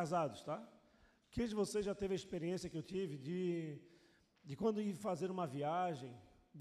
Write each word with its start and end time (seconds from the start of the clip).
casados, 0.00 0.40
tá? 0.48 0.58
Quem 1.34 1.46
de 1.50 1.54
vocês 1.62 1.84
já 1.88 1.94
teve 2.00 2.12
a 2.14 2.20
experiência 2.22 2.70
que 2.70 2.78
eu 2.80 2.86
tive 2.94 3.14
de, 3.28 3.40
de 4.48 4.54
quando 4.60 4.80
ir 4.80 4.94
fazer 5.08 5.28
uma 5.36 5.46
viagem, 5.46 6.12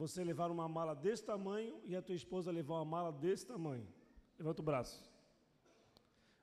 você 0.02 0.20
levar 0.32 0.50
uma 0.52 0.68
mala 0.78 0.94
desse 1.06 1.24
tamanho 1.32 1.76
e 1.90 1.96
a 1.96 2.02
tua 2.02 2.18
esposa 2.22 2.58
levar 2.60 2.76
uma 2.80 2.90
mala 2.96 3.12
desse 3.24 3.46
tamanho? 3.54 3.88
Levanta 4.38 4.62
o 4.62 4.68
braço. 4.70 4.98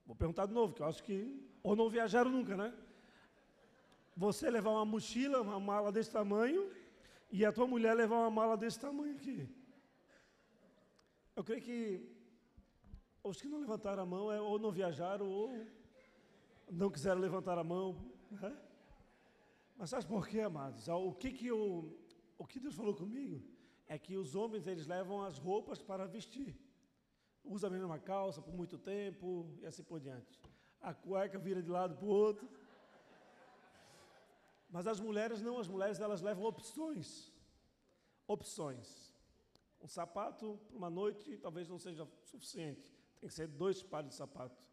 Vou 0.07 0.17
perguntar 0.23 0.47
de 0.47 0.55
novo, 0.59 0.73
que 0.75 0.83
eu 0.83 0.87
acho 0.87 1.03
que 1.09 1.19
ou 1.63 1.77
não 1.81 1.89
viajaram 1.97 2.31
nunca, 2.31 2.57
né? 2.63 2.69
Você 4.25 4.45
levar 4.59 4.71
uma 4.71 4.89
mochila, 4.95 5.43
uma 5.43 5.61
mala 5.61 5.93
desse 5.97 6.11
tamanho 6.19 6.63
e 7.31 7.45
a 7.45 7.53
tua 7.53 7.67
mulher 7.67 7.95
levar 7.95 8.19
uma 8.25 8.35
mala 8.41 8.57
desse 8.57 8.81
tamanho 8.87 9.15
aqui. 9.17 9.39
Eu 11.39 11.45
creio 11.45 11.63
que 11.69 11.79
os 13.23 13.39
que 13.41 13.49
não 13.53 13.61
levantaram 13.65 14.03
a 14.03 14.07
mão 14.15 14.33
é, 14.33 14.41
ou 14.41 14.59
não 14.59 14.71
viajaram 14.71 15.29
ou 15.41 15.51
não 16.71 16.91
quiseram 16.91 17.21
levantar 17.21 17.59
a 17.59 17.65
mão. 17.65 17.97
Né? 18.31 18.57
Mas 19.77 19.91
sabe 19.91 20.07
por 20.07 20.27
quê, 20.27 20.41
amados? 20.41 20.89
O 20.89 21.13
que, 21.13 21.31
que, 21.31 21.47
eu, 21.47 21.97
o 22.39 22.47
que 22.47 22.59
Deus 22.59 22.75
falou 22.75 22.95
comigo 22.95 23.43
é 23.87 23.99
que 23.99 24.17
os 24.17 24.35
homens 24.35 24.67
eles 24.67 24.87
levam 24.87 25.23
as 25.23 25.39
roupas 25.39 25.81
para 25.81 26.07
vestir. 26.07 26.59
Usa 27.45 27.69
a 27.69 27.71
mesma 27.71 27.99
calça 27.99 28.43
por 28.43 28.53
muito 28.53 28.77
tempo 28.77 29.49
e 29.61 29.67
assim 29.67 29.85
por 29.85 30.01
diante. 30.01 30.41
A 30.81 30.93
cueca 30.93 31.39
vira 31.39 31.63
de 31.63 31.71
lado 31.71 31.97
para 31.97 32.05
o 32.05 32.09
outro. 32.09 32.49
Mas 34.69 34.87
as 34.87 34.99
mulheres 34.99 35.41
não, 35.41 35.59
as 35.59 35.69
mulheres 35.69 36.01
elas 36.01 36.21
levam 36.21 36.45
opções. 36.45 37.33
Opções. 38.27 39.15
Um 39.81 39.87
sapato 39.87 40.59
para 40.67 40.77
uma 40.77 40.91
noite 40.91 41.37
talvez 41.39 41.69
não 41.69 41.79
seja 41.79 42.09
suficiente. 42.25 42.93
Tem 43.21 43.29
que 43.29 43.35
ser 43.35 43.47
dois 43.47 43.83
pares 43.83 44.11
de 44.11 44.17
sapato. 44.17 44.66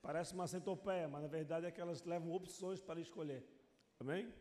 Parece 0.00 0.32
uma 0.34 0.46
centopeia, 0.46 1.08
mas 1.08 1.22
na 1.22 1.28
verdade 1.28 1.66
é 1.66 1.70
que 1.70 1.80
elas 1.80 2.02
levam 2.04 2.32
opções 2.32 2.80
para 2.80 3.00
escolher. 3.00 3.44
Amém? 4.00 4.32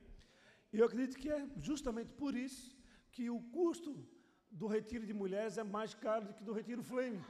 E 0.71 0.79
eu 0.79 0.85
acredito 0.85 1.17
que 1.17 1.29
é 1.29 1.47
justamente 1.57 2.11
por 2.13 2.35
isso 2.35 2.77
que 3.11 3.29
o 3.29 3.41
custo 3.57 4.07
do 4.51 4.67
retiro 4.67 5.05
de 5.05 5.13
mulheres 5.13 5.57
é 5.57 5.63
mais 5.63 5.93
caro 5.93 6.25
do 6.25 6.33
que 6.33 6.43
do 6.43 6.53
retiro 6.53 6.83
flame. 6.83 7.21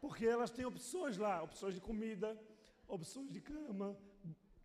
Porque 0.00 0.26
elas 0.26 0.50
têm 0.50 0.64
opções 0.64 1.16
lá, 1.16 1.42
opções 1.42 1.74
de 1.74 1.80
comida, 1.80 2.38
opções 2.86 3.30
de 3.30 3.40
cama, 3.40 3.96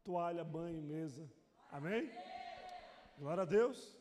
toalha, 0.03 0.43
banho, 0.43 0.81
mesa. 0.81 1.29
Amém? 1.71 2.11
Glória 3.17 3.43
a 3.43 3.45
Deus. 3.45 3.97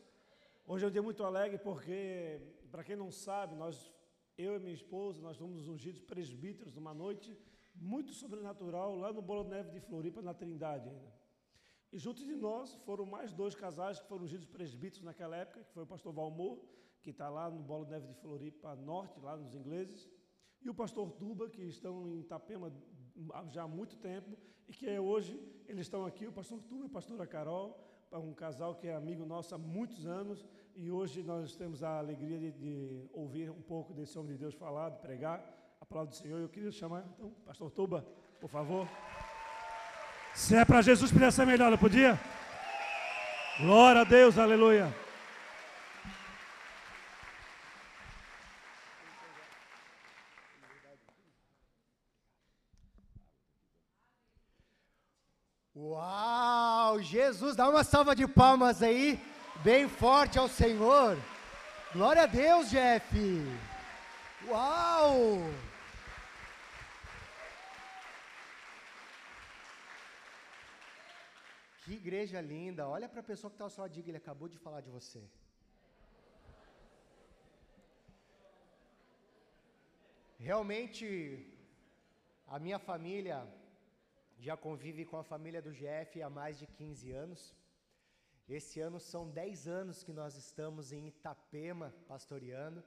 Hoje 0.65 0.85
é 0.85 0.87
um 0.87 0.91
dia 0.91 1.01
muito 1.01 1.23
alegre 1.23 1.57
porque, 1.57 2.39
para 2.69 2.83
quem 2.83 2.95
não 2.95 3.11
sabe, 3.11 3.55
nós, 3.55 3.91
eu 4.37 4.55
e 4.55 4.59
minha 4.59 4.73
esposa, 4.73 5.21
nós 5.21 5.37
fomos 5.37 5.67
ungidos 5.67 6.01
presbíteros 6.01 6.73
numa 6.73 6.93
noite 6.93 7.35
muito 7.75 8.13
sobrenatural 8.13 8.95
lá 8.95 9.11
no 9.11 9.21
Bolo 9.21 9.43
Neve 9.43 9.71
de 9.71 9.79
Floripa, 9.79 10.21
na 10.21 10.33
Trindade 10.33 10.89
ainda. 10.89 11.21
E 11.91 11.97
junto 11.97 12.23
de 12.23 12.35
nós 12.35 12.73
foram 12.85 13.05
mais 13.05 13.33
dois 13.33 13.53
casais 13.53 13.99
que 13.99 14.07
foram 14.07 14.23
ungidos 14.23 14.47
presbíteros 14.47 15.03
naquela 15.03 15.35
época, 15.35 15.63
que 15.63 15.73
foi 15.73 15.83
o 15.83 15.87
pastor 15.87 16.13
Valmor, 16.13 16.59
que 17.01 17.09
está 17.09 17.29
lá 17.29 17.49
no 17.49 17.59
Bolo 17.59 17.85
Neve 17.85 18.07
de 18.07 18.13
Floripa 18.13 18.75
Norte, 18.75 19.19
lá 19.19 19.35
nos 19.35 19.53
ingleses, 19.55 20.09
e 20.61 20.69
o 20.69 20.73
pastor 20.73 21.11
Tuba, 21.11 21.49
que 21.49 21.63
estão 21.63 22.07
em 22.07 22.19
Itapema 22.19 22.71
já 23.49 23.63
há 23.63 23.67
muito 23.67 23.97
tempo, 23.97 24.37
e 24.69 24.73
que 24.73 24.87
é 24.87 25.01
hoje, 25.01 25.37
eles 25.67 25.87
estão 25.87 26.05
aqui, 26.05 26.27
o 26.27 26.31
pastor 26.31 26.61
Tuba 26.61 26.83
e 26.83 26.87
a 26.87 26.89
pastora 26.89 27.27
Carol, 27.27 27.77
um 28.13 28.33
casal 28.33 28.75
que 28.75 28.87
é 28.87 28.95
amigo 28.95 29.25
nosso 29.25 29.55
há 29.55 29.57
muitos 29.57 30.05
anos, 30.05 30.45
e 30.75 30.91
hoje 30.91 31.23
nós 31.23 31.55
temos 31.55 31.83
a 31.83 31.97
alegria 31.97 32.37
de, 32.37 32.51
de 32.51 33.09
ouvir 33.11 33.49
um 33.49 33.61
pouco 33.61 33.93
desse 33.93 34.17
homem 34.17 34.33
de 34.33 34.37
Deus 34.37 34.53
falar, 34.53 34.89
de 34.89 34.99
pregar, 34.99 35.60
a 35.81 35.85
palavra 35.85 36.11
do 36.11 36.15
Senhor. 36.15 36.39
Eu 36.39 36.47
queria 36.47 36.71
chamar, 36.71 37.03
então, 37.15 37.31
pastor 37.45 37.71
Tuba, 37.71 38.05
por 38.39 38.49
favor. 38.49 38.87
Se 40.33 40.55
é 40.55 40.63
para 40.63 40.81
Jesus, 40.81 41.11
podia 41.11 41.31
ser 41.31 41.45
melhor, 41.45 41.75
podia? 41.77 42.19
Glória 43.59 44.01
a 44.01 44.03
Deus, 44.05 44.37
aleluia. 44.37 44.93
Uau! 55.75 57.01
Jesus, 57.01 57.55
dá 57.55 57.67
uma 57.67 57.83
salva 57.83 58.15
de 58.15 58.27
palmas 58.27 58.83
aí, 58.83 59.19
bem 59.63 59.89
forte 59.89 60.37
ao 60.37 60.47
Senhor. 60.47 61.17
Glória 61.91 62.23
a 62.23 62.27
Deus, 62.27 62.69
Jeff. 62.69 63.17
Uau! 64.47 65.41
Que 71.91 71.97
igreja 71.97 72.39
linda. 72.39 72.87
Olha 72.87 73.07
para 73.09 73.19
a 73.19 73.29
pessoa 73.29 73.51
que 73.51 73.55
está 73.55 73.65
ao 73.65 73.69
seu 73.69 73.81
lado, 73.81 73.91
diga, 73.91 74.09
ele 74.09 74.21
acabou 74.23 74.47
de 74.47 74.57
falar 74.65 74.79
de 74.79 74.89
você. 74.89 75.21
Realmente, 80.39 81.05
a 82.47 82.57
minha 82.65 82.79
família 82.79 83.45
já 84.39 84.55
convive 84.55 85.03
com 85.09 85.17
a 85.17 85.23
família 85.31 85.61
do 85.61 85.73
GF 85.79 86.21
há 86.21 86.29
mais 86.29 86.57
de 86.57 86.65
15 86.65 87.11
anos. 87.11 87.53
Esse 88.47 88.79
ano 88.79 88.97
são 88.97 89.29
10 89.29 89.67
anos 89.67 90.01
que 90.01 90.13
nós 90.13 90.37
estamos 90.37 90.93
em 90.93 91.07
Itapema 91.07 91.93
pastoreando. 92.07 92.81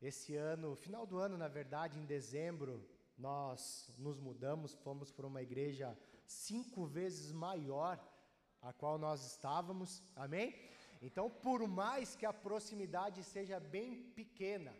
Esse 0.00 0.36
ano, 0.36 0.76
final 0.76 1.04
do 1.04 1.18
ano, 1.18 1.36
na 1.36 1.48
verdade, 1.48 1.98
em 1.98 2.06
dezembro, 2.06 2.88
nós 3.18 3.92
nos 3.98 4.20
mudamos, 4.20 4.72
fomos 4.86 5.10
para 5.10 5.26
uma 5.26 5.42
igreja 5.42 5.98
cinco 6.24 6.86
vezes 6.86 7.32
maior 7.32 7.98
a 8.62 8.72
qual 8.72 8.98
nós 8.98 9.24
estávamos, 9.24 10.02
amém? 10.14 10.54
Então, 11.00 11.30
por 11.30 11.66
mais 11.66 12.14
que 12.14 12.26
a 12.26 12.32
proximidade 12.32 13.24
seja 13.24 13.58
bem 13.58 14.10
pequena, 14.18 14.74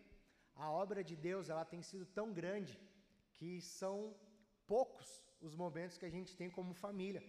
a 0.54 0.70
obra 0.70 1.02
de 1.02 1.16
Deus 1.16 1.48
ela 1.48 1.64
tem 1.64 1.82
sido 1.82 2.04
tão 2.04 2.32
grande 2.32 2.78
que 3.34 3.60
são 3.62 4.14
poucos 4.66 5.24
os 5.40 5.54
momentos 5.54 5.96
que 5.96 6.04
a 6.04 6.10
gente 6.10 6.36
tem 6.36 6.50
como 6.50 6.74
família. 6.74 7.22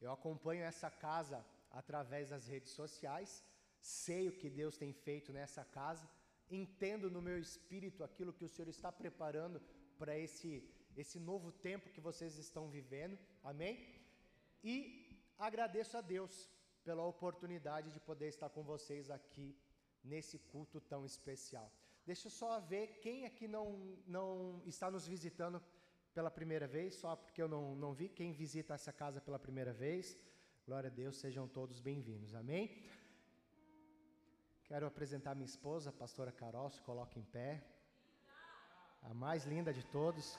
Eu 0.00 0.12
acompanho 0.12 0.62
essa 0.62 0.90
casa 0.90 1.44
através 1.70 2.30
das 2.30 2.46
redes 2.46 2.70
sociais, 2.70 3.44
sei 3.80 4.28
o 4.28 4.36
que 4.40 4.48
Deus 4.48 4.76
tem 4.76 4.92
feito 4.92 5.32
nessa 5.32 5.64
casa, 5.64 6.08
entendo 6.48 7.10
no 7.10 7.20
meu 7.20 7.38
espírito 7.38 8.04
aquilo 8.04 8.32
que 8.32 8.44
o 8.44 8.48
Senhor 8.48 8.68
está 8.68 8.90
preparando 8.92 9.60
para 9.98 10.16
esse 10.16 10.50
esse 10.96 11.18
novo 11.20 11.52
tempo 11.52 11.90
que 11.90 12.00
vocês 12.00 12.36
estão 12.38 12.68
vivendo. 12.68 13.16
Amém? 13.44 13.74
E 14.64 15.07
agradeço 15.38 15.96
a 15.96 16.00
Deus 16.00 16.50
pela 16.84 17.04
oportunidade 17.04 17.92
de 17.92 18.00
poder 18.00 18.28
estar 18.28 18.48
com 18.50 18.62
vocês 18.62 19.10
aqui 19.10 19.56
nesse 20.02 20.38
culto 20.38 20.80
tão 20.80 21.04
especial. 21.04 21.72
Deixa 22.04 22.26
eu 22.26 22.30
só 22.30 22.58
ver 22.60 22.98
quem 23.00 23.26
aqui 23.26 23.46
não, 23.46 23.96
não 24.06 24.62
está 24.66 24.90
nos 24.90 25.06
visitando 25.06 25.62
pela 26.14 26.30
primeira 26.30 26.66
vez, 26.66 26.94
só 26.94 27.14
porque 27.14 27.42
eu 27.42 27.48
não, 27.48 27.76
não 27.76 27.92
vi. 27.92 28.08
Quem 28.08 28.32
visita 28.32 28.74
essa 28.74 28.92
casa 28.92 29.20
pela 29.20 29.38
primeira 29.38 29.72
vez, 29.72 30.16
glória 30.66 30.88
a 30.88 30.92
Deus, 30.92 31.16
sejam 31.16 31.46
todos 31.46 31.80
bem-vindos, 31.80 32.34
amém? 32.34 32.82
Quero 34.64 34.86
apresentar 34.86 35.34
minha 35.34 35.46
esposa, 35.46 35.90
a 35.90 35.92
pastora 35.92 36.32
Carol, 36.32 36.70
se 36.70 36.82
coloca 36.82 37.18
em 37.18 37.24
pé. 37.24 37.62
A 39.02 39.14
mais 39.14 39.46
linda 39.46 39.72
de 39.72 39.84
todos. 39.84 40.38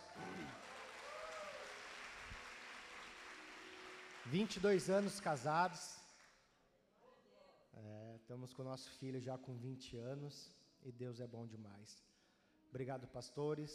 22 4.31 4.91
anos 4.91 5.19
casados. 5.19 5.83
É, 7.73 8.15
estamos 8.17 8.53
com 8.53 8.61
o 8.61 8.65
nosso 8.71 8.89
filho 8.99 9.19
já 9.19 9.35
com 9.45 9.53
20 9.57 9.97
anos 9.97 10.35
e 10.83 10.91
Deus 10.91 11.19
é 11.19 11.25
bom 11.35 11.47
demais. 11.47 11.91
Obrigado, 12.69 13.07
pastores. 13.07 13.73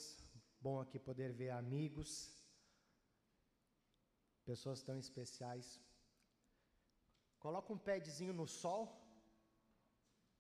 Bom 0.61 0.77
aqui 0.81 0.97
poder 0.97 1.33
ver 1.33 1.51
amigos, 1.51 2.11
pessoas 4.45 4.81
tão 4.81 4.97
especiais. 4.97 5.81
Coloca 7.41 7.73
um 7.73 7.85
pedzinho 7.91 8.33
no 8.33 8.47
sol. 8.47 8.83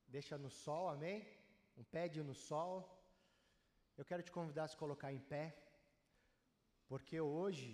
Deixa 0.06 0.38
no 0.38 0.50
sol, 0.64 0.88
amém? 0.88 1.26
Um 1.76 1.82
pé 1.82 2.08
no 2.30 2.36
sol. 2.36 2.72
Eu 3.98 4.04
quero 4.04 4.22
te 4.22 4.30
convidar 4.30 4.64
a 4.64 4.68
se 4.68 4.76
colocar 4.76 5.12
em 5.12 5.18
pé, 5.18 5.44
porque 6.86 7.20
hoje 7.20 7.68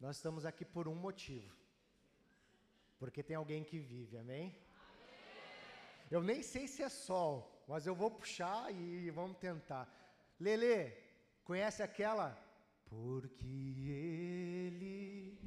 nós 0.00 0.16
estamos 0.16 0.46
aqui 0.46 0.64
por 0.64 0.88
um 0.88 0.94
motivo. 0.94 1.54
Porque 2.98 3.22
tem 3.22 3.36
alguém 3.36 3.62
que 3.62 3.78
vive, 3.78 4.16
amém? 4.16 4.46
amém? 4.46 4.56
Eu 6.10 6.22
nem 6.22 6.42
sei 6.42 6.66
se 6.66 6.82
é 6.82 6.88
sol, 6.88 7.64
mas 7.68 7.86
eu 7.86 7.94
vou 7.94 8.10
puxar 8.10 8.74
e 8.74 9.10
vamos 9.10 9.36
tentar. 9.36 9.86
Lele, 10.38 10.96
conhece 11.44 11.82
aquela? 11.82 12.36
Porque 12.86 13.46
ele. 13.46 15.38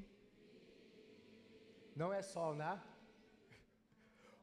Não 1.95 2.13
é 2.13 2.21
sol, 2.21 2.53
né? 2.55 2.81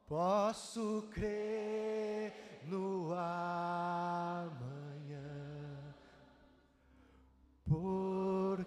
Posso 0.07 1.09
crer 1.13 2.61
no 2.65 3.13
amanhã. 3.13 4.51
Por 7.65 8.65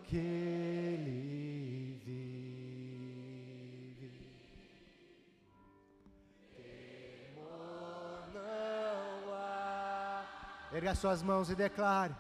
Erga 10.84 10.96
suas 10.96 11.24
mãos 11.24 11.50
e 11.50 11.56
declare. 11.56 12.14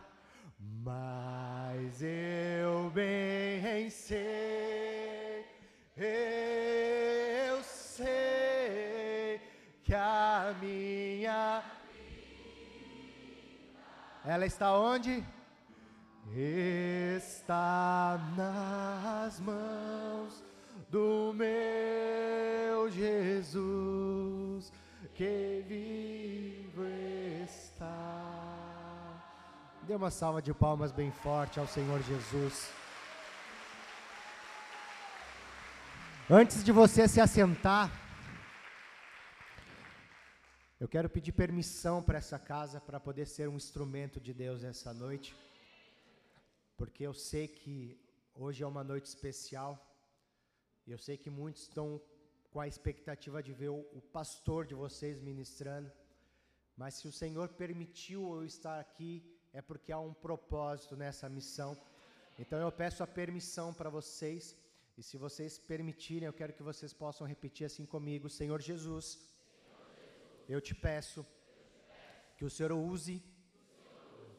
Mas 0.57 2.01
eu 2.01 2.89
bem 2.91 3.89
sei, 3.89 5.45
eu 5.97 7.61
sei 7.61 9.41
que 9.83 9.93
a 9.93 10.55
minha. 10.61 11.61
Ela 14.23 14.45
está 14.45 14.77
onde? 14.77 15.21
está 17.17 18.17
nas 18.37 19.41
mãos 19.41 20.41
do 20.89 21.33
meu 21.33 22.89
Jesus 22.89 24.71
que 25.13 25.42
Dê 29.93 29.97
uma 29.97 30.09
salva 30.09 30.41
de 30.41 30.51
palmas 30.51 30.91
bem 30.91 31.11
forte 31.11 31.59
ao 31.59 31.67
Senhor 31.67 32.01
Jesus. 32.01 32.67
Antes 36.27 36.63
de 36.63 36.71
você 36.71 37.07
se 37.07 37.21
assentar, 37.21 37.91
eu 40.79 40.87
quero 40.87 41.07
pedir 41.07 41.31
permissão 41.33 42.01
para 42.01 42.17
essa 42.17 42.39
casa 42.39 42.81
para 42.81 42.99
poder 42.99 43.27
ser 43.27 43.47
um 43.47 43.55
instrumento 43.55 44.19
de 44.19 44.33
Deus 44.33 44.63
essa 44.63 44.91
noite 44.95 45.35
porque 46.75 47.03
eu 47.03 47.13
sei 47.13 47.47
que 47.47 48.01
hoje 48.33 48.63
é 48.63 48.65
uma 48.65 48.83
noite 48.83 49.05
especial, 49.05 49.71
e 50.87 50.91
eu 50.91 50.97
sei 50.97 51.17
que 51.17 51.29
muitos 51.29 51.61
estão 51.61 52.01
com 52.49 52.59
a 52.59 52.67
expectativa 52.67 53.43
de 53.43 53.53
ver 53.53 53.69
o, 53.69 54.01
pastor 54.11 54.65
de 54.65 54.73
vocês 54.73 55.21
ministrando, 55.21 55.91
mas 56.75 56.95
se 56.95 57.07
o 57.07 57.11
Senhor 57.11 57.49
permitiu 57.49 58.33
eu 58.37 58.43
estar 58.43 58.79
aqui, 58.79 59.32
é 59.53 59.61
porque 59.61 59.91
há 59.91 59.99
um 59.99 60.13
propósito 60.13 60.95
nessa 60.95 61.29
missão. 61.29 61.77
Então 62.37 62.59
eu 62.59 62.71
peço 62.71 63.03
a 63.03 63.07
permissão 63.07 63.73
para 63.73 63.89
vocês, 63.89 64.57
e 64.97 65.03
se 65.03 65.17
vocês 65.17 65.57
permitirem, 65.57 66.27
eu 66.27 66.33
quero 66.33 66.53
que 66.53 66.63
vocês 66.71 66.93
possam 66.93 67.25
repetir 67.33 67.65
assim 67.65 67.85
comigo: 67.85 68.29
Senhor 68.29 68.59
Jesus, 68.61 69.05
eu 70.49 70.59
te 70.59 70.73
peço 70.73 71.25
que 72.37 72.45
o 72.45 72.49
Senhor 72.49 72.71
use 72.71 73.23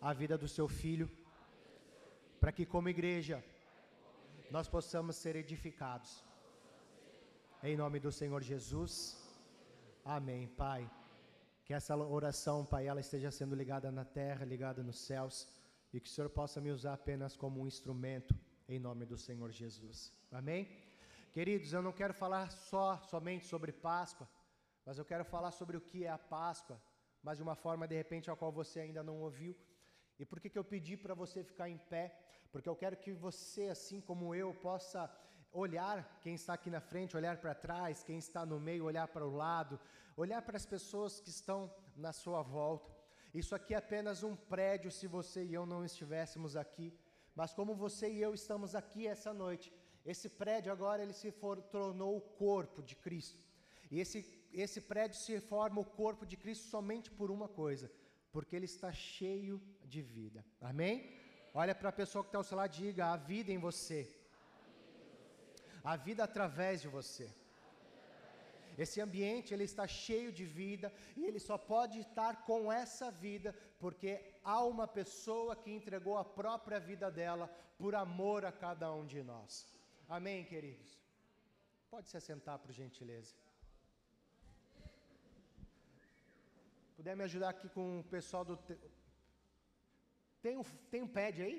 a 0.00 0.12
vida 0.12 0.36
do 0.36 0.48
seu 0.48 0.68
filho 0.68 1.08
para 2.40 2.52
que, 2.52 2.66
como 2.66 2.88
igreja, 2.88 3.42
nós 4.50 4.68
possamos 4.68 5.16
ser 5.16 5.34
edificados. 5.36 6.22
Em 7.62 7.76
nome 7.76 7.98
do 7.98 8.12
Senhor 8.12 8.42
Jesus. 8.42 9.16
Amém, 10.04 10.46
Pai. 10.48 10.90
Que 11.64 11.72
essa 11.72 11.96
oração, 11.96 12.64
Pai, 12.64 12.86
ela 12.86 13.00
esteja 13.00 13.30
sendo 13.30 13.54
ligada 13.54 13.90
na 13.90 14.04
terra, 14.04 14.44
ligada 14.44 14.82
nos 14.82 14.98
céus, 14.98 15.48
e 15.92 16.00
que 16.00 16.08
o 16.08 16.12
Senhor 16.12 16.28
possa 16.28 16.60
me 16.60 16.70
usar 16.70 16.94
apenas 16.94 17.36
como 17.36 17.60
um 17.60 17.66
instrumento, 17.66 18.34
em 18.68 18.78
nome 18.78 19.06
do 19.06 19.16
Senhor 19.16 19.50
Jesus. 19.50 20.12
Amém? 20.30 20.68
Queridos, 21.32 21.72
eu 21.72 21.82
não 21.82 21.92
quero 21.92 22.14
falar 22.14 22.50
só, 22.50 22.98
somente 23.12 23.46
sobre 23.46 23.72
Páscoa, 23.72 24.28
mas 24.84 24.98
eu 24.98 25.04
quero 25.04 25.24
falar 25.24 25.52
sobre 25.52 25.76
o 25.76 25.80
que 25.80 26.04
é 26.04 26.10
a 26.10 26.18
Páscoa, 26.18 26.80
mas 27.22 27.38
de 27.38 27.42
uma 27.42 27.54
forma, 27.54 27.88
de 27.88 27.96
repente, 27.96 28.30
a 28.30 28.36
qual 28.36 28.52
você 28.52 28.80
ainda 28.80 29.02
não 29.02 29.16
ouviu. 29.20 29.56
E 30.18 30.24
por 30.24 30.38
que, 30.40 30.50
que 30.50 30.58
eu 30.58 30.64
pedi 30.64 30.96
para 30.96 31.14
você 31.14 31.42
ficar 31.42 31.68
em 31.68 31.78
pé? 31.78 32.04
porque 32.54 32.68
eu 32.68 32.76
quero 32.76 32.96
que 32.96 33.12
você, 33.12 33.62
assim 33.76 34.00
como 34.00 34.32
eu, 34.32 34.54
possa 34.54 35.00
olhar 35.54 36.18
quem 36.20 36.34
está 36.34 36.54
aqui 36.54 36.68
na 36.68 36.80
frente, 36.80 37.16
olhar 37.16 37.36
para 37.38 37.54
trás, 37.54 38.02
quem 38.02 38.18
está 38.18 38.44
no 38.44 38.58
meio, 38.58 38.84
olhar 38.84 39.06
para 39.08 39.24
o 39.24 39.34
lado, 39.34 39.78
olhar 40.16 40.42
para 40.42 40.56
as 40.56 40.66
pessoas 40.66 41.20
que 41.20 41.30
estão 41.30 41.72
na 41.96 42.12
sua 42.12 42.42
volta. 42.42 42.92
Isso 43.32 43.54
aqui 43.54 43.72
é 43.72 43.78
apenas 43.78 44.22
um 44.22 44.34
prédio 44.34 44.90
se 44.90 45.06
você 45.06 45.44
e 45.44 45.54
eu 45.54 45.64
não 45.64 45.84
estivéssemos 45.84 46.56
aqui, 46.56 46.92
mas 47.34 47.54
como 47.54 47.74
você 47.74 48.10
e 48.10 48.20
eu 48.20 48.34
estamos 48.34 48.74
aqui 48.74 49.06
essa 49.06 49.32
noite, 49.32 49.72
esse 50.04 50.28
prédio 50.28 50.72
agora 50.72 51.02
ele 51.02 51.12
se 51.12 51.30
for, 51.30 51.62
tornou 51.62 52.16
o 52.16 52.20
corpo 52.20 52.82
de 52.82 52.96
Cristo. 52.96 53.42
E 53.90 54.00
esse, 54.00 54.18
esse 54.52 54.80
prédio 54.80 55.16
se 55.18 55.40
forma 55.40 55.80
o 55.80 55.84
corpo 55.84 56.26
de 56.26 56.36
Cristo 56.36 56.68
somente 56.68 57.10
por 57.10 57.30
uma 57.30 57.48
coisa, 57.48 57.90
porque 58.32 58.54
ele 58.56 58.66
está 58.66 58.92
cheio 58.92 59.62
de 59.84 60.02
vida. 60.02 60.44
Amém? 60.60 61.16
Olha 61.52 61.74
para 61.74 61.90
a 61.90 61.92
pessoa 61.92 62.24
que 62.24 62.28
está 62.28 62.38
ao 62.38 62.44
seu 62.44 62.56
lado 62.56 62.72
diga: 62.72 63.12
a 63.12 63.16
vida 63.16 63.52
em 63.52 63.58
você. 63.58 64.23
A 65.92 65.96
vida 65.96 66.24
através 66.24 66.80
de 66.82 66.88
você. 66.88 67.26
Esse 68.76 69.00
ambiente 69.00 69.52
ele 69.54 69.64
está 69.64 69.86
cheio 69.86 70.30
de 70.38 70.44
vida 70.44 70.92
e 71.16 71.24
ele 71.24 71.38
só 71.48 71.56
pode 71.56 71.98
estar 72.00 72.44
com 72.48 72.72
essa 72.72 73.08
vida 73.10 73.54
porque 73.78 74.10
há 74.42 74.64
uma 74.64 74.86
pessoa 74.88 75.54
que 75.54 75.70
entregou 75.70 76.16
a 76.18 76.24
própria 76.24 76.80
vida 76.80 77.08
dela 77.10 77.46
por 77.78 77.94
amor 77.94 78.44
a 78.44 78.50
cada 78.50 78.92
um 78.92 79.06
de 79.06 79.22
nós. 79.22 79.52
Amém, 80.08 80.44
queridos. 80.44 80.98
Pode 81.88 82.08
se 82.08 82.16
assentar 82.16 82.58
por 82.58 82.72
gentileza. 82.72 83.34
Puder 86.96 87.14
me 87.16 87.24
ajudar 87.24 87.50
aqui 87.50 87.68
com 87.68 88.00
o 88.00 88.04
pessoal 88.04 88.44
do 88.44 88.56
tem 90.44 90.58
um, 90.58 90.64
tem 90.90 91.00
um 91.00 91.08
pad 91.08 91.40
aí? 91.40 91.58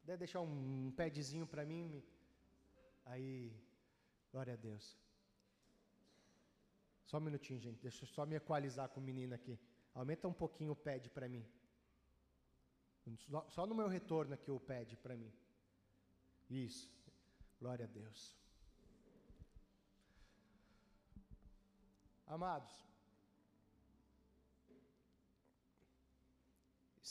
Puder 0.00 0.16
deixar 0.16 0.40
um 0.40 0.92
padzinho 0.96 1.46
para 1.52 1.64
mim? 1.64 2.00
Aí, 3.04 3.52
glória 4.30 4.54
a 4.54 4.56
Deus. 4.56 4.98
Só 7.04 7.18
um 7.18 7.20
minutinho, 7.20 7.60
gente. 7.60 7.80
Deixa 7.80 8.04
eu 8.04 8.08
só 8.08 8.24
me 8.26 8.36
equalizar 8.36 8.88
com 8.88 9.00
o 9.00 9.02
menino 9.02 9.34
aqui. 9.34 9.58
Aumenta 9.94 10.26
um 10.26 10.32
pouquinho 10.32 10.72
o 10.72 10.76
pad 10.76 11.08
para 11.10 11.28
mim. 11.28 11.46
Só 13.50 13.66
no 13.66 13.74
meu 13.74 13.88
retorno 13.88 14.34
aqui 14.34 14.50
o 14.50 14.58
pad 14.58 14.96
para 14.96 15.16
mim. 15.16 15.32
Isso. 16.48 16.90
Glória 17.60 17.84
a 17.84 17.88
Deus. 17.88 18.36
Amados, 22.26 22.84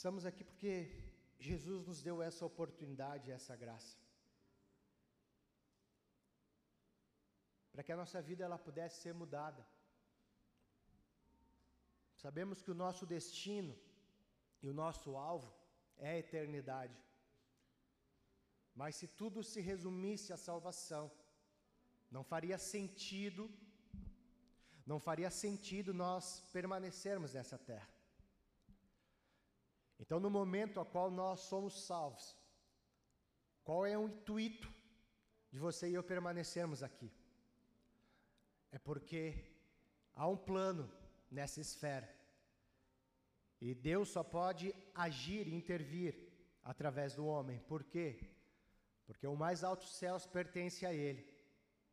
Estamos 0.04 0.26
aqui 0.26 0.44
porque 0.44 0.90
Jesus 1.38 1.86
nos 1.86 2.02
deu 2.02 2.20
essa 2.20 2.44
oportunidade, 2.44 3.30
essa 3.30 3.56
graça. 3.56 3.96
Para 7.74 7.82
que 7.82 7.92
a 7.92 7.96
nossa 7.96 8.22
vida 8.22 8.44
ela 8.44 8.56
pudesse 8.66 9.02
ser 9.02 9.12
mudada. 9.12 9.62
Sabemos 12.24 12.62
que 12.62 12.70
o 12.70 12.80
nosso 12.82 13.04
destino 13.04 13.74
e 14.62 14.68
o 14.68 14.76
nosso 14.82 15.16
alvo 15.16 15.52
é 15.98 16.10
a 16.10 16.18
eternidade. 16.18 16.96
Mas 18.80 18.94
se 18.94 19.08
tudo 19.08 19.42
se 19.42 19.60
resumisse 19.60 20.32
à 20.32 20.36
salvação, 20.36 21.10
não 22.08 22.22
faria 22.22 22.58
sentido, 22.58 23.50
não 24.86 25.00
faria 25.00 25.30
sentido 25.42 25.92
nós 25.92 26.24
permanecermos 26.52 27.34
nessa 27.34 27.58
terra. 27.58 27.90
Então, 29.98 30.20
no 30.20 30.30
momento 30.30 30.78
a 30.78 30.86
qual 30.86 31.10
nós 31.10 31.40
somos 31.40 31.74
salvos, 31.88 32.36
qual 33.64 33.84
é 33.84 33.98
o 33.98 34.08
intuito 34.08 34.72
de 35.50 35.58
você 35.58 35.90
e 35.90 35.94
eu 35.94 36.04
permanecermos 36.04 36.80
aqui? 36.80 37.10
É 38.74 38.78
porque 38.78 39.20
há 40.16 40.26
um 40.26 40.36
plano 40.36 40.90
nessa 41.30 41.60
esfera. 41.60 42.08
E 43.60 43.72
Deus 43.72 44.08
só 44.08 44.24
pode 44.24 44.74
agir 44.92 45.46
e 45.46 45.54
intervir 45.54 46.12
através 46.60 47.14
do 47.14 47.24
homem. 47.24 47.60
Por 47.60 47.84
quê? 47.84 48.08
Porque 49.06 49.28
o 49.28 49.36
mais 49.36 49.62
alto 49.62 49.86
céus 49.86 50.26
pertence 50.26 50.84
a 50.84 50.92
Ele, 50.92 51.24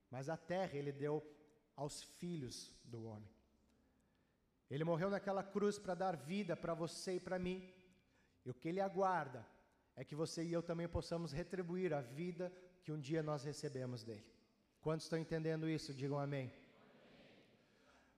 mas 0.09 0.27
a 0.27 0.35
terra 0.35 0.75
Ele 0.75 0.91
deu 0.91 1.23
aos 1.75 2.01
filhos 2.01 2.73
do 2.83 3.03
homem. 3.03 3.29
Ele 4.67 4.83
morreu 4.83 5.11
naquela 5.11 5.43
cruz 5.43 5.77
para 5.77 5.93
dar 5.93 6.17
vida 6.17 6.57
para 6.57 6.73
você 6.73 7.17
e 7.17 7.19
para 7.19 7.37
mim. 7.37 7.71
E 8.43 8.49
o 8.49 8.55
que 8.55 8.69
ele 8.69 8.81
aguarda 8.81 9.45
é 9.95 10.03
que 10.03 10.15
você 10.15 10.43
e 10.43 10.51
eu 10.51 10.63
também 10.63 10.87
possamos 10.87 11.31
retribuir 11.31 11.93
a 11.93 12.01
vida 12.01 12.51
que 12.81 12.91
um 12.91 12.99
dia 12.99 13.21
nós 13.21 13.43
recebemos 13.43 14.03
dele. 14.03 14.25
Quantos 14.79 15.05
estão 15.05 15.19
entendendo 15.19 15.69
isso? 15.69 15.93
Digam 15.93 16.17
amém. 16.17 16.51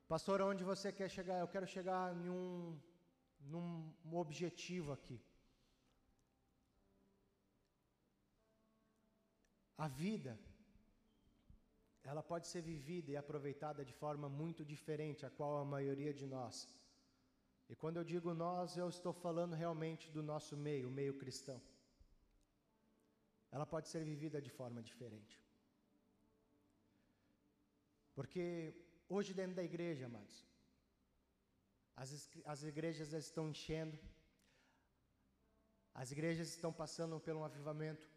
Pastor, 0.07 0.41
onde 0.41 0.63
você 0.63 0.91
quer 0.91 1.09
chegar? 1.09 1.39
Eu 1.39 1.47
quero 1.47 1.67
chegar 1.67 2.15
em 2.15 2.29
um, 2.29 2.79
num 3.41 4.15
objetivo 4.23 4.91
aqui. 4.91 5.19
A 9.77 9.87
vida, 9.87 10.39
ela 12.03 12.21
pode 12.21 12.47
ser 12.47 12.61
vivida 12.61 13.11
e 13.11 13.17
aproveitada 13.17 13.83
de 13.83 13.93
forma 13.93 14.29
muito 14.29 14.63
diferente 14.63 15.25
a 15.25 15.29
qual 15.29 15.57
a 15.57 15.65
maioria 15.65 16.13
de 16.13 16.27
nós 16.27 16.67
e 17.69 17.75
quando 17.75 17.97
eu 17.97 18.03
digo 18.03 18.33
nós, 18.33 18.77
eu 18.77 18.87
estou 18.89 19.13
falando 19.13 19.55
realmente 19.55 20.11
do 20.11 20.21
nosso 20.21 20.55
meio, 20.55 20.87
o 20.87 20.91
meio 20.91 21.13
cristão. 21.17 21.61
ela 23.51 23.65
pode 23.65 23.87
ser 23.87 24.03
vivida 24.03 24.41
de 24.41 24.49
forma 24.49 24.81
diferente. 24.81 25.39
Porque 28.15 28.75
hoje 29.09 29.33
dentro 29.33 29.55
da 29.55 29.63
igreja, 29.63 30.05
amados, 30.05 30.45
as, 31.95 32.29
as 32.45 32.63
igrejas 32.63 33.13
estão 33.13 33.49
enchendo, 33.49 33.97
as 35.93 36.11
igrejas 36.11 36.49
estão 36.49 36.73
passando 36.73 37.19
por 37.19 37.35
um 37.35 37.43
avivamento, 37.43 38.09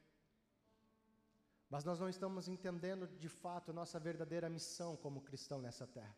mas 1.69 1.85
nós 1.85 1.99
não 2.00 2.09
estamos 2.09 2.49
entendendo 2.49 3.07
de 3.07 3.28
fato 3.28 3.73
nossa 3.73 3.99
verdadeira 3.99 4.49
missão 4.49 4.97
como 4.97 5.21
cristão 5.21 5.61
nessa 5.61 5.87
terra. 5.87 6.16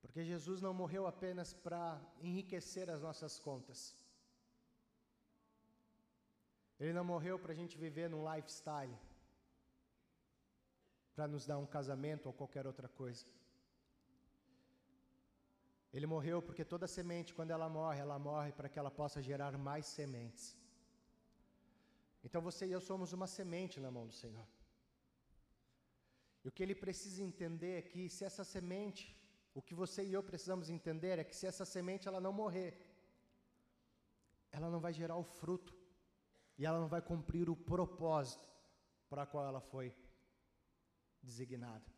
Porque 0.00 0.24
Jesus 0.24 0.60
não 0.60 0.72
morreu 0.72 1.06
apenas 1.06 1.52
para 1.52 2.00
enriquecer 2.20 2.88
as 2.90 3.00
nossas 3.00 3.38
contas. 3.38 3.96
Ele 6.80 6.92
não 6.92 7.04
morreu 7.04 7.38
para 7.38 7.52
a 7.52 7.54
gente 7.54 7.76
viver 7.76 8.08
num 8.08 8.24
lifestyle, 8.32 8.96
para 11.14 11.26
nos 11.28 11.46
dar 11.46 11.58
um 11.58 11.66
casamento 11.66 12.26
ou 12.26 12.32
qualquer 12.32 12.66
outra 12.66 12.88
coisa. 12.88 13.24
Ele 15.92 16.06
morreu 16.06 16.40
porque 16.40 16.64
toda 16.64 16.86
semente, 16.86 17.34
quando 17.34 17.50
ela 17.50 17.68
morre, 17.68 18.00
ela 18.00 18.18
morre 18.18 18.52
para 18.52 18.68
que 18.68 18.78
ela 18.78 18.90
possa 18.90 19.20
gerar 19.20 19.56
mais 19.58 19.86
sementes. 19.86 20.56
Então 22.22 22.40
você 22.40 22.66
e 22.66 22.72
eu 22.72 22.80
somos 22.80 23.12
uma 23.12 23.26
semente 23.26 23.80
na 23.80 23.90
mão 23.90 24.06
do 24.06 24.12
Senhor. 24.12 24.46
E 26.44 26.48
o 26.48 26.52
que 26.52 26.62
ele 26.62 26.74
precisa 26.74 27.22
entender 27.22 27.78
é 27.78 27.82
que 27.82 28.08
se 28.08 28.24
essa 28.24 28.44
semente, 28.44 29.16
o 29.54 29.60
que 29.60 29.74
você 29.74 30.04
e 30.04 30.12
eu 30.12 30.22
precisamos 30.22 30.70
entender 30.70 31.18
é 31.18 31.24
que 31.24 31.36
se 31.36 31.46
essa 31.46 31.64
semente 31.64 32.06
ela 32.06 32.20
não 32.20 32.32
morrer, 32.32 32.72
ela 34.52 34.70
não 34.70 34.80
vai 34.80 34.92
gerar 34.92 35.16
o 35.16 35.24
fruto 35.24 35.74
e 36.56 36.64
ela 36.64 36.78
não 36.78 36.88
vai 36.88 37.02
cumprir 37.02 37.48
o 37.50 37.56
propósito 37.56 38.48
para 39.08 39.26
qual 39.26 39.44
ela 39.44 39.60
foi 39.60 39.94
designada. 41.22 41.90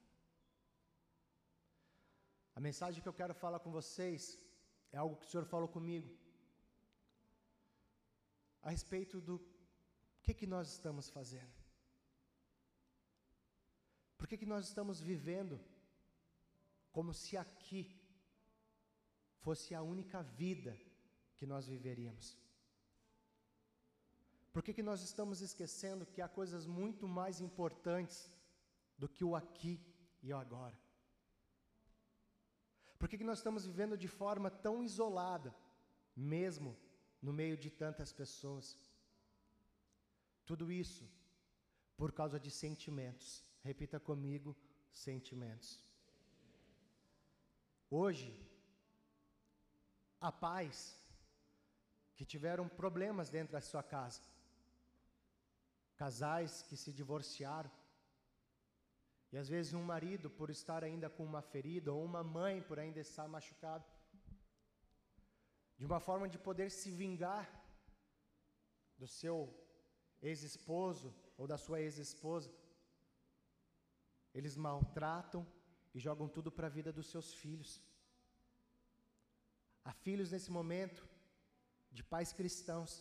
A 2.54 2.60
mensagem 2.60 3.02
que 3.02 3.08
eu 3.08 3.18
quero 3.20 3.34
falar 3.34 3.60
com 3.60 3.70
vocês 3.70 4.38
é 4.90 4.98
algo 4.98 5.16
que 5.16 5.26
o 5.26 5.28
Senhor 5.28 5.46
falou 5.46 5.68
comigo 5.68 6.10
a 8.62 8.70
respeito 8.70 9.20
do 9.20 9.40
que, 10.22 10.32
que 10.34 10.46
nós 10.46 10.68
estamos 10.68 11.08
fazendo. 11.08 11.52
Por 14.16 14.28
que, 14.28 14.36
que 14.36 14.46
nós 14.46 14.68
estamos 14.68 15.00
vivendo 15.00 15.58
como 16.92 17.12
se 17.12 17.36
aqui 17.36 17.82
fosse 19.38 19.74
a 19.74 19.82
única 19.82 20.22
vida 20.22 20.78
que 21.36 21.46
nós 21.46 21.66
viveríamos? 21.66 22.38
Por 24.52 24.62
que, 24.62 24.74
que 24.74 24.82
nós 24.82 25.02
estamos 25.02 25.40
esquecendo 25.40 26.06
que 26.06 26.20
há 26.20 26.28
coisas 26.28 26.66
muito 26.66 27.08
mais 27.08 27.40
importantes 27.40 28.30
do 28.96 29.08
que 29.08 29.24
o 29.24 29.34
aqui 29.34 29.80
e 30.22 30.32
o 30.32 30.36
agora? 30.36 30.78
Por 32.98 33.08
que, 33.08 33.18
que 33.18 33.24
nós 33.24 33.38
estamos 33.38 33.66
vivendo 33.66 33.96
de 33.98 34.06
forma 34.06 34.48
tão 34.48 34.82
isolada, 34.82 35.54
mesmo 36.14 36.76
no 37.20 37.32
meio 37.32 37.56
de 37.56 37.68
tantas 37.68 38.12
pessoas? 38.12 38.78
Tudo 40.46 40.70
isso 40.70 41.04
por 41.96 42.12
causa 42.12 42.38
de 42.38 42.50
sentimentos. 42.50 43.44
Repita 43.62 43.98
comigo: 43.98 44.56
sentimentos. 44.90 45.80
Hoje, 47.90 48.30
há 50.20 50.30
pais 50.30 50.96
que 52.16 52.24
tiveram 52.24 52.68
problemas 52.68 53.28
dentro 53.30 53.52
da 53.52 53.60
sua 53.60 53.82
casa, 53.82 54.22
casais 55.96 56.62
que 56.62 56.76
se 56.76 56.92
divorciaram, 56.92 57.70
e 59.32 59.38
às 59.38 59.48
vezes 59.48 59.72
um 59.72 59.82
marido 59.82 60.28
por 60.38 60.50
estar 60.50 60.84
ainda 60.84 61.08
com 61.08 61.24
uma 61.24 61.40
ferida, 61.40 61.90
ou 61.92 62.04
uma 62.04 62.22
mãe 62.22 62.60
por 62.68 62.78
ainda 62.78 63.00
estar 63.00 63.26
machucado, 63.26 63.84
de 65.78 65.86
uma 65.86 66.00
forma 66.08 66.28
de 66.28 66.38
poder 66.38 66.70
se 66.70 66.90
vingar 66.90 67.46
do 68.98 69.06
seu 69.06 69.36
ex-esposo 70.20 71.08
ou 71.38 71.46
da 71.52 71.56
sua 71.56 71.80
ex-esposa, 71.80 72.50
eles 74.34 74.54
maltratam 74.56 75.46
e 75.94 75.98
jogam 75.98 76.28
tudo 76.28 76.52
para 76.52 76.66
a 76.66 76.74
vida 76.78 76.92
dos 76.92 77.08
seus 77.12 77.32
filhos. 77.32 77.72
Há 79.84 79.92
filhos 79.92 80.30
nesse 80.30 80.50
momento 80.50 81.02
de 81.90 82.04
pais 82.04 82.32
cristãos 82.32 82.92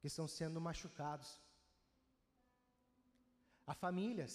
que 0.00 0.08
estão 0.08 0.26
sendo 0.26 0.60
machucados. 0.60 1.40
Há 3.66 3.74
famílias 3.74 4.34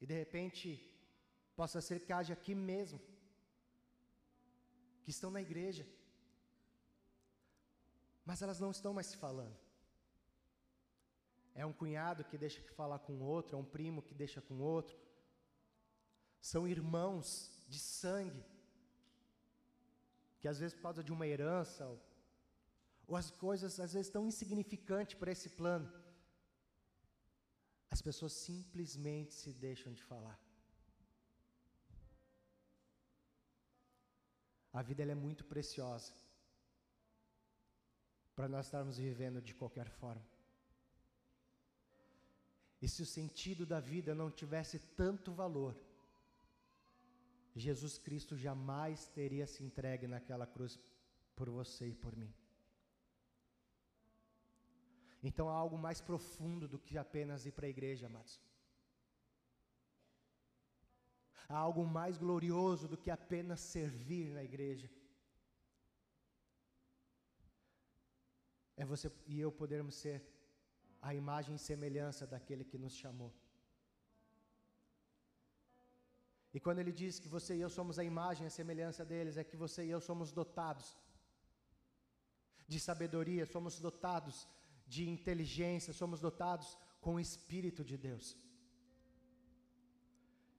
e 0.00 0.06
de 0.06 0.14
repente, 0.14 0.66
possa 1.56 1.80
ser 1.80 2.00
que 2.00 2.12
haja 2.12 2.32
aqui 2.32 2.54
mesmo, 2.54 3.00
que 5.02 5.10
estão 5.10 5.30
na 5.30 5.40
igreja, 5.40 5.86
mas 8.24 8.42
elas 8.42 8.60
não 8.60 8.70
estão 8.70 8.92
mais 8.92 9.08
se 9.08 9.16
falando. 9.16 9.56
É 11.54 11.66
um 11.66 11.72
cunhado 11.72 12.24
que 12.24 12.38
deixa 12.38 12.60
que 12.60 12.70
falar 12.70 13.00
com 13.00 13.20
outro, 13.20 13.56
é 13.56 13.58
um 13.58 13.64
primo 13.64 14.02
que 14.02 14.14
deixa 14.14 14.40
com 14.40 14.60
outro. 14.60 14.96
São 16.40 16.68
irmãos 16.68 17.50
de 17.68 17.80
sangue, 17.80 18.44
que 20.38 20.46
às 20.46 20.60
vezes 20.60 20.74
por 20.74 20.82
causa 20.82 21.02
de 21.02 21.12
uma 21.12 21.26
herança, 21.26 21.84
ou, 21.86 22.00
ou 23.08 23.16
as 23.16 23.30
coisas 23.30 23.80
às 23.80 23.94
vezes 23.94 24.10
tão 24.10 24.28
insignificantes 24.28 25.18
para 25.18 25.32
esse 25.32 25.48
plano, 25.48 25.92
as 27.90 28.02
pessoas 28.02 28.32
simplesmente 28.32 29.34
se 29.34 29.52
deixam 29.52 29.92
de 29.92 30.02
falar. 30.02 30.38
A 34.72 34.82
vida 34.82 35.02
é 35.02 35.14
muito 35.14 35.44
preciosa 35.44 36.12
para 38.36 38.48
nós 38.48 38.66
estarmos 38.66 38.98
vivendo 38.98 39.40
de 39.42 39.54
qualquer 39.54 39.88
forma. 39.88 40.24
E 42.80 42.88
se 42.88 43.02
o 43.02 43.06
sentido 43.06 43.66
da 43.66 43.80
vida 43.80 44.14
não 44.14 44.30
tivesse 44.30 44.78
tanto 44.78 45.32
valor, 45.32 45.74
Jesus 47.56 47.98
Cristo 47.98 48.36
jamais 48.36 49.06
teria 49.08 49.46
se 49.46 49.64
entregue 49.64 50.06
naquela 50.06 50.46
cruz 50.46 50.78
por 51.34 51.50
você 51.50 51.88
e 51.88 51.94
por 51.94 52.14
mim. 52.14 52.32
Então 55.22 55.48
há 55.48 55.54
algo 55.54 55.76
mais 55.76 56.00
profundo 56.00 56.68
do 56.68 56.78
que 56.78 56.96
apenas 56.96 57.44
ir 57.46 57.52
para 57.52 57.66
a 57.66 57.70
igreja, 57.70 58.06
amados. 58.06 58.40
Há 61.48 61.56
algo 61.56 61.84
mais 61.84 62.16
glorioso 62.16 62.86
do 62.86 62.96
que 62.96 63.10
apenas 63.10 63.60
servir 63.60 64.30
na 64.30 64.44
igreja. 64.44 64.88
É 68.76 68.84
você 68.84 69.10
e 69.26 69.40
eu 69.40 69.50
podermos 69.50 69.94
ser 69.94 70.22
a 71.00 71.14
imagem 71.14 71.54
e 71.56 71.58
semelhança 71.58 72.26
daquele 72.26 72.64
que 72.64 72.78
nos 72.78 72.94
chamou. 72.94 73.32
E 76.52 76.60
quando 76.60 76.78
ele 76.78 76.92
diz 76.92 77.18
que 77.18 77.28
você 77.28 77.56
e 77.56 77.60
eu 77.60 77.70
somos 77.70 77.98
a 77.98 78.04
imagem 78.04 78.44
e 78.44 78.46
a 78.46 78.50
semelhança 78.50 79.04
deles, 79.04 79.36
é 79.36 79.44
que 79.44 79.56
você 79.56 79.84
e 79.84 79.90
eu 79.90 80.00
somos 80.00 80.30
dotados 80.32 80.96
de 82.66 82.78
sabedoria, 82.78 83.44
somos 83.46 83.80
dotados 83.80 84.46
de 84.94 85.08
inteligência, 85.16 85.92
somos 85.92 86.20
dotados 86.20 86.68
com 87.00 87.14
o 87.14 87.20
Espírito 87.20 87.84
de 87.90 87.96
Deus. 87.96 88.26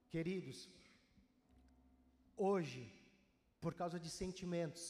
Queridos, 0.08 0.58
hoje, 2.36 2.82
por 3.60 3.74
causa 3.80 3.98
de 4.04 4.10
sentimentos, 4.20 4.84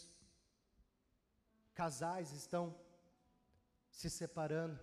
casais 1.74 2.32
estão 2.32 2.64
se 3.90 4.08
separando, 4.08 4.78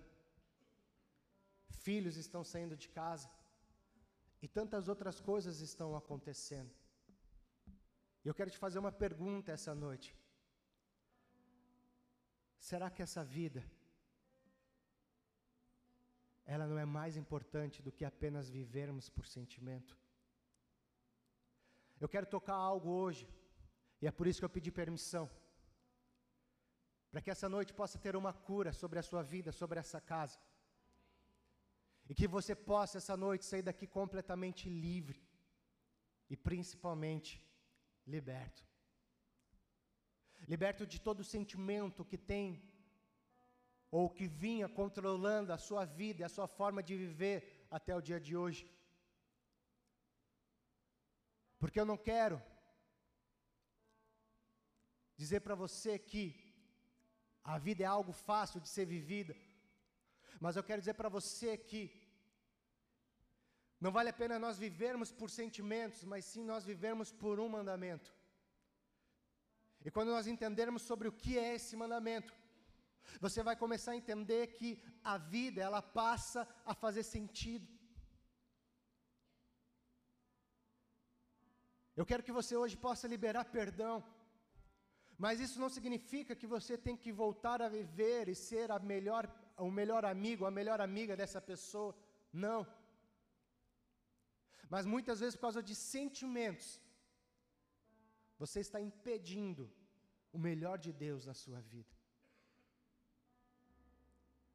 filhos 1.86 2.16
estão 2.16 2.42
saindo 2.44 2.76
de 2.76 2.88
casa, 2.88 3.30
e 4.42 4.46
tantas 4.46 4.86
outras 4.92 5.18
coisas 5.20 5.60
estão 5.60 5.96
acontecendo. 5.96 6.72
Eu 8.24 8.34
quero 8.34 8.50
te 8.50 8.58
fazer 8.58 8.78
uma 8.78 8.92
pergunta 8.92 9.50
essa 9.52 9.74
noite. 9.74 10.14
Será 12.58 12.90
que 12.90 13.02
essa 13.02 13.24
vida 13.24 13.64
ela 16.52 16.66
não 16.66 16.78
é 16.78 16.86
mais 16.86 17.14
importante 17.22 17.82
do 17.82 17.92
que 17.92 18.06
apenas 18.06 18.48
vivermos 18.48 19.10
por 19.10 19.26
sentimento. 19.26 19.94
Eu 22.00 22.08
quero 22.08 22.24
tocar 22.24 22.54
algo 22.54 22.88
hoje, 22.88 23.28
e 24.00 24.06
é 24.06 24.10
por 24.10 24.26
isso 24.26 24.40
que 24.40 24.46
eu 24.46 24.56
pedi 24.56 24.70
permissão. 24.72 25.28
Para 27.10 27.20
que 27.20 27.30
essa 27.30 27.50
noite 27.50 27.74
possa 27.74 27.98
ter 27.98 28.16
uma 28.16 28.32
cura 28.32 28.72
sobre 28.72 28.98
a 28.98 29.02
sua 29.02 29.22
vida, 29.22 29.52
sobre 29.52 29.78
essa 29.78 30.00
casa. 30.00 30.38
E 32.08 32.14
que 32.14 32.26
você 32.26 32.54
possa 32.54 32.96
essa 32.96 33.14
noite 33.14 33.44
sair 33.44 33.60
daqui 33.60 33.86
completamente 33.86 34.70
livre 34.70 35.20
e 36.30 36.36
principalmente 36.36 37.44
liberto. 38.06 38.66
Liberto 40.46 40.86
de 40.86 40.98
todo 40.98 41.22
sentimento 41.22 42.06
que 42.06 42.16
tem 42.16 42.62
ou 43.90 44.10
que 44.10 44.26
vinha 44.26 44.68
controlando 44.68 45.52
a 45.52 45.58
sua 45.58 45.84
vida 45.84 46.20
e 46.20 46.24
a 46.24 46.34
sua 46.36 46.46
forma 46.46 46.82
de 46.82 46.96
viver 46.96 47.66
até 47.70 47.94
o 47.94 48.02
dia 48.08 48.20
de 48.20 48.36
hoje. 48.36 48.62
Porque 51.58 51.80
eu 51.80 51.86
não 51.86 51.96
quero 51.96 52.40
dizer 55.16 55.40
para 55.40 55.54
você 55.54 55.98
que 55.98 56.24
a 57.42 57.56
vida 57.58 57.82
é 57.82 57.86
algo 57.86 58.12
fácil 58.12 58.60
de 58.60 58.68
ser 58.68 58.84
vivida, 58.84 59.34
mas 60.40 60.54
eu 60.54 60.62
quero 60.62 60.80
dizer 60.82 60.94
para 60.94 61.08
você 61.08 61.56
que 61.56 61.82
não 63.80 63.90
vale 63.96 64.10
a 64.10 64.18
pena 64.20 64.38
nós 64.38 64.58
vivermos 64.58 65.10
por 65.10 65.30
sentimentos, 65.30 66.04
mas 66.04 66.24
sim 66.24 66.44
nós 66.44 66.64
vivermos 66.64 67.10
por 67.12 67.40
um 67.40 67.48
mandamento. 67.48 68.12
E 69.84 69.90
quando 69.90 70.10
nós 70.10 70.26
entendermos 70.26 70.82
sobre 70.82 71.08
o 71.08 71.12
que 71.12 71.38
é 71.38 71.54
esse 71.54 71.74
mandamento, 71.76 72.32
você 73.24 73.42
vai 73.48 73.56
começar 73.56 73.92
a 73.92 74.00
entender 74.02 74.42
que 74.58 74.70
a 75.02 75.16
vida 75.18 75.60
ela 75.62 75.82
passa 75.82 76.46
a 76.64 76.74
fazer 76.74 77.02
sentido. 77.02 77.66
Eu 82.00 82.06
quero 82.10 82.22
que 82.26 82.36
você 82.40 82.54
hoje 82.56 82.76
possa 82.86 83.08
liberar 83.14 83.44
perdão. 83.58 83.96
Mas 85.24 85.40
isso 85.44 85.58
não 85.62 85.68
significa 85.76 86.36
que 86.40 86.46
você 86.46 86.74
tem 86.86 86.96
que 86.96 87.12
voltar 87.22 87.60
a 87.60 87.68
viver 87.68 88.28
e 88.28 88.34
ser 88.48 88.70
a 88.70 88.78
melhor, 88.78 89.24
o 89.68 89.70
melhor 89.78 90.04
amigo, 90.04 90.44
a 90.44 90.50
melhor 90.58 90.80
amiga 90.80 91.16
dessa 91.20 91.40
pessoa. 91.40 91.92
Não. 92.32 92.60
Mas 94.70 94.86
muitas 94.86 95.18
vezes, 95.18 95.34
por 95.34 95.46
causa 95.48 95.62
de 95.70 95.74
sentimentos, 95.74 96.68
você 98.38 98.60
está 98.60 98.80
impedindo 98.80 99.64
o 100.32 100.38
melhor 100.38 100.78
de 100.78 100.92
Deus 100.92 101.26
na 101.26 101.34
sua 101.34 101.60
vida. 101.60 101.97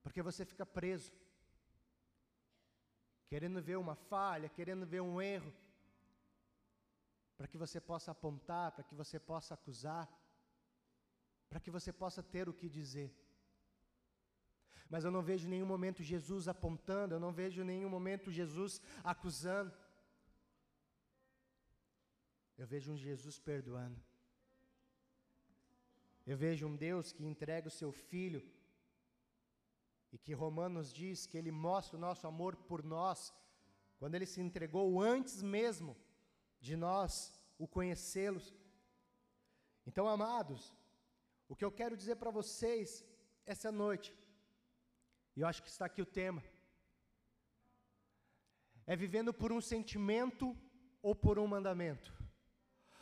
Porque 0.03 0.21
você 0.21 0.45
fica 0.45 0.65
preso, 0.65 1.11
querendo 3.27 3.61
ver 3.61 3.77
uma 3.77 3.95
falha, 3.95 4.49
querendo 4.49 4.85
ver 4.85 5.01
um 5.01 5.21
erro, 5.21 5.51
para 7.37 7.47
que 7.47 7.57
você 7.57 7.79
possa 7.81 8.11
apontar, 8.11 8.73
para 8.73 8.83
que 8.83 8.93
você 8.93 9.17
possa 9.19 9.53
acusar, 9.53 10.07
para 11.49 11.59
que 11.59 11.71
você 11.71 11.91
possa 11.91 12.21
ter 12.21 12.47
o 12.49 12.53
que 12.53 12.69
dizer. 12.69 13.09
Mas 14.89 15.03
eu 15.05 15.11
não 15.11 15.23
vejo 15.23 15.49
nenhum 15.49 15.65
momento 15.65 16.03
Jesus 16.03 16.47
apontando, 16.47 17.15
eu 17.15 17.19
não 17.19 17.31
vejo 17.31 17.63
nenhum 17.63 17.89
momento 17.89 18.31
Jesus 18.31 18.81
acusando. 19.03 19.73
Eu 22.57 22.67
vejo 22.67 22.91
um 22.91 22.97
Jesus 22.97 23.39
perdoando. 23.39 23.99
Eu 26.25 26.37
vejo 26.37 26.67
um 26.67 26.75
Deus 26.75 27.11
que 27.11 27.25
entrega 27.25 27.67
o 27.67 27.71
seu 27.71 27.91
filho 27.91 28.41
e 30.13 30.17
que 30.19 30.33
Romanos 30.33 30.93
diz 30.93 31.25
que 31.25 31.37
ele 31.39 31.51
mostra 31.51 31.97
o 31.97 31.99
nosso 31.99 32.27
amor 32.27 32.55
por 32.55 32.83
nós, 32.83 33.33
quando 33.97 34.13
ele 34.13 34.27
se 34.27 34.39
entregou 34.39 35.01
antes 35.01 35.41
mesmo 35.41 35.97
de 36.59 36.75
nós 36.75 37.11
o 37.57 37.67
conhecê-los. 37.67 38.53
Então, 39.87 40.07
amados, 40.07 40.71
o 41.49 41.55
que 41.55 41.65
eu 41.65 41.71
quero 41.71 41.97
dizer 41.97 42.17
para 42.17 42.29
vocês 42.29 43.03
essa 43.43 43.71
noite, 43.71 44.15
e 45.35 45.41
eu 45.41 45.47
acho 45.47 45.63
que 45.63 45.69
está 45.69 45.87
aqui 45.87 46.01
o 46.01 46.05
tema, 46.05 46.43
é 48.85 48.95
vivendo 48.95 49.33
por 49.33 49.51
um 49.51 49.59
sentimento 49.59 50.55
ou 51.01 51.15
por 51.15 51.39
um 51.39 51.47
mandamento. 51.47 52.13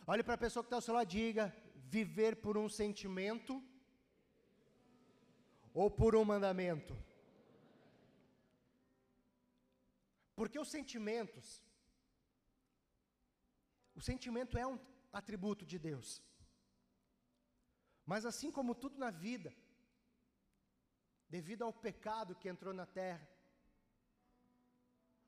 Olhe 0.07 0.23
para 0.23 0.35
a 0.35 0.43
pessoa 0.45 0.63
que 0.63 0.67
está 0.67 0.77
ao 0.77 0.81
seu 0.81 0.93
lado 0.93 1.07
e 1.07 1.17
diga: 1.17 1.53
viver 1.75 2.37
por 2.37 2.57
um 2.57 2.69
sentimento 2.69 3.61
ou 5.73 5.89
por 5.89 6.15
um 6.15 6.25
mandamento? 6.25 6.95
Porque 10.35 10.59
os 10.59 10.69
sentimentos, 10.69 11.61
o 13.93 14.01
sentimento 14.01 14.57
é 14.57 14.65
um 14.65 14.79
atributo 15.11 15.65
de 15.65 15.77
Deus. 15.77 16.21
Mas 18.05 18.25
assim 18.25 18.51
como 18.51 18.73
tudo 18.73 18.97
na 18.97 19.11
vida, 19.11 19.53
devido 21.29 21.63
ao 21.63 21.73
pecado 21.73 22.35
que 22.35 22.49
entrou 22.49 22.73
na 22.73 22.85
terra, 22.85 23.27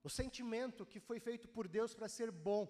o 0.04 0.10
sentimento 0.10 0.86
que 0.86 1.00
foi 1.00 1.20
feito 1.20 1.48
por 1.48 1.68
Deus 1.68 1.94
para 1.94 2.10
ser 2.10 2.30
bom, 2.32 2.68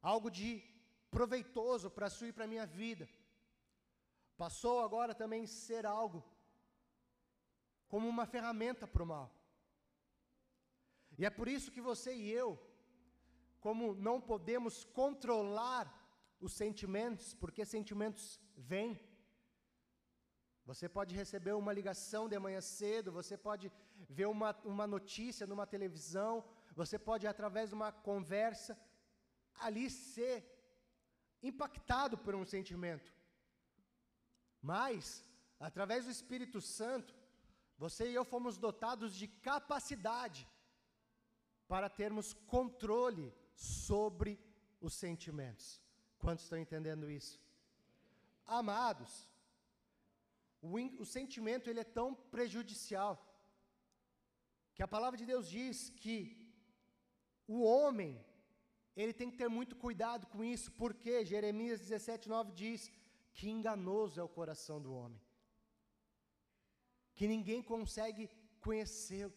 algo 0.00 0.30
de 0.30 0.62
proveitoso 1.10 1.90
para 1.90 2.06
a 2.06 2.10
sua 2.10 2.28
e 2.28 2.32
para 2.32 2.44
a 2.44 2.52
minha 2.54 2.66
vida. 2.66 3.08
Passou 4.36 4.80
agora 4.80 5.14
também 5.14 5.46
ser 5.46 5.86
algo 5.86 6.24
como 7.88 8.08
uma 8.08 8.26
ferramenta 8.26 8.86
para 8.86 9.02
o 9.02 9.06
mal. 9.06 9.32
E 11.16 11.24
é 11.24 11.30
por 11.30 11.46
isso 11.48 11.70
que 11.70 11.80
você 11.80 12.12
e 12.14 12.30
eu, 12.30 12.48
como 13.60 13.94
não 13.94 14.20
podemos 14.20 14.84
controlar 14.84 15.86
os 16.40 16.52
sentimentos, 16.52 17.34
porque 17.34 17.64
sentimentos 17.64 18.40
vêm. 18.56 19.00
Você 20.66 20.88
pode 20.88 21.14
receber 21.14 21.52
uma 21.52 21.72
ligação 21.72 22.28
de 22.28 22.38
manhã 22.38 22.60
cedo, 22.60 23.12
você 23.12 23.36
pode 23.36 23.70
ver 24.08 24.26
uma, 24.26 24.50
uma 24.64 24.86
notícia 24.86 25.46
numa 25.46 25.66
televisão, 25.66 26.44
você 26.74 26.98
pode, 26.98 27.26
através 27.26 27.68
de 27.68 27.74
uma 27.74 27.92
conversa, 27.92 28.78
ali 29.66 29.88
ser 29.88 30.36
impactado 31.42 32.18
por 32.18 32.34
um 32.34 32.44
sentimento. 32.44 33.14
Mas, 34.72 35.22
através 35.68 36.06
do 36.06 36.10
Espírito 36.10 36.58
Santo, 36.58 37.14
você 37.76 38.02
e 38.10 38.14
eu 38.14 38.24
fomos 38.24 38.56
dotados 38.56 39.10
de 39.20 39.26
capacidade 39.48 40.42
para 41.68 41.90
termos 42.00 42.32
controle 42.54 43.26
sobre 43.54 44.30
os 44.80 44.94
sentimentos. 44.94 45.66
Quantos 46.22 46.44
estão 46.44 46.58
entendendo 46.58 47.10
isso? 47.10 47.38
Amados, 48.46 49.12
o, 50.62 50.70
o 51.02 51.04
sentimento 51.16 51.68
ele 51.68 51.80
é 51.80 51.92
tão 52.00 52.08
prejudicial 52.14 53.14
que 54.74 54.82
a 54.82 54.92
palavra 54.96 55.18
de 55.18 55.26
Deus 55.26 55.46
diz 55.58 55.90
que 55.90 56.16
o 57.46 57.58
homem 57.72 58.12
ele 58.96 59.12
tem 59.12 59.30
que 59.30 59.36
ter 59.36 59.50
muito 59.58 59.76
cuidado 59.76 60.26
com 60.26 60.42
isso, 60.42 60.72
porque 60.72 61.22
Jeremias 61.32 61.80
17, 61.80 62.30
9 62.30 62.52
diz 62.52 62.90
que 63.34 63.48
enganoso 63.50 64.20
é 64.20 64.22
o 64.22 64.28
coração 64.28 64.80
do 64.80 64.94
homem, 64.94 65.20
que 67.14 67.26
ninguém 67.26 67.62
consegue 67.62 68.30
conhecê-lo. 68.60 69.34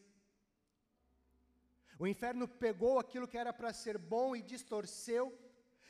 O 2.00 2.06
inferno 2.06 2.48
pegou 2.48 3.00
aquilo 3.00 3.28
que 3.28 3.38
era 3.38 3.52
para 3.52 3.74
ser 3.74 3.98
bom 3.98 4.36
e 4.36 4.42
distorceu, 4.54 5.26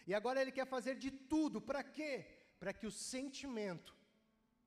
e 0.07 0.13
agora 0.13 0.41
ele 0.41 0.53
quer 0.53 0.65
fazer 0.65 0.95
de 0.95 1.11
tudo, 1.11 1.61
para 1.61 1.83
quê? 1.83 2.25
Para 2.59 2.73
que 2.73 2.87
o 2.87 2.91
sentimento 2.91 3.93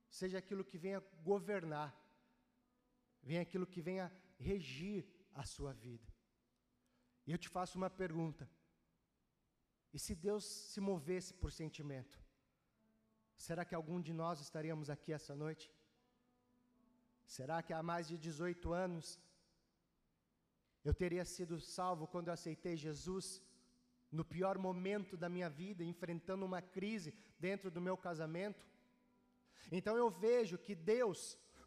seja 0.09 0.39
aquilo 0.39 0.65
que 0.65 0.77
venha 0.77 1.01
governar, 1.23 1.91
venha 3.23 3.41
aquilo 3.41 3.67
que 3.67 3.81
venha 3.81 4.13
regir 4.39 5.07
a 5.33 5.45
sua 5.45 5.73
vida. 5.73 6.07
E 7.27 7.33
eu 7.33 7.39
te 7.39 7.49
faço 7.49 7.79
uma 7.79 7.89
pergunta: 7.89 8.49
e 9.95 9.99
se 9.99 10.15
Deus 10.15 10.45
se 10.45 10.81
movesse 10.81 11.33
por 11.33 11.51
sentimento, 11.51 12.21
será 13.47 13.63
que 13.69 13.75
algum 13.75 13.99
de 14.07 14.13
nós 14.23 14.41
estaríamos 14.47 14.89
aqui 14.95 15.11
essa 15.19 15.35
noite? 15.43 15.67
Será 17.37 17.59
que 17.67 17.73
há 17.77 17.83
mais 17.91 18.07
de 18.11 18.17
18 18.19 18.73
anos 18.87 19.07
eu 20.89 20.95
teria 21.03 21.25
sido 21.25 21.55
salvo 21.77 22.07
quando 22.13 22.29
eu 22.29 22.35
aceitei 22.35 22.77
Jesus? 22.87 23.27
No 24.19 24.25
pior 24.35 24.57
momento 24.59 25.17
da 25.23 25.29
minha 25.37 25.49
vida, 25.49 25.83
enfrentando 25.93 26.45
uma 26.51 26.61
crise 26.77 27.15
dentro 27.47 27.71
do 27.71 27.81
meu 27.81 27.97
casamento? 27.97 28.63
Então 29.79 29.97
eu 29.97 30.11
vejo 30.11 30.59
que 30.59 30.75
Deus, 30.75 31.21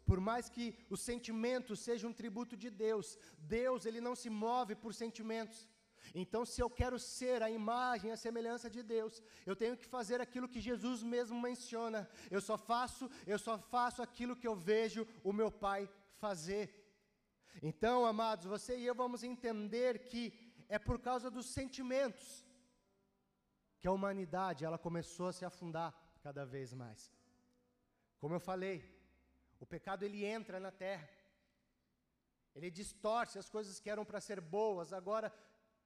por 0.06 0.20
mais 0.28 0.48
que 0.48 0.66
o 0.94 0.96
sentimento 0.96 1.74
seja 1.74 2.06
um 2.06 2.18
tributo 2.20 2.56
de 2.56 2.70
Deus, 2.70 3.18
Deus 3.38 3.84
ele 3.84 4.00
não 4.00 4.14
se 4.14 4.30
move 4.30 4.74
por 4.76 4.92
sentimentos. 4.94 5.66
Então, 6.14 6.44
se 6.44 6.60
eu 6.60 6.68
quero 6.68 6.98
ser 6.98 7.42
a 7.42 7.50
imagem, 7.50 8.10
a 8.10 8.16
semelhança 8.16 8.68
de 8.68 8.82
Deus, 8.82 9.22
eu 9.46 9.54
tenho 9.54 9.76
que 9.76 9.86
fazer 9.86 10.20
aquilo 10.20 10.48
que 10.48 10.60
Jesus 10.60 11.02
mesmo 11.02 11.40
menciona. 11.40 12.08
Eu 12.30 12.40
só 12.40 12.58
faço, 12.58 13.10
eu 13.26 13.38
só 13.38 13.56
faço 13.58 14.02
aquilo 14.02 14.36
que 14.36 14.46
eu 14.46 14.56
vejo 14.56 15.06
o 15.22 15.32
meu 15.32 15.50
Pai 15.50 15.88
fazer. 16.16 16.66
Então, 17.62 18.04
amados, 18.04 18.46
você 18.46 18.76
e 18.78 18.86
eu 18.86 18.94
vamos 18.94 19.22
entender 19.22 20.06
que 20.10 20.22
é 20.68 20.78
por 20.78 20.98
causa 20.98 21.30
dos 21.30 21.46
sentimentos 21.46 22.44
que 23.78 23.88
a 23.88 23.92
humanidade 23.92 24.64
ela 24.64 24.78
começou 24.78 25.28
a 25.28 25.32
se 25.32 25.44
afundar 25.44 25.94
cada 26.22 26.44
vez 26.44 26.72
mais. 26.72 27.12
Como 28.18 28.34
eu 28.34 28.40
falei, 28.40 28.82
o 29.60 29.66
pecado 29.66 30.04
ele 30.04 30.24
entra 30.24 30.58
na 30.58 30.70
terra. 30.70 31.08
Ele 32.54 32.70
distorce 32.70 33.38
as 33.38 33.50
coisas 33.50 33.80
que 33.80 33.90
eram 33.90 34.04
para 34.04 34.20
ser 34.20 34.40
boas, 34.40 34.92
agora 34.92 35.32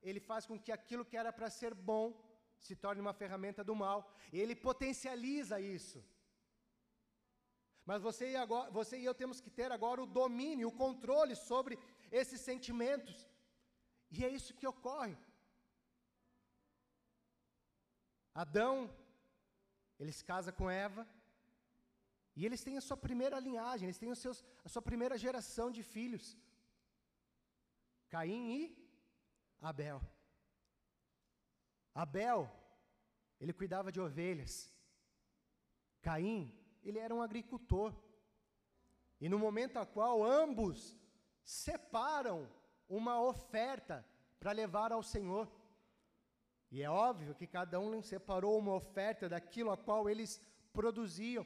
ele 0.03 0.21
faz 0.21 0.47
com 0.47 0.59
que 0.59 0.73
aquilo 0.73 1.05
que 1.05 1.17
era 1.17 1.33
para 1.33 1.51
ser 1.51 1.75
bom 1.75 2.07
se 2.59 2.75
torne 2.75 3.01
uma 3.01 3.13
ferramenta 3.13 3.63
do 3.63 3.75
mal. 3.75 4.11
Ele 4.33 4.55
potencializa 4.55 5.61
isso. 5.61 6.05
Mas 7.85 8.03
você 8.03 8.33
e, 8.33 8.37
agora, 8.37 8.71
você 8.71 8.99
e 8.99 9.05
eu 9.05 9.15
temos 9.15 9.41
que 9.41 9.51
ter 9.51 9.73
agora 9.73 10.03
o 10.03 10.07
domínio, 10.07 10.69
o 10.69 10.77
controle 10.85 11.35
sobre 11.35 11.79
esses 12.13 12.41
sentimentos. 12.41 13.27
E 14.11 14.25
é 14.25 14.29
isso 14.29 14.55
que 14.55 14.67
ocorre. 14.67 15.17
Adão, 18.35 18.75
ele 19.99 20.13
se 20.13 20.25
casa 20.25 20.53
com 20.53 20.71
Eva, 20.71 21.09
e 22.37 22.47
eles 22.47 22.63
têm 22.63 22.77
a 22.79 22.81
sua 22.81 22.97
primeira 22.97 23.41
linhagem, 23.41 23.87
eles 23.87 23.99
têm 23.99 24.11
os 24.13 24.21
seus, 24.25 24.45
a 24.65 24.69
sua 24.69 24.81
primeira 24.81 25.19
geração 25.19 25.71
de 25.77 25.83
filhos. 25.83 26.37
Caim 28.09 28.45
e 28.59 28.88
Abel. 29.61 30.01
Abel, 31.95 32.51
ele 33.41 33.53
cuidava 33.53 33.91
de 33.91 34.01
ovelhas. 34.01 34.73
Caim, 36.01 36.55
ele 36.83 36.99
era 36.99 37.15
um 37.15 37.23
agricultor. 37.23 37.95
E 39.21 39.29
no 39.29 39.39
momento 39.39 39.79
a 39.79 39.87
qual 39.87 40.23
ambos 40.23 40.97
separam 41.43 42.49
uma 42.89 43.21
oferta 43.21 44.07
para 44.39 44.53
levar 44.53 44.93
ao 44.93 45.03
Senhor. 45.03 45.51
E 46.71 46.83
é 46.83 46.91
óbvio 46.91 47.35
que 47.35 47.47
cada 47.47 47.81
um 47.81 48.03
separou 48.03 48.59
uma 48.59 48.75
oferta 48.75 49.29
daquilo 49.29 49.71
a 49.71 49.77
qual 49.77 50.09
eles 50.09 50.41
produziam. 50.73 51.45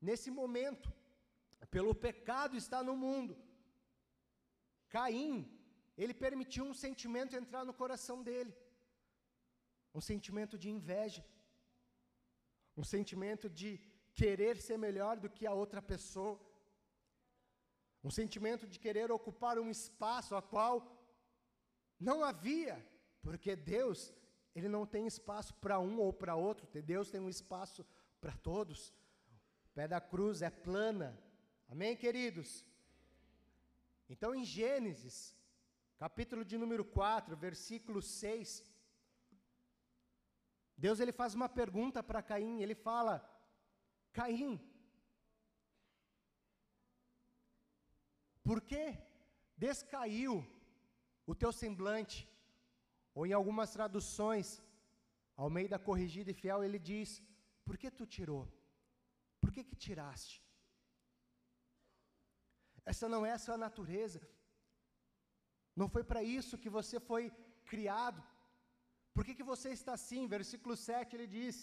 Nesse 0.00 0.30
momento, 0.30 0.92
pelo 1.70 1.94
pecado 1.94 2.56
está 2.56 2.82
no 2.82 2.96
mundo. 2.96 3.36
Caim, 4.88 5.50
ele 5.96 6.14
permitiu 6.14 6.64
um 6.64 6.74
sentimento 6.74 7.36
entrar 7.36 7.64
no 7.64 7.74
coração 7.74 8.22
dele. 8.22 8.54
Um 9.94 10.00
sentimento 10.00 10.58
de 10.58 10.70
inveja. 10.70 11.24
Um 12.76 12.84
sentimento 12.84 13.48
de 13.50 13.80
querer 14.14 14.56
ser 14.60 14.78
melhor 14.78 15.18
do 15.18 15.28
que 15.28 15.46
a 15.46 15.52
outra 15.52 15.80
pessoa, 15.80 16.40
um 18.04 18.10
sentimento 18.10 18.66
de 18.66 18.78
querer 18.78 19.10
ocupar 19.12 19.58
um 19.58 19.70
espaço 19.70 20.34
a 20.34 20.42
qual 20.42 20.74
não 21.98 22.24
havia, 22.24 22.84
porque 23.22 23.54
Deus, 23.54 24.12
ele 24.54 24.68
não 24.68 24.84
tem 24.84 25.06
espaço 25.06 25.54
para 25.54 25.78
um 25.78 26.00
ou 26.00 26.12
para 26.12 26.34
outro, 26.34 26.66
Deus 26.82 27.10
tem 27.10 27.20
um 27.20 27.28
espaço 27.28 27.86
para 28.20 28.32
todos. 28.32 28.92
O 29.66 29.70
pé 29.74 29.86
da 29.86 30.00
cruz 30.00 30.42
é 30.42 30.50
plana. 30.50 31.16
Amém, 31.68 31.96
queridos? 31.96 32.64
Então 34.08 34.34
em 34.34 34.44
Gênesis, 34.44 35.34
capítulo 36.02 36.44
de 36.50 36.56
número 36.62 36.84
4, 36.84 37.36
versículo 37.46 38.00
6, 38.02 38.48
Deus 40.84 40.98
ele 40.98 41.12
faz 41.20 41.32
uma 41.38 41.48
pergunta 41.60 42.02
para 42.08 42.26
Caim, 42.30 42.54
ele 42.60 42.76
fala: 42.86 43.14
Caim, 44.18 44.54
por 48.46 48.60
que 48.70 48.84
descaiu 49.66 50.34
o 51.30 51.36
teu 51.42 51.52
semblante? 51.62 52.18
Ou 53.14 53.24
em 53.28 53.34
algumas 53.38 53.70
traduções, 53.78 54.48
ao 55.42 55.48
meio 55.56 55.68
da 55.74 55.78
corrigida 55.88 56.32
e 56.32 56.40
fiel, 56.42 56.64
ele 56.66 56.80
diz: 56.92 57.10
Por 57.66 57.78
que 57.78 57.88
tu 57.98 58.06
tirou? 58.16 58.44
Por 59.40 59.52
que 59.54 59.62
que 59.68 59.82
tiraste? 59.86 60.36
Essa 62.92 63.08
não 63.14 63.24
é 63.30 63.32
a 63.34 63.42
sua 63.46 63.56
natureza. 63.66 64.20
Não 65.80 65.88
foi 65.94 66.04
para 66.10 66.22
isso 66.22 66.60
que 66.62 66.70
você 66.78 66.98
foi 67.10 67.24
criado. 67.72 68.22
Por 69.14 69.24
que, 69.24 69.34
que 69.38 69.50
você 69.52 69.70
está 69.78 69.92
assim? 69.94 70.26
Versículo 70.36 70.76
7 70.76 71.16
ele 71.16 71.26
diz: 71.38 71.56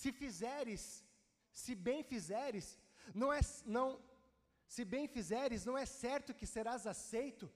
se 0.00 0.10
fizeres, 0.20 0.82
se 1.62 1.74
bem 1.74 2.02
fizeres, 2.02 2.66
não 3.14 3.32
é 3.32 3.40
não 3.78 3.88
se 4.74 4.84
bem 4.84 5.06
fizeres, 5.16 5.66
não 5.68 5.76
é 5.76 5.84
certo 5.84 6.34
que 6.38 6.46
serás 6.46 6.86
aceito? 6.86 7.46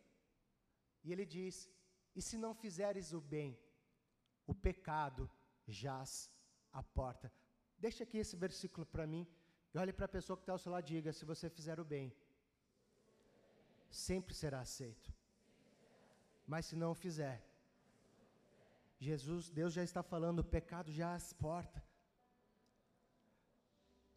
E 1.04 1.12
ele 1.12 1.24
diz: 1.36 1.54
E 2.14 2.20
se 2.28 2.36
não 2.44 2.52
fizeres 2.54 3.12
o 3.12 3.20
bem, 3.20 3.50
o 4.46 4.54
pecado 4.54 5.30
jaz 5.66 6.30
à 6.72 6.82
porta. 6.82 7.32
Deixa 7.78 8.04
aqui 8.04 8.18
esse 8.18 8.36
versículo 8.36 8.86
para 8.86 9.06
mim. 9.06 9.26
E 9.72 9.78
olhe 9.78 9.92
para 9.92 10.06
a 10.06 10.16
pessoa 10.16 10.36
que 10.36 10.42
está 10.42 10.52
ao 10.52 10.58
seu 10.58 10.72
lado 10.72 10.84
diga: 10.84 11.12
se 11.12 11.24
você 11.24 11.48
fizer 11.48 11.78
o 11.80 11.84
bem, 11.84 12.14
sempre 13.90 14.34
será 14.34 14.60
aceito. 14.60 15.12
Mas 16.46 16.66
se 16.66 16.76
não 16.76 16.94
fizer, 16.94 17.44
Jesus, 18.98 19.50
Deus 19.50 19.72
já 19.72 19.82
está 19.82 20.02
falando, 20.02 20.40
o 20.40 20.44
pecado 20.44 20.90
já 20.92 21.14
às 21.14 21.32
portas. 21.32 21.82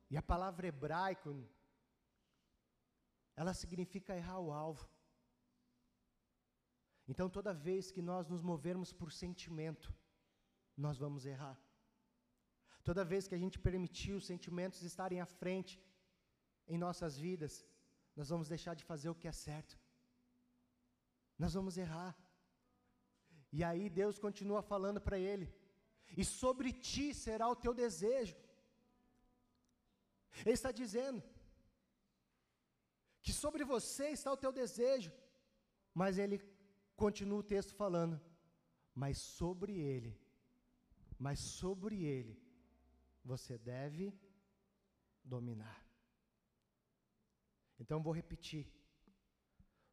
E 0.10 0.18
a 0.18 0.22
palavra 0.22 0.68
hebraico, 0.68 1.30
ela 3.36 3.54
significa 3.54 4.16
errar 4.16 4.40
o 4.40 4.52
alvo. 4.52 4.88
Então, 7.08 7.30
toda 7.30 7.54
vez 7.54 7.92
que 7.92 8.02
nós 8.02 8.28
nos 8.28 8.42
movermos 8.42 8.92
por 8.94 9.12
sentimento, 9.12 9.94
nós 10.78 10.98
vamos 10.98 11.26
errar. 11.26 11.60
Toda 12.84 13.04
vez 13.04 13.28
que 13.28 13.36
a 13.36 13.38
gente 13.38 13.60
permitir 13.60 14.14
os 14.14 14.26
sentimentos 14.26 14.82
estarem 14.82 15.20
à 15.20 15.26
frente 15.26 15.82
em 16.68 16.78
nossas 16.78 17.18
vidas, 17.18 17.66
nós 18.20 18.28
vamos 18.34 18.50
deixar 18.54 18.74
de 18.80 18.84
fazer 18.84 19.10
o 19.10 19.16
que 19.20 19.30
é 19.30 19.32
certo. 19.32 19.80
Nós 21.42 21.54
vamos 21.58 21.78
errar. 21.78 22.14
E 23.58 23.64
aí 23.64 23.86
Deus 23.90 24.20
continua 24.26 24.62
falando 24.62 25.00
para 25.00 25.18
ele: 25.18 25.48
E 26.18 26.26
sobre 26.26 26.74
ti 26.74 27.14
será 27.14 27.48
o 27.48 27.56
teu 27.56 27.74
desejo. 27.74 28.36
Ele 30.46 30.58
está 30.60 30.72
dizendo 30.82 31.24
que 33.22 33.32
sobre 33.32 33.64
você 33.64 34.10
está 34.10 34.30
o 34.34 34.42
teu 34.44 34.52
desejo, 34.52 35.14
mas 35.94 36.18
ele 36.18 36.40
continua 36.98 37.40
o 37.40 37.50
texto 37.56 37.74
falando, 37.74 38.20
mas 38.94 39.18
sobre 39.18 39.80
ele, 39.80 40.14
mas 41.18 41.40
sobre 41.40 42.04
ele 42.04 42.38
você 43.24 43.58
deve 43.58 44.14
dominar. 45.24 45.89
Então 47.80 48.04
vou 48.04 48.14
repetir. 48.14 48.68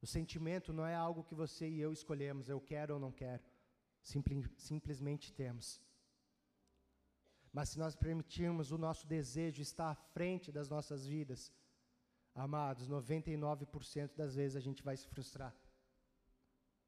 O 0.02 0.06
sentimento 0.06 0.72
não 0.72 0.86
é 0.86 0.94
algo 0.94 1.24
que 1.24 1.34
você 1.34 1.68
e 1.68 1.80
eu 1.80 1.92
escolhemos, 1.92 2.48
eu 2.48 2.60
quero 2.60 2.94
ou 2.94 3.00
não 3.00 3.12
quero. 3.12 3.42
Simples, 4.02 4.48
simplesmente 4.56 5.32
temos. 5.32 5.80
Mas 7.52 7.70
se 7.70 7.78
nós 7.78 7.96
permitirmos 7.96 8.70
o 8.70 8.78
nosso 8.78 9.06
desejo 9.06 9.62
estar 9.62 9.90
à 9.90 9.94
frente 9.94 10.52
das 10.52 10.68
nossas 10.68 11.06
vidas, 11.06 11.52
amados, 12.34 12.88
99% 12.88 14.14
das 14.14 14.34
vezes 14.34 14.56
a 14.56 14.60
gente 14.60 14.82
vai 14.82 14.96
se 14.96 15.08
frustrar. 15.08 15.54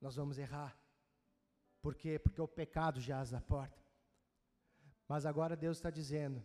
Nós 0.00 0.16
vamos 0.16 0.38
errar. 0.38 0.78
Por 1.80 1.94
quê? 1.94 2.18
Porque 2.18 2.40
o 2.40 2.46
pecado 2.46 3.00
jaz 3.00 3.32
à 3.32 3.40
porta. 3.40 3.82
Mas 5.08 5.24
agora 5.24 5.56
Deus 5.56 5.78
está 5.78 5.90
dizendo, 5.90 6.44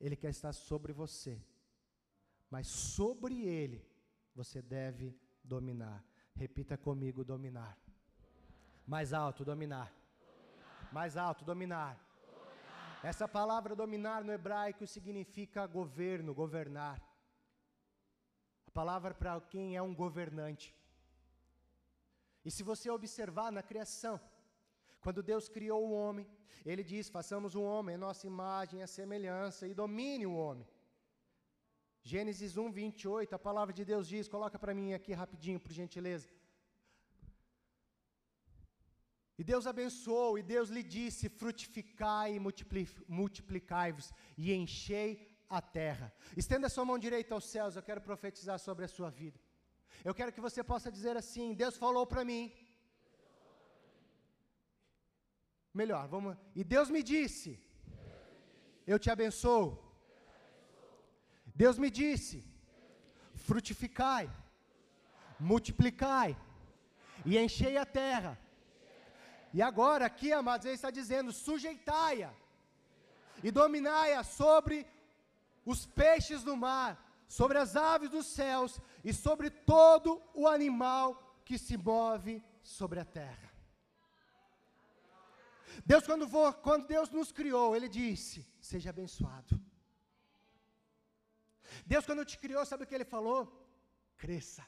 Ele 0.00 0.16
quer 0.16 0.30
estar 0.30 0.52
sobre 0.52 0.92
você. 0.92 1.40
Mas 2.50 2.66
sobre 2.66 3.42
Ele 3.42 3.87
você 4.38 4.62
deve 4.62 5.06
dominar. 5.42 5.98
Repita 6.42 6.76
comigo: 6.86 7.24
dominar. 7.24 7.76
Mais 8.86 9.12
alto, 9.12 9.44
dominar. 9.44 9.92
dominar. 9.92 10.92
Mais 10.92 11.16
alto, 11.16 11.44
dominar. 11.44 11.94
Essa 13.02 13.26
palavra 13.38 13.74
dominar 13.82 14.20
no 14.24 14.32
hebraico 14.32 14.86
significa 14.86 15.66
governo, 15.66 16.32
governar. 16.42 16.96
A 18.68 18.70
palavra 18.70 19.12
para 19.12 19.40
quem 19.40 19.76
é 19.76 19.82
um 19.82 19.94
governante. 20.04 20.68
E 22.44 22.50
se 22.56 22.62
você 22.62 22.88
observar 22.90 23.50
na 23.50 23.62
criação, 23.70 24.20
quando 25.00 25.20
Deus 25.30 25.48
criou 25.48 25.82
o 25.84 25.92
homem, 25.92 26.26
ele 26.64 26.84
diz: 26.84 27.08
façamos 27.08 27.56
o 27.56 27.62
homem 27.62 27.96
a 27.96 28.04
nossa 28.06 28.24
imagem, 28.26 28.82
a 28.82 28.86
semelhança, 28.86 29.66
e 29.66 29.74
domine 29.74 30.26
o 30.26 30.36
homem. 30.44 30.66
Gênesis 32.02 32.56
1, 32.56 32.70
28, 32.70 33.34
a 33.34 33.38
palavra 33.38 33.72
de 33.72 33.84
Deus 33.84 34.08
diz, 34.08 34.28
coloca 34.28 34.58
para 34.58 34.74
mim 34.74 34.94
aqui 34.94 35.12
rapidinho, 35.12 35.60
por 35.60 35.72
gentileza. 35.72 36.28
E 39.38 39.44
Deus 39.44 39.66
abençoou, 39.66 40.36
e 40.38 40.42
Deus 40.42 40.68
lhe 40.68 40.82
disse: 40.82 41.28
frutificai 41.28 42.34
e 42.36 42.40
multiplicai-vos, 43.08 44.12
e 44.36 44.52
enchei 44.52 45.08
a 45.48 45.60
terra. 45.62 46.12
Estenda 46.36 46.68
sua 46.68 46.84
mão 46.84 46.98
direita 46.98 47.34
aos 47.34 47.44
céus, 47.44 47.76
eu 47.76 47.82
quero 47.82 48.00
profetizar 48.00 48.58
sobre 48.58 48.84
a 48.84 48.88
sua 48.88 49.10
vida. 49.10 49.38
Eu 50.04 50.14
quero 50.14 50.32
que 50.32 50.40
você 50.40 50.62
possa 50.64 50.90
dizer 50.90 51.16
assim: 51.16 51.54
Deus 51.54 51.76
falou 51.76 52.04
para 52.06 52.24
mim. 52.24 52.52
Melhor, 55.72 56.08
vamos. 56.08 56.36
E 56.54 56.64
Deus 56.64 56.90
me 56.90 57.02
disse: 57.02 57.60
Eu 58.86 58.98
te 58.98 59.10
abençoo. 59.10 59.87
Deus 61.62 61.76
me 61.82 61.90
disse: 62.00 62.36
frutificai, 63.46 64.26
multiplicai 65.50 66.30
e 67.24 67.38
enchei 67.42 67.76
a 67.76 67.86
terra 68.00 68.34
e 69.52 69.62
agora, 69.62 70.04
aqui, 70.06 70.32
amados, 70.32 70.66
ele 70.66 70.74
está 70.74 70.90
dizendo: 70.90 71.32
sujeitai-a 71.32 72.32
e 73.42 73.50
dominai-a 73.50 74.22
sobre 74.22 74.86
os 75.64 75.86
peixes 75.86 76.42
do 76.42 76.56
mar, 76.56 76.90
sobre 77.28 77.58
as 77.58 77.76
aves 77.76 78.10
dos 78.10 78.26
céus 78.26 78.80
e 79.04 79.12
sobre 79.12 79.50
todo 79.50 80.22
o 80.34 80.46
animal 80.46 81.40
que 81.44 81.58
se 81.58 81.76
move 81.76 82.42
sobre 82.62 83.00
a 83.00 83.04
terra. 83.04 83.48
Deus, 85.86 86.04
quando, 86.04 86.28
quando 86.62 86.86
Deus 86.86 87.10
nos 87.10 87.32
criou, 87.32 87.74
Ele 87.74 87.88
disse: 87.88 88.46
Seja 88.60 88.90
abençoado. 88.90 89.60
Deus, 91.86 92.04
quando 92.06 92.24
te 92.24 92.38
criou, 92.38 92.64
sabe 92.64 92.84
o 92.84 92.86
que 92.86 92.94
Ele 92.94 93.04
falou? 93.04 93.40
Cresça. 94.16 94.66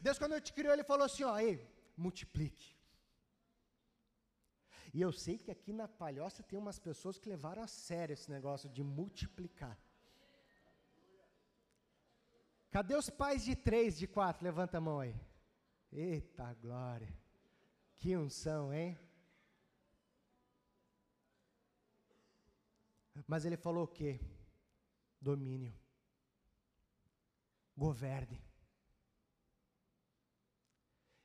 Deus, 0.00 0.18
quando 0.18 0.40
te 0.40 0.52
criou, 0.52 0.72
Ele 0.72 0.84
falou 0.84 1.06
assim: 1.06 1.24
ó, 1.24 1.38
ei, 1.38 1.54
multiplique. 1.96 2.76
E 4.92 5.00
eu 5.00 5.12
sei 5.12 5.36
que 5.36 5.50
aqui 5.50 5.72
na 5.72 5.86
Palhoça 5.86 6.42
tem 6.42 6.58
umas 6.58 6.78
pessoas 6.78 7.18
que 7.18 7.28
levaram 7.28 7.62
a 7.62 7.66
sério 7.66 8.14
esse 8.14 8.30
negócio 8.30 8.68
de 8.68 8.82
multiplicar. 8.82 9.78
Cadê 12.70 12.94
os 12.94 13.10
pais 13.10 13.44
de 13.44 13.54
três, 13.54 13.98
de 13.98 14.06
quatro? 14.06 14.44
Levanta 14.44 14.78
a 14.78 14.80
mão 14.80 15.00
aí. 15.00 15.14
Eita 15.92 16.52
glória. 16.54 17.12
Que 17.96 18.16
unção, 18.16 18.72
hein? 18.72 18.98
Mas 23.26 23.44
ele 23.44 23.56
falou 23.56 23.84
o 23.84 23.88
quê? 23.88 24.20
Domínio. 25.20 25.74
Governe. 27.76 28.42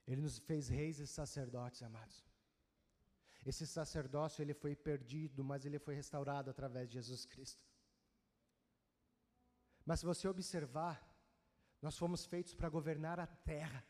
Ele 0.08 0.22
nos 0.22 0.40
fez 0.40 0.68
reis 0.68 1.00
e 1.00 1.08
sacerdotes, 1.08 1.82
amados. 1.84 2.26
Esse 3.46 3.66
sacerdócio 3.66 4.42
ele 4.42 4.54
foi 4.54 4.76
perdido, 4.76 5.44
mas 5.44 5.66
ele 5.66 5.80
foi 5.80 5.96
restaurado 5.96 6.50
através 6.50 6.90
de 6.90 6.96
Jesus 6.96 7.26
Cristo. 7.26 7.64
Mas 9.86 10.00
se 10.00 10.06
você 10.06 10.28
observar, 10.28 11.02
nós 11.82 11.98
fomos 11.98 12.26
feitos 12.26 12.54
para 12.54 12.70
governar 12.70 13.20
a 13.20 13.26
terra. 13.26 13.84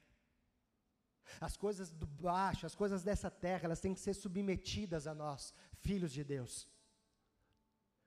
As 1.40 1.58
coisas 1.58 1.92
do 1.92 2.06
baixo, 2.06 2.66
as 2.66 2.76
coisas 2.76 3.04
dessa 3.04 3.30
terra, 3.30 3.66
elas 3.66 3.82
têm 3.82 3.94
que 3.94 4.00
ser 4.00 4.14
submetidas 4.14 5.08
a 5.08 5.14
nós, 5.14 5.54
filhos 5.76 6.12
de 6.12 6.24
Deus. 6.24 6.68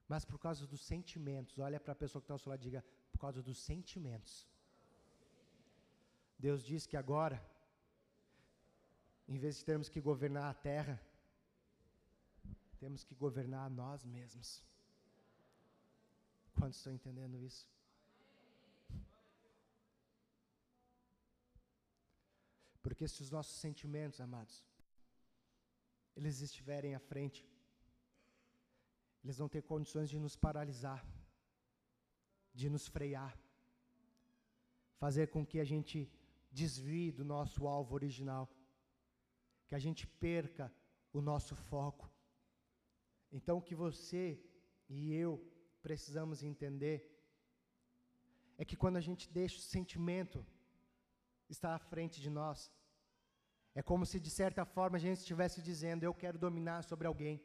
Mas 0.07 0.23
por 0.23 0.37
causa 0.39 0.67
dos 0.67 0.81
sentimentos, 0.81 1.57
olha 1.57 1.79
para 1.79 1.93
a 1.93 2.01
pessoa 2.03 2.21
que 2.21 2.25
está 2.25 2.33
ao 2.35 2.39
seu 2.39 2.49
lado 2.51 2.61
e 2.61 2.69
diga, 2.69 2.85
por 3.11 3.19
causa 3.19 3.41
dos 3.41 3.57
sentimentos. 3.57 4.47
Deus 6.37 6.63
diz 6.63 6.85
que 6.85 6.97
agora, 6.97 7.43
em 9.27 9.37
vez 9.37 9.57
de 9.57 9.65
termos 9.65 9.89
que 9.89 9.99
governar 9.99 10.49
a 10.51 10.53
terra, 10.53 11.01
temos 12.77 13.03
que 13.03 13.15
governar 13.15 13.69
nós 13.69 14.03
mesmos. 14.03 14.63
Quantos 16.53 16.77
estão 16.77 16.93
entendendo 16.93 17.37
isso? 17.49 17.67
Porque 22.83 23.07
se 23.07 23.23
os 23.23 23.31
nossos 23.31 23.55
sentimentos, 23.55 24.21
amados, 24.21 24.63
eles 26.15 26.41
estiverem 26.41 26.93
à 26.93 26.99
frente, 26.99 27.43
eles 29.25 29.39
vão 29.39 29.49
ter 29.49 29.63
condições 29.63 30.07
de 30.07 30.19
nos 30.19 30.35
paralisar, 30.35 31.03
de 32.53 32.69
nos 32.69 32.87
frear, 32.87 33.35
fazer 34.99 35.29
com 35.29 35.43
que 35.43 35.59
a 35.59 35.63
gente 35.71 35.97
desvie 36.51 37.11
do 37.11 37.25
nosso 37.25 37.67
alvo 37.67 37.95
original, 37.95 38.47
que 39.65 39.73
a 39.73 39.79
gente 39.79 40.05
perca 40.05 40.71
o 41.11 41.21
nosso 41.21 41.55
foco. 41.55 42.07
Então, 43.31 43.57
o 43.57 43.61
que 43.67 43.73
você 43.73 44.39
e 44.87 45.11
eu 45.15 45.31
precisamos 45.81 46.43
entender 46.43 46.97
é 48.59 48.63
que 48.63 48.77
quando 48.77 48.97
a 48.97 49.05
gente 49.07 49.27
deixa 49.27 49.57
o 49.57 49.69
sentimento 49.75 50.45
estar 51.49 51.73
à 51.73 51.79
frente 51.79 52.21
de 52.21 52.29
nós, 52.29 52.71
é 53.73 53.81
como 53.81 54.05
se 54.05 54.19
de 54.19 54.29
certa 54.29 54.63
forma 54.65 54.97
a 54.97 54.99
gente 54.99 55.17
estivesse 55.17 55.63
dizendo: 55.63 56.03
Eu 56.03 56.13
quero 56.13 56.37
dominar 56.37 56.83
sobre 56.83 57.07
alguém. 57.07 57.43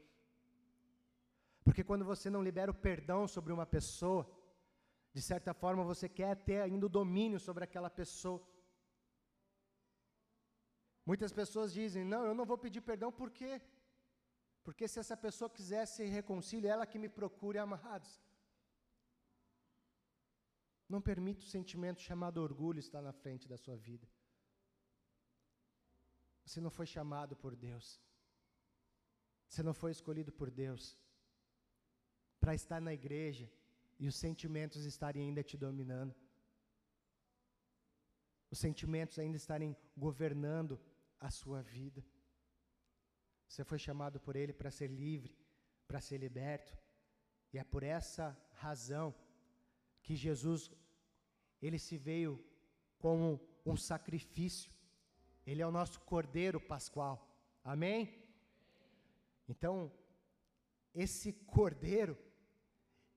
Porque 1.65 1.85
quando 1.85 2.05
você 2.05 2.29
não 2.31 2.43
libera 2.43 2.71
o 2.71 2.81
perdão 2.89 3.27
sobre 3.29 3.53
uma 3.53 3.67
pessoa, 3.67 4.23
de 5.13 5.23
certa 5.23 5.53
forma 5.53 5.83
você 5.85 6.09
quer 6.09 6.37
ter 6.37 6.61
ainda 6.63 6.87
o 6.87 6.95
domínio 7.01 7.39
sobre 7.39 7.65
aquela 7.65 7.91
pessoa. 7.91 8.41
Muitas 11.05 11.33
pessoas 11.33 11.73
dizem: 11.73 12.05
Não, 12.05 12.25
eu 12.25 12.35
não 12.35 12.47
vou 12.47 12.59
pedir 12.59 12.81
perdão 12.81 13.13
porque 13.13 13.61
porque 14.63 14.87
se 14.87 14.99
essa 15.01 15.17
pessoa 15.17 15.49
quiser 15.49 15.87
se 15.87 16.05
reconciliar, 16.05 16.75
ela 16.75 16.87
que 16.87 16.99
me 16.99 17.09
procure 17.09 17.59
amados. 17.59 18.23
Não 20.89 21.01
permita 21.01 21.43
o 21.43 21.49
sentimento 21.49 22.01
chamado 22.01 22.43
orgulho 22.43 22.79
estar 22.79 23.01
na 23.01 23.13
frente 23.13 23.49
da 23.49 23.57
sua 23.57 23.77
vida. 23.77 24.07
Você 26.45 26.61
não 26.61 26.71
foi 26.71 26.87
chamado 26.87 27.37
por 27.37 27.55
Deus. 27.55 28.01
Você 29.49 29.63
não 29.63 29.73
foi 29.73 29.93
escolhido 29.93 30.33
por 30.33 30.51
Deus 30.51 30.99
para 32.51 32.57
estar 32.57 32.81
na 32.81 32.93
igreja 32.93 33.49
e 33.97 34.09
os 34.09 34.17
sentimentos 34.17 34.85
estarem 34.85 35.23
ainda 35.23 35.41
te 35.41 35.57
dominando. 35.57 36.13
Os 38.51 38.59
sentimentos 38.59 39.21
ainda 39.21 39.37
estarem 39.37 39.77
governando 39.97 40.75
a 41.21 41.31
sua 41.31 41.63
vida. 41.63 42.05
Você 43.47 43.63
foi 43.63 43.79
chamado 43.79 44.19
por 44.19 44.35
Ele 44.35 44.53
para 44.53 44.69
ser 44.69 44.89
livre, 44.89 45.33
para 45.87 46.01
ser 46.01 46.19
liberto. 46.19 46.77
E 47.53 47.59
é 47.59 47.63
por 47.63 47.85
essa 47.85 48.37
razão 48.55 49.15
que 50.03 50.17
Jesus, 50.17 50.73
Ele 51.63 51.79
se 51.79 51.97
veio 51.97 52.45
como 52.99 53.41
um 53.65 53.77
sacrifício. 53.77 54.73
Ele 55.47 55.63
é 55.63 55.67
o 55.69 55.77
nosso 55.79 56.01
Cordeiro 56.01 56.61
Pascual. 56.61 57.17
Amém? 57.63 58.13
Então, 59.49 59.93
esse 60.93 61.33
Cordeiro, 61.33 62.19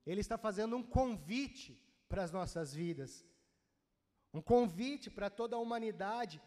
Ele 0.05 0.21
está 0.21 0.37
fazendo 0.37 0.75
um 0.75 0.83
convite 0.83 1.79
para 2.07 2.23
as 2.23 2.31
nossas 2.31 2.73
vidas. 2.73 3.25
Um 4.33 4.41
convite 4.41 5.09
para 5.09 5.29
toda 5.29 5.55
a 5.55 5.59
humanidade 5.59 6.41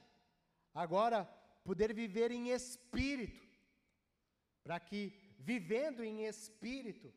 agora 0.74 1.24
poder 1.64 1.94
viver 1.94 2.30
em 2.30 2.50
espírito 2.50 3.46
para 4.66 4.80
que, 4.80 5.12
vivendo 5.38 6.02
em 6.02 6.24
espírito, 6.24 7.14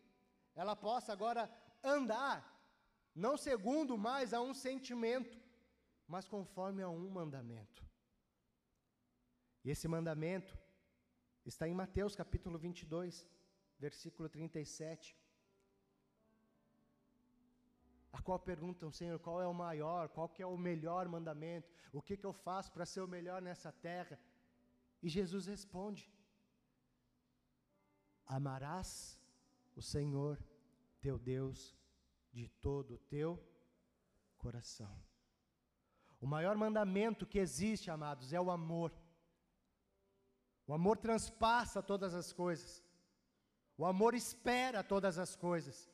ela 0.54 0.75
possa 0.75 1.12
agora 1.12 1.52
andar, 1.84 2.38
não 3.15 3.36
segundo 3.36 3.97
mais 3.97 4.36
a 4.36 4.39
um 4.39 4.54
sentimento, 4.54 5.36
mas 6.08 6.28
conforme 6.28 6.84
a 6.84 6.89
um 6.89 7.10
mandamento. 7.10 7.84
E 9.65 9.71
esse 9.71 9.88
mandamento 9.88 10.56
está 11.43 11.67
em 11.67 11.73
Mateus 11.73 12.15
capítulo 12.15 12.60
22, 12.60 13.28
versículo 13.80 14.30
37. 14.30 15.18
A 18.12 18.22
qual 18.22 18.39
perguntam, 18.39 18.91
Senhor, 18.91 19.19
qual 19.19 19.41
é 19.41 19.48
o 19.48 19.54
maior, 19.54 20.10
qual 20.10 20.28
que 20.28 20.41
é 20.41 20.45
o 20.45 20.58
melhor 20.58 21.08
mandamento? 21.08 21.69
O 21.93 22.02
que, 22.02 22.17
que 22.17 22.26
eu 22.26 22.34
faço 22.34 22.72
para 22.72 22.86
ser 22.86 23.02
o 23.02 23.08
melhor 23.08 23.41
nessa 23.41 23.72
terra? 23.72 24.19
E 25.02 25.10
Jesus 25.10 25.45
responde: 25.45 26.12
Amarás 28.26 29.22
o 29.76 29.82
Senhor 29.82 30.43
teu 31.02 31.17
Deus 31.17 31.78
de 32.32 32.48
todo 32.48 32.95
o 32.95 32.98
teu 32.98 33.41
coração. 34.38 35.02
O 36.19 36.28
maior 36.28 36.56
mandamento 36.58 37.26
que 37.26 37.39
existe, 37.39 37.89
amados, 37.89 38.34
é 38.34 38.41
o 38.41 38.52
amor. 38.52 38.91
O 40.67 40.74
amor 40.74 40.98
transpassa 40.98 41.82
todas 41.82 42.13
as 42.13 42.34
coisas. 42.34 42.84
O 43.78 43.86
amor 43.86 44.13
espera 44.13 44.84
todas 44.84 45.17
as 45.17 45.36
coisas. 45.36 45.89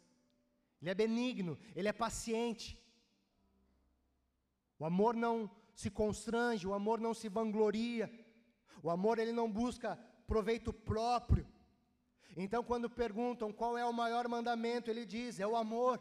Ele 0.85 0.91
é 0.91 0.93
benigno, 0.93 1.57
ele 1.75 1.87
é 1.87 1.93
paciente. 1.93 2.79
O 4.77 4.85
amor 4.85 5.15
não 5.15 5.49
se 5.73 5.89
constrange, 5.89 6.67
o 6.67 6.75
amor 6.75 7.01
não 7.01 7.11
se 7.11 7.27
vangloria. 7.27 8.07
O 8.83 8.91
amor 8.91 9.17
ele 9.17 9.31
não 9.31 9.51
busca 9.51 9.97
proveito 10.27 10.71
próprio. 10.71 11.47
Então, 12.37 12.63
quando 12.63 12.87
perguntam 12.87 13.51
qual 13.51 13.75
é 13.75 13.83
o 13.83 13.91
maior 13.91 14.27
mandamento, 14.27 14.91
ele 14.91 15.07
diz: 15.07 15.39
é 15.39 15.47
o 15.47 15.55
amor. 15.55 15.99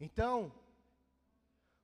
Então, 0.00 0.52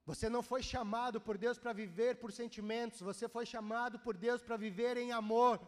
você 0.05 0.29
não 0.29 0.43
foi 0.43 0.65
chamado 0.65 1.21
por 1.21 1.39
Deus 1.39 1.61
para 1.61 1.73
viver 1.73 2.17
por 2.17 2.33
sentimentos, 2.33 3.01
você 3.01 3.29
foi 3.29 3.47
chamado 3.47 4.01
por 4.01 4.17
Deus 4.17 4.43
para 4.43 4.57
viver 4.57 4.97
em 4.97 5.13
amor. 5.13 5.61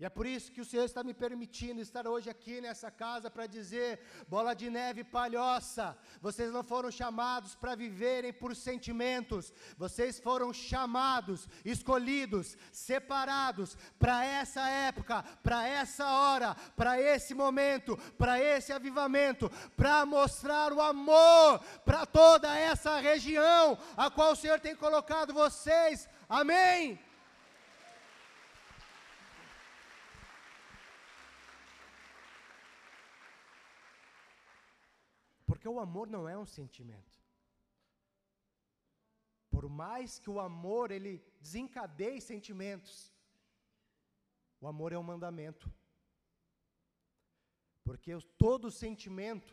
E 0.00 0.04
é 0.04 0.08
por 0.08 0.26
isso 0.26 0.52
que 0.52 0.60
o 0.60 0.64
Senhor 0.64 0.84
está 0.84 1.02
me 1.02 1.12
permitindo 1.12 1.80
estar 1.80 2.06
hoje 2.06 2.30
aqui 2.30 2.60
nessa 2.60 2.88
casa 2.88 3.28
para 3.28 3.48
dizer: 3.48 3.98
bola 4.28 4.54
de 4.54 4.70
neve 4.70 5.02
palhoça, 5.02 5.98
vocês 6.20 6.52
não 6.52 6.62
foram 6.62 6.88
chamados 6.88 7.56
para 7.56 7.74
viverem 7.74 8.32
por 8.32 8.54
sentimentos, 8.54 9.52
vocês 9.76 10.20
foram 10.20 10.52
chamados, 10.52 11.48
escolhidos, 11.64 12.56
separados 12.70 13.76
para 13.98 14.24
essa 14.24 14.68
época, 14.68 15.24
para 15.42 15.66
essa 15.66 16.06
hora, 16.06 16.54
para 16.76 17.00
esse 17.00 17.34
momento, 17.34 17.96
para 18.16 18.40
esse 18.40 18.72
avivamento, 18.72 19.50
para 19.76 20.06
mostrar 20.06 20.72
o 20.72 20.80
amor 20.80 21.58
para 21.84 22.06
toda 22.06 22.56
essa 22.56 23.00
região 23.00 23.76
a 23.96 24.08
qual 24.08 24.30
o 24.30 24.36
Senhor 24.36 24.60
tem 24.60 24.76
colocado 24.76 25.34
vocês. 25.34 26.08
Amém. 26.28 27.00
Porque 35.58 35.68
o 35.68 35.80
amor 35.80 36.06
não 36.06 36.28
é 36.28 36.38
um 36.38 36.46
sentimento. 36.46 37.20
Por 39.50 39.68
mais 39.68 40.20
que 40.20 40.30
o 40.30 40.38
amor 40.38 40.92
ele 40.92 41.20
desencadeie 41.40 42.20
sentimentos, 42.20 43.12
o 44.60 44.68
amor 44.68 44.92
é 44.92 44.98
um 44.98 45.02
mandamento. 45.02 45.68
Porque 47.82 48.12
todo 48.44 48.70
sentimento 48.70 49.52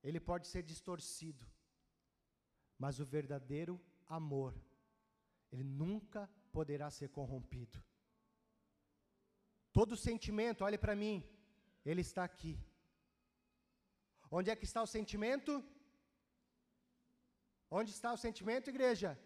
ele 0.00 0.20
pode 0.20 0.46
ser 0.46 0.62
distorcido. 0.62 1.44
Mas 2.78 3.00
o 3.00 3.04
verdadeiro 3.04 3.80
amor, 4.06 4.54
ele 5.50 5.64
nunca 5.64 6.30
poderá 6.52 6.88
ser 6.88 7.08
corrompido. 7.08 7.82
Todo 9.72 9.96
sentimento, 9.96 10.62
olhe 10.62 10.78
para 10.78 10.94
mim, 10.94 11.28
ele 11.84 12.02
está 12.02 12.22
aqui. 12.22 12.56
Onde 14.30 14.50
é 14.50 14.56
que 14.56 14.64
está 14.64 14.82
o 14.82 14.86
sentimento? 14.86 15.52
Onde 17.70 17.90
está 17.90 18.12
o 18.12 18.16
sentimento, 18.16 18.70
igreja? 18.70 19.18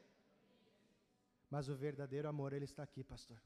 Mas 1.50 1.68
o 1.68 1.74
verdadeiro 1.74 2.28
amor, 2.28 2.52
ele 2.52 2.64
está 2.64 2.82
aqui, 2.82 3.02
pastor. 3.04 3.40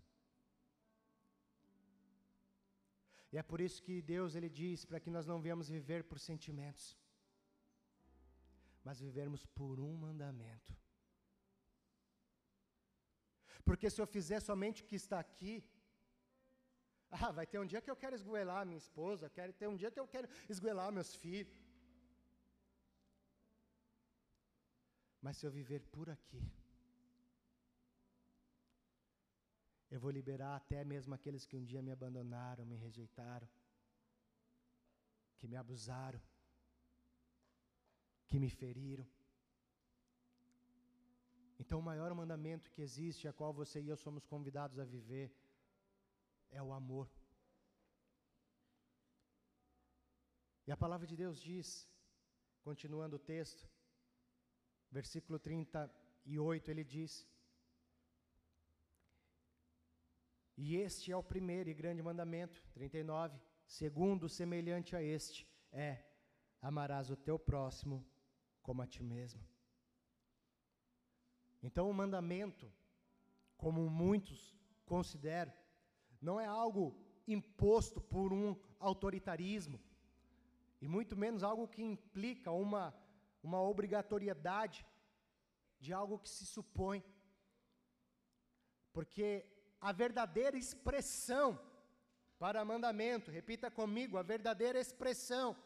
E 3.32 3.38
é 3.38 3.42
por 3.42 3.60
isso 3.60 3.82
que 3.86 4.00
Deus 4.00 4.34
ele 4.34 4.48
diz 4.48 4.84
para 4.84 5.00
que 5.00 5.10
nós 5.10 5.26
não 5.26 5.40
venhamos 5.44 5.68
viver 5.68 6.04
por 6.04 6.18
sentimentos, 6.18 6.96
mas 8.84 9.00
vivermos 9.00 9.44
por 9.58 9.80
um 9.80 9.94
mandamento. 10.06 10.72
Porque 13.64 13.90
se 13.90 14.00
eu 14.00 14.06
fizer 14.06 14.40
somente 14.40 14.82
o 14.82 14.86
que 14.86 14.94
está 14.94 15.18
aqui, 15.18 15.52
ah, 17.20 17.32
vai 17.38 17.46
ter 17.46 17.58
um 17.58 17.68
dia 17.72 17.80
que 17.84 17.90
eu 17.90 17.96
quero 18.02 18.14
esgoelar 18.14 18.66
minha 18.66 18.82
esposa, 18.84 19.30
quero 19.38 19.52
ter 19.52 19.68
um 19.68 19.76
dia 19.76 19.90
que 19.90 20.00
eu 20.00 20.08
quero 20.14 20.28
esgoelar 20.48 20.90
meus 20.92 21.14
filhos. 21.14 21.54
Mas 25.24 25.36
se 25.36 25.46
eu 25.46 25.50
viver 25.50 25.80
por 25.94 26.08
aqui, 26.16 26.42
eu 29.90 29.98
vou 30.00 30.10
liberar 30.10 30.54
até 30.56 30.84
mesmo 30.84 31.14
aqueles 31.14 31.46
que 31.46 31.56
um 31.56 31.64
dia 31.64 31.82
me 31.82 31.92
abandonaram, 31.92 32.64
me 32.64 32.76
rejeitaram, 32.76 33.48
que 35.38 35.48
me 35.48 35.56
abusaram, 35.56 36.20
que 38.28 38.38
me 38.38 38.50
feriram. 38.50 39.06
Então, 41.58 41.78
o 41.78 41.82
maior 41.82 42.12
mandamento 42.14 42.70
que 42.70 42.82
existe, 42.82 43.26
a 43.26 43.32
qual 43.32 43.52
você 43.52 43.80
e 43.80 43.88
eu 43.88 43.96
somos 43.96 44.24
convidados 44.26 44.78
a 44.78 44.84
viver, 44.84 45.32
é 46.56 46.62
o 46.62 46.72
amor. 46.72 47.08
E 50.66 50.72
a 50.72 50.76
palavra 50.76 51.06
de 51.06 51.16
Deus 51.22 51.38
diz, 51.38 51.68
continuando 52.66 53.16
o 53.16 53.24
texto, 53.34 53.62
versículo 54.90 55.38
38, 55.38 56.70
ele 56.70 56.84
diz: 56.96 57.28
E 60.56 60.76
este 60.76 61.12
é 61.12 61.16
o 61.16 61.28
primeiro 61.34 61.68
e 61.68 61.74
grande 61.74 62.02
mandamento, 62.02 62.64
39, 62.72 63.38
segundo 63.66 64.28
semelhante 64.28 64.96
a 64.96 65.02
este, 65.02 65.46
é: 65.70 65.90
amarás 66.60 67.10
o 67.10 67.16
teu 67.16 67.38
próximo 67.38 68.04
como 68.62 68.82
a 68.82 68.86
ti 68.86 69.02
mesmo. 69.02 69.46
Então, 71.62 71.88
o 71.90 71.94
mandamento, 71.94 72.72
como 73.56 73.90
muitos 73.90 74.56
consideram, 74.84 75.52
não 76.26 76.36
é 76.44 76.46
algo 76.62 76.84
imposto 77.36 78.00
por 78.12 78.28
um 78.32 78.48
autoritarismo, 78.88 79.78
e 80.80 80.86
muito 80.96 81.14
menos 81.24 81.42
algo 81.50 81.66
que 81.74 81.82
implica 81.82 82.50
uma, 82.50 82.84
uma 83.42 83.60
obrigatoriedade 83.72 84.78
de 85.84 85.92
algo 85.92 86.18
que 86.18 86.28
se 86.36 86.44
supõe. 86.54 86.98
Porque 88.92 89.28
a 89.80 89.92
verdadeira 89.92 90.56
expressão 90.64 91.48
para 92.38 92.64
mandamento, 92.64 93.30
repita 93.30 93.70
comigo, 93.70 94.18
a 94.18 94.22
verdadeira 94.22 94.78
expressão, 94.78 95.56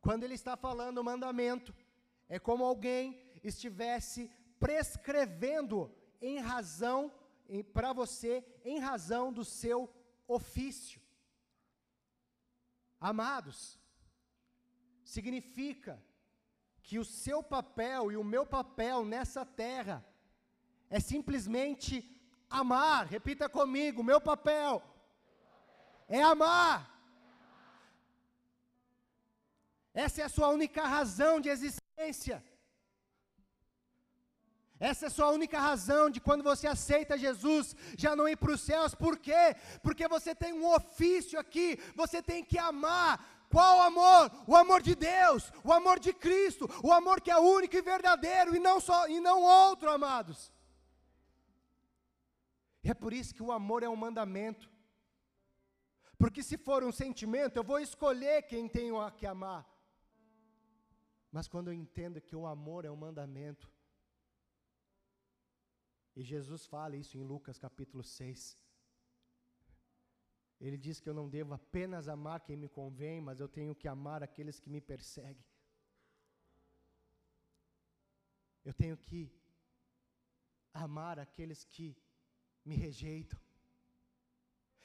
quando 0.00 0.24
ele 0.24 0.34
está 0.34 0.56
falando 0.56 1.02
mandamento, 1.12 1.74
é 2.28 2.38
como 2.38 2.64
alguém 2.64 3.02
estivesse 3.42 4.30
prescrevendo 4.60 5.90
em 6.20 6.38
razão 6.38 7.00
para 7.74 7.92
você 7.92 8.44
em 8.64 8.78
razão 8.78 9.32
do 9.32 9.44
seu 9.44 9.92
ofício. 10.26 11.00
Amados, 13.00 13.78
significa 15.04 16.02
que 16.82 16.98
o 16.98 17.04
seu 17.04 17.42
papel 17.42 18.12
e 18.12 18.16
o 18.16 18.24
meu 18.24 18.44
papel 18.46 19.04
nessa 19.04 19.44
terra 19.44 20.04
é 20.90 21.00
simplesmente 21.00 21.94
amar. 22.50 23.06
Repita 23.06 23.48
comigo: 23.48 24.02
meu 24.02 24.20
papel 24.20 24.82
é 26.08 26.22
amar. 26.22 26.94
Essa 29.94 30.22
é 30.22 30.24
a 30.24 30.28
sua 30.28 30.48
única 30.48 30.84
razão 30.86 31.40
de 31.40 31.48
existência. 31.48 32.44
Essa 34.80 35.06
é 35.06 35.08
a 35.08 35.10
sua 35.10 35.30
única 35.30 35.58
razão 35.58 36.08
de 36.08 36.20
quando 36.20 36.44
você 36.44 36.66
aceita 36.66 37.18
Jesus, 37.18 37.74
já 37.96 38.14
não 38.14 38.28
ir 38.28 38.36
para 38.36 38.52
os 38.52 38.60
céus, 38.60 38.94
por 38.94 39.18
quê? 39.18 39.56
Porque 39.82 40.06
você 40.06 40.34
tem 40.34 40.52
um 40.52 40.66
ofício 40.72 41.38
aqui, 41.38 41.78
você 41.96 42.22
tem 42.22 42.44
que 42.44 42.58
amar. 42.58 43.46
Qual 43.50 43.80
amor? 43.80 44.30
O 44.46 44.54
amor 44.54 44.80
de 44.82 44.94
Deus, 44.94 45.50
o 45.64 45.72
amor 45.72 45.98
de 45.98 46.12
Cristo, 46.12 46.68
o 46.82 46.92
amor 46.92 47.20
que 47.20 47.30
é 47.30 47.38
único 47.38 47.76
e 47.76 47.82
verdadeiro 47.82 48.54
e 48.54 48.58
não 48.60 48.78
só 48.78 49.08
e 49.08 49.18
não 49.20 49.42
outro, 49.42 49.90
amados. 49.90 50.52
E 52.84 52.90
é 52.90 52.94
por 52.94 53.12
isso 53.12 53.34
que 53.34 53.42
o 53.42 53.50
amor 53.50 53.82
é 53.82 53.88
um 53.88 53.96
mandamento. 53.96 54.70
Porque 56.18 56.42
se 56.42 56.56
for 56.56 56.84
um 56.84 56.92
sentimento, 56.92 57.56
eu 57.56 57.64
vou 57.64 57.80
escolher 57.80 58.42
quem 58.42 58.68
tenho 58.68 59.10
que 59.12 59.26
amar. 59.26 59.66
Mas 61.32 61.48
quando 61.48 61.68
eu 61.68 61.74
entendo 61.74 62.20
que 62.20 62.36
o 62.36 62.46
amor 62.46 62.84
é 62.84 62.90
um 62.90 62.96
mandamento, 62.96 63.70
e 66.18 66.22
Jesus 66.24 66.66
fala 66.66 66.96
isso 66.96 67.16
em 67.16 67.24
Lucas 67.32 67.60
capítulo 67.64 68.02
6. 68.02 68.40
Ele 70.60 70.76
diz 70.76 70.98
que 70.98 71.08
eu 71.08 71.14
não 71.14 71.28
devo 71.28 71.54
apenas 71.54 72.08
amar 72.08 72.40
quem 72.40 72.56
me 72.56 72.68
convém, 72.68 73.20
mas 73.20 73.38
eu 73.38 73.48
tenho 73.48 73.72
que 73.72 73.86
amar 73.86 74.20
aqueles 74.24 74.58
que 74.58 74.68
me 74.68 74.80
perseguem. 74.80 75.46
Eu 78.64 78.74
tenho 78.74 78.96
que 78.96 79.20
amar 80.74 81.20
aqueles 81.20 81.62
que 81.62 81.96
me 82.64 82.74
rejeitam. 82.74 83.40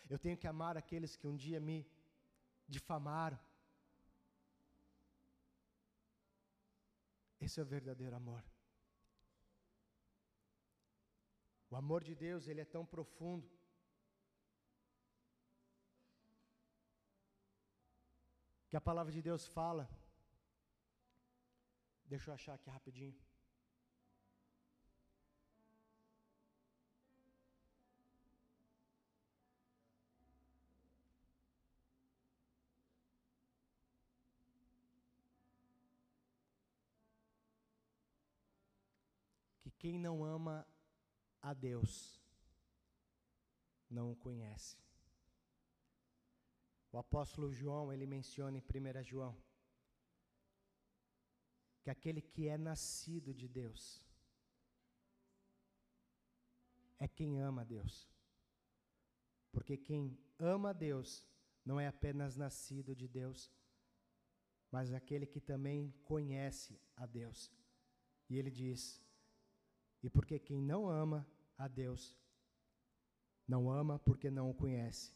Eu 0.07 0.19
tenho 0.19 0.37
que 0.37 0.45
amar 0.45 0.77
aqueles 0.77 1.15
que 1.15 1.25
um 1.25 1.35
dia 1.35 1.59
me 1.59 1.83
difamaram. 2.67 3.39
Esse 7.41 7.59
é 7.59 7.63
o 7.63 7.65
verdadeiro 7.65 8.15
amor. 8.15 8.52
O 11.73 11.75
amor 11.75 12.03
de 12.03 12.13
Deus, 12.13 12.47
ele 12.47 12.61
é 12.61 12.65
tão 12.65 12.85
profundo. 12.85 13.49
Que 18.69 18.77
a 18.77 18.81
palavra 18.89 19.11
de 19.11 19.23
Deus 19.23 19.47
fala. 19.47 19.89
Deixa 22.05 22.29
eu 22.29 22.35
achar 22.35 22.53
aqui 22.53 22.69
rapidinho. 22.69 23.19
que 39.63 39.71
quem 39.71 39.97
não 39.97 40.23
ama 40.23 40.67
a 41.43 41.53
Deus 41.53 42.19
não 43.89 44.11
o 44.11 44.15
conhece. 44.15 44.77
O 46.91 46.97
apóstolo 46.97 47.51
João, 47.51 47.91
ele 47.91 48.05
menciona 48.05 48.57
em 48.57 48.61
1 48.61 49.03
João 49.03 49.37
que 51.81 51.89
aquele 51.89 52.21
que 52.21 52.47
é 52.47 52.57
nascido 52.57 53.33
de 53.33 53.47
Deus 53.47 54.01
é 56.97 57.07
quem 57.07 57.41
ama 57.41 57.63
a 57.63 57.65
Deus. 57.65 58.09
Porque 59.51 59.75
quem 59.75 60.17
ama 60.39 60.69
a 60.69 60.73
Deus 60.73 61.27
não 61.65 61.77
é 61.79 61.87
apenas 61.87 62.37
nascido 62.37 62.95
de 62.95 63.07
Deus, 63.07 63.51
mas 64.71 64.93
aquele 64.93 65.25
que 65.25 65.41
também 65.41 65.91
conhece 66.03 66.79
a 66.95 67.05
Deus. 67.05 67.51
E 68.29 68.37
ele 68.37 68.49
diz: 68.49 69.03
e 70.01 70.09
porque 70.09 70.39
quem 70.39 70.61
não 70.61 70.89
ama 70.89 71.27
a 71.57 71.67
Deus, 71.67 72.17
não 73.47 73.69
ama 73.69 73.99
porque 73.99 74.29
não 74.29 74.49
o 74.49 74.53
conhece, 74.53 75.13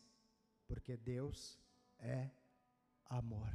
porque 0.67 0.95
Deus 0.97 1.59
é 1.99 2.29
amor. 3.05 3.51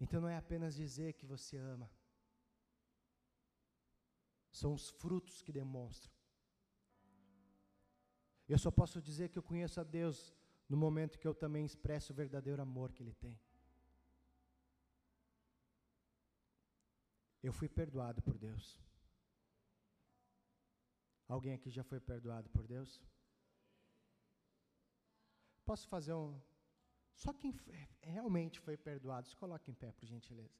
Então 0.00 0.20
não 0.20 0.28
é 0.28 0.36
apenas 0.36 0.74
dizer 0.74 1.14
que 1.14 1.26
você 1.26 1.56
ama, 1.56 1.90
são 4.50 4.74
os 4.74 4.90
frutos 4.90 5.42
que 5.42 5.52
demonstram. 5.52 6.12
Eu 8.48 8.58
só 8.58 8.70
posso 8.70 9.00
dizer 9.00 9.28
que 9.28 9.38
eu 9.38 9.42
conheço 9.42 9.80
a 9.80 9.84
Deus 9.84 10.34
no 10.68 10.76
momento 10.76 11.18
que 11.18 11.28
eu 11.28 11.34
também 11.34 11.64
expresso 11.64 12.12
o 12.12 12.16
verdadeiro 12.16 12.62
amor 12.62 12.92
que 12.92 13.02
Ele 13.02 13.12
tem. 13.14 13.38
Eu 17.42 17.52
fui 17.52 17.68
perdoado 17.68 18.20
por 18.22 18.36
Deus. 18.36 18.80
Alguém 21.28 21.52
aqui 21.52 21.70
já 21.70 21.84
foi 21.84 22.00
perdoado 22.00 22.48
por 22.50 22.66
Deus? 22.66 23.02
Posso 25.64 25.86
fazer 25.88 26.14
um. 26.14 26.40
Só 27.14 27.32
quem 27.32 27.52
realmente 28.00 28.58
foi 28.58 28.76
perdoado, 28.76 29.28
se 29.28 29.36
coloque 29.36 29.70
em 29.70 29.74
pé, 29.74 29.92
por 29.92 30.06
gentileza. 30.06 30.58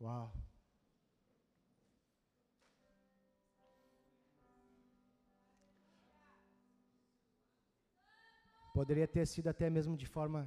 Uau. 0.00 0.32
Poderia 8.74 9.08
ter 9.08 9.26
sido 9.26 9.48
até 9.48 9.70
mesmo 9.70 9.96
de 9.96 10.06
forma 10.06 10.46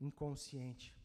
inconsciente. 0.00 0.99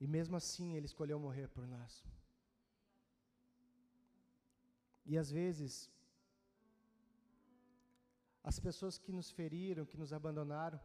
E 0.00 0.06
mesmo 0.06 0.36
assim 0.36 0.74
ele 0.74 0.86
escolheu 0.86 1.18
morrer 1.18 1.48
por 1.48 1.66
nós. 1.66 2.04
E 5.04 5.16
às 5.16 5.30
vezes, 5.30 5.90
as 8.44 8.58
pessoas 8.60 8.98
que 8.98 9.12
nos 9.12 9.30
feriram, 9.30 9.86
que 9.86 9.96
nos 9.96 10.12
abandonaram, 10.12 10.80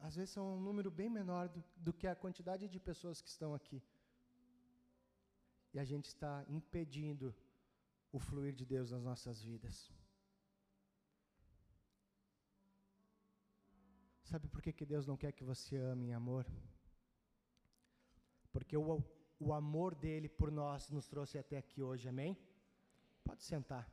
às 0.00 0.16
vezes 0.16 0.30
são 0.30 0.56
um 0.56 0.60
número 0.60 0.90
bem 0.90 1.10
menor 1.10 1.48
do, 1.48 1.62
do 1.76 1.92
que 1.92 2.06
a 2.06 2.16
quantidade 2.16 2.66
de 2.66 2.80
pessoas 2.80 3.20
que 3.20 3.28
estão 3.28 3.54
aqui. 3.54 3.82
E 5.74 5.78
a 5.78 5.84
gente 5.84 6.06
está 6.06 6.44
impedindo 6.48 7.34
o 8.10 8.18
fluir 8.18 8.54
de 8.54 8.64
Deus 8.64 8.90
nas 8.90 9.02
nossas 9.02 9.42
vidas. 9.42 9.90
Sabe 14.30 14.46
por 14.46 14.62
que, 14.62 14.72
que 14.72 14.86
Deus 14.86 15.08
não 15.08 15.16
quer 15.16 15.32
que 15.32 15.42
você 15.42 15.76
ame 15.76 16.06
em 16.06 16.12
amor? 16.12 16.46
Porque 18.52 18.76
o, 18.76 19.02
o 19.40 19.52
amor 19.52 19.92
dele 19.92 20.28
por 20.28 20.52
nós 20.52 20.88
nos 20.88 21.08
trouxe 21.08 21.36
até 21.36 21.58
aqui 21.58 21.82
hoje, 21.82 22.08
amém? 22.08 22.38
Pode 23.24 23.42
sentar. 23.42 23.90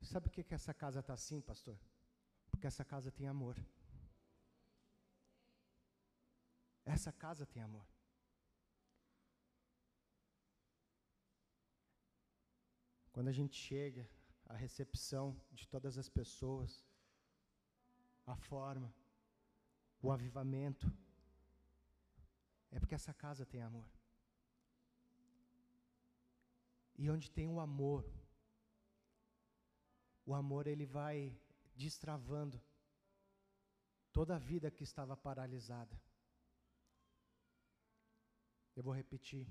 Sabe 0.00 0.24
por 0.24 0.32
que, 0.32 0.42
que 0.44 0.54
essa 0.54 0.72
casa 0.72 1.00
está 1.00 1.12
assim, 1.12 1.42
pastor? 1.42 1.78
Porque 2.50 2.66
essa 2.66 2.86
casa 2.86 3.10
tem 3.10 3.28
amor. 3.28 3.56
Essa 6.86 7.12
casa 7.12 7.44
tem 7.44 7.62
amor. 7.62 7.91
Quando 13.12 13.28
a 13.28 13.32
gente 13.32 13.56
chega, 13.56 14.08
a 14.46 14.54
recepção 14.54 15.36
de 15.52 15.66
todas 15.68 15.96
as 15.98 16.08
pessoas, 16.08 16.84
a 18.26 18.34
forma, 18.34 18.92
o 20.00 20.10
avivamento, 20.10 20.90
é 22.70 22.80
porque 22.80 22.94
essa 22.94 23.14
casa 23.14 23.44
tem 23.46 23.62
amor. 23.62 23.88
E 26.96 27.10
onde 27.10 27.30
tem 27.30 27.48
o 27.48 27.60
amor, 27.60 28.04
o 30.24 30.34
amor 30.34 30.66
ele 30.66 30.86
vai 30.86 31.36
destravando 31.74 32.60
toda 34.12 34.36
a 34.36 34.38
vida 34.38 34.70
que 34.70 34.84
estava 34.84 35.16
paralisada. 35.16 36.00
Eu 38.76 38.82
vou 38.82 38.94
repetir. 38.94 39.46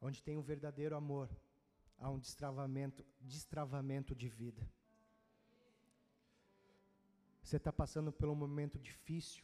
Onde 0.00 0.22
tem 0.22 0.36
o 0.36 0.42
verdadeiro 0.42 0.96
amor, 0.96 1.28
há 2.04 2.10
um 2.10 2.18
destravamento, 2.18 3.02
destravamento 3.18 4.14
de 4.14 4.28
vida. 4.28 4.62
Você 7.42 7.56
está 7.56 7.72
passando 7.72 8.12
por 8.12 8.28
um 8.28 8.34
momento 8.34 8.78
difícil, 8.78 9.42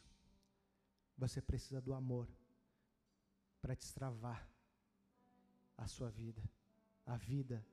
você 1.17 1.41
precisa 1.41 1.81
do 1.81 1.95
amor 1.95 2.29
para 3.63 3.75
destravar 3.75 4.47
a 5.75 5.87
sua 5.87 6.11
vida, 6.11 6.43
a 7.07 7.17
vida 7.17 7.65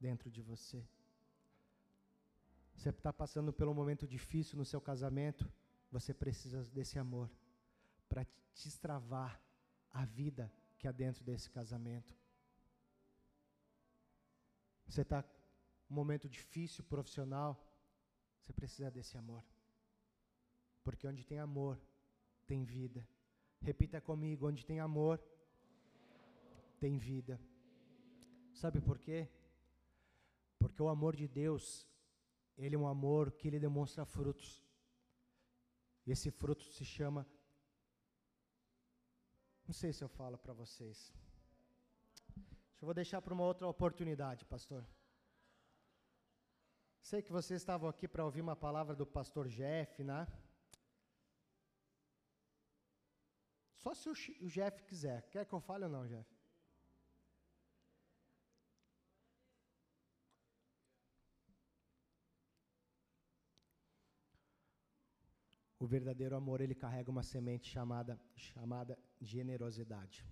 dentro 0.00 0.30
de 0.30 0.40
você. 0.40 0.82
Você 2.74 2.88
está 2.88 3.12
passando 3.12 3.52
por 3.52 3.68
um 3.68 3.74
momento 3.74 4.08
difícil 4.08 4.56
no 4.56 4.64
seu 4.64 4.80
casamento, 4.80 5.52
você 5.92 6.14
precisa 6.14 6.64
desse 6.70 6.98
amor 6.98 7.30
para 8.08 8.26
destravar 8.54 9.38
a 9.90 10.06
vida 10.06 10.50
que 10.78 10.88
há 10.88 10.92
dentro 10.92 11.22
desse 11.22 11.50
casamento. 11.50 12.16
Você 14.90 15.02
está 15.02 15.24
um 15.88 15.94
momento 15.94 16.28
difícil 16.28 16.82
profissional, 16.82 17.56
você 18.40 18.52
precisa 18.52 18.90
desse 18.90 19.16
amor. 19.16 19.44
Porque 20.82 21.06
onde 21.06 21.24
tem 21.24 21.38
amor, 21.38 21.80
tem 22.44 22.64
vida. 22.64 23.06
Repita 23.60 24.00
comigo: 24.00 24.48
onde 24.48 24.66
tem 24.66 24.80
amor, 24.80 25.22
tem 26.80 26.98
vida. 26.98 27.40
Sabe 28.52 28.80
por 28.80 28.98
quê? 28.98 29.28
Porque 30.58 30.82
o 30.82 30.88
amor 30.88 31.14
de 31.14 31.28
Deus, 31.28 31.86
ele 32.58 32.74
é 32.74 32.78
um 32.78 32.88
amor 32.88 33.30
que 33.30 33.46
ele 33.46 33.60
demonstra 33.60 34.04
frutos. 34.04 34.60
E 36.04 36.10
esse 36.10 36.32
fruto 36.32 36.64
se 36.64 36.84
chama. 36.84 37.24
Não 39.64 39.72
sei 39.72 39.92
se 39.92 40.02
eu 40.02 40.08
falo 40.08 40.36
para 40.36 40.52
vocês. 40.52 41.14
Eu 42.80 42.86
vou 42.86 42.94
deixar 42.94 43.20
para 43.20 43.34
uma 43.34 43.44
outra 43.44 43.66
oportunidade, 43.68 44.44
pastor. 44.46 44.86
Sei 47.02 47.20
que 47.20 47.30
vocês 47.30 47.60
estavam 47.60 47.88
aqui 47.88 48.08
para 48.08 48.24
ouvir 48.24 48.40
uma 48.40 48.56
palavra 48.56 48.94
do 48.96 49.06
pastor 49.06 49.48
Jeff, 49.48 50.02
né? 50.02 50.26
Só 53.76 53.94
se 53.94 54.08
o, 54.08 54.14
Jeff 54.46 54.82
quiser. 54.84 55.28
Quer 55.30 55.44
que 55.44 55.54
eu 55.54 55.60
fale 55.60 55.84
ou 55.84 55.90
não, 55.90 56.06
Jeff? 56.06 56.28
O 65.78 65.86
verdadeiro 65.86 66.36
amor, 66.36 66.60
ele 66.60 66.74
carrega 66.74 67.10
uma 67.10 67.22
semente 67.22 67.70
chamada, 67.70 68.20
chamada 68.36 68.98
generosidade. 69.18 70.26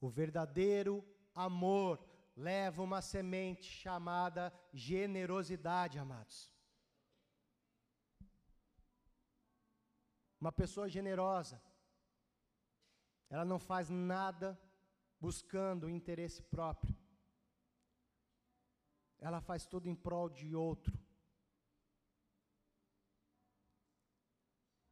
O 0.00 0.08
verdadeiro 0.08 1.04
amor 1.34 2.04
leva 2.36 2.82
uma 2.82 3.00
semente 3.00 3.64
chamada 3.64 4.52
generosidade, 4.72 5.98
amados. 5.98 6.52
Uma 10.38 10.52
pessoa 10.52 10.88
generosa, 10.88 11.60
ela 13.30 13.44
não 13.44 13.58
faz 13.58 13.88
nada 13.88 14.60
buscando 15.18 15.88
interesse 15.88 16.42
próprio. 16.42 16.94
Ela 19.18 19.40
faz 19.40 19.66
tudo 19.66 19.88
em 19.88 19.94
prol 19.94 20.28
de 20.28 20.54
outro. 20.54 20.96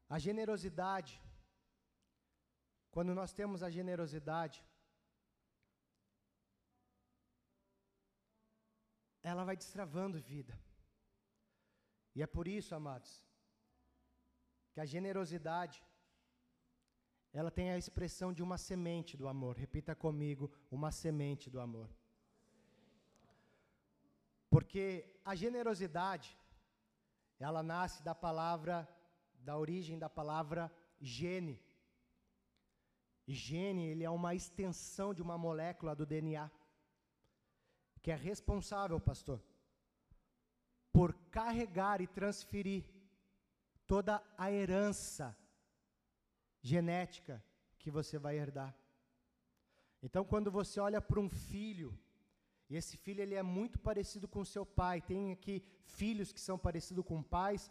A 0.09 0.19
generosidade, 0.19 1.21
quando 2.91 3.15
nós 3.15 3.33
temos 3.33 3.63
a 3.63 3.71
generosidade, 3.71 4.65
ela 9.31 9.43
vai 9.43 9.57
destravando 9.57 10.21
vida. 10.21 10.55
E 12.15 12.23
é 12.23 12.27
por 12.27 12.47
isso, 12.47 12.75
amados, 12.75 13.11
que 14.73 14.81
a 14.81 14.85
generosidade 14.85 15.83
ela 17.33 17.51
tem 17.51 17.69
a 17.73 17.77
expressão 17.77 18.33
de 18.33 18.45
uma 18.45 18.57
semente 18.57 19.17
do 19.17 19.27
amor. 19.27 19.57
Repita 19.57 19.93
comigo, 19.93 20.53
uma 20.71 20.93
semente 20.93 21.51
do 21.51 21.61
amor. 21.61 21.91
Porque 24.49 24.85
a 25.25 25.35
generosidade, 25.35 26.39
ela 27.41 27.61
nasce 27.61 28.05
da 28.05 28.15
palavra, 28.15 28.89
da 29.41 29.59
origem 29.59 29.99
da 29.99 30.09
palavra 30.09 30.73
gene. 31.01 31.61
Gene, 33.27 33.89
ele 33.89 34.05
é 34.05 34.11
uma 34.11 34.33
extensão 34.33 35.13
de 35.13 35.21
uma 35.21 35.37
molécula 35.37 35.97
do 35.97 36.07
DNA, 36.07 36.49
que 38.05 38.11
é 38.11 38.17
responsável, 38.31 38.99
pastor, 39.01 39.39
por 40.93 41.15
carregar 41.37 42.03
e 42.03 42.07
transferir 42.19 42.85
toda 43.87 44.23
a 44.37 44.53
herança 44.53 45.27
genética 46.61 47.43
que 47.79 47.91
você 47.91 48.19
vai 48.19 48.35
herdar. 48.37 48.73
Então, 50.03 50.23
quando 50.23 50.51
você 50.59 50.79
olha 50.89 51.01
para 51.01 51.19
um 51.25 51.31
filho, 51.31 51.99
e 52.69 52.77
esse 52.77 52.95
filho 53.05 53.23
ele 53.23 53.37
é 53.43 53.43
muito 53.43 53.79
parecido 53.89 54.29
com 54.29 54.45
seu 54.45 54.67
pai, 54.67 55.01
tem 55.01 55.33
aqui 55.33 55.57
filhos 55.99 56.31
que 56.31 56.43
são 56.49 56.59
parecidos 56.59 57.07
com 57.11 57.23
pais, 57.23 57.71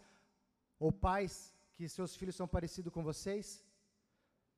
ou 0.80 0.90
pais 0.90 1.54
que 1.74 1.88
seus 1.88 2.16
filhos 2.16 2.34
são 2.34 2.48
parecidos 2.48 2.92
com 2.92 3.04
vocês. 3.04 3.64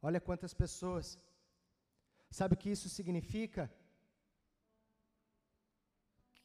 Olha 0.00 0.22
quantas 0.28 0.54
pessoas. 0.54 1.18
Sabe 2.30 2.54
o 2.54 2.60
que 2.62 2.70
isso 2.70 2.88
significa? 2.88 3.70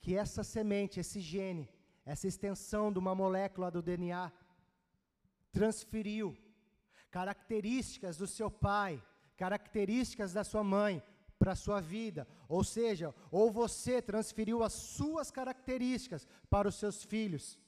Que 0.01 0.15
essa 0.15 0.43
semente, 0.43 0.99
esse 0.99 1.19
gene, 1.19 1.69
essa 2.05 2.27
extensão 2.27 2.91
de 2.91 2.99
uma 2.99 3.13
molécula 3.13 3.69
do 3.69 3.81
DNA, 3.81 4.31
transferiu 5.51 6.37
características 7.09 8.17
do 8.17 8.27
seu 8.27 8.49
pai, 8.49 9.01
características 9.37 10.33
da 10.33 10.43
sua 10.43 10.63
mãe 10.63 11.03
para 11.37 11.53
a 11.53 11.55
sua 11.55 11.79
vida. 11.79 12.27
Ou 12.47 12.63
seja, 12.63 13.13
ou 13.31 13.51
você 13.51 14.01
transferiu 14.01 14.63
as 14.63 14.73
suas 14.73 15.29
características 15.31 16.27
para 16.49 16.67
os 16.67 16.75
seus 16.75 17.03
filhos. 17.03 17.59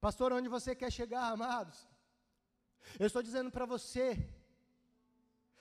Pastor, 0.00 0.32
onde 0.32 0.48
você 0.48 0.74
quer 0.74 0.92
chegar, 0.92 1.30
amados? 1.32 1.88
Eu 2.98 3.06
estou 3.06 3.22
dizendo 3.22 3.50
para 3.50 3.66
você 3.66 4.28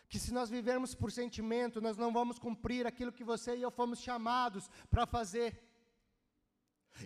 que 0.10 0.20
se 0.20 0.34
nós 0.34 0.50
vivermos 0.50 0.96
por 0.96 1.12
sentimento, 1.12 1.82
nós 1.82 1.98
não 1.98 2.12
vamos 2.14 2.40
cumprir 2.40 2.88
aquilo 2.88 3.12
que 3.12 3.24
você 3.24 3.56
e 3.56 3.62
eu 3.62 3.72
fomos 3.72 4.00
chamados 4.00 4.70
para 4.90 5.06
fazer. 5.06 5.62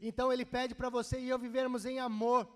Então 0.02 0.32
ele 0.32 0.45
pede 0.45 0.76
para 0.76 0.89
você 0.89 1.20
e 1.20 1.30
eu 1.30 1.39
vivermos 1.39 1.86
em 1.86 1.99
amor. 1.99 2.47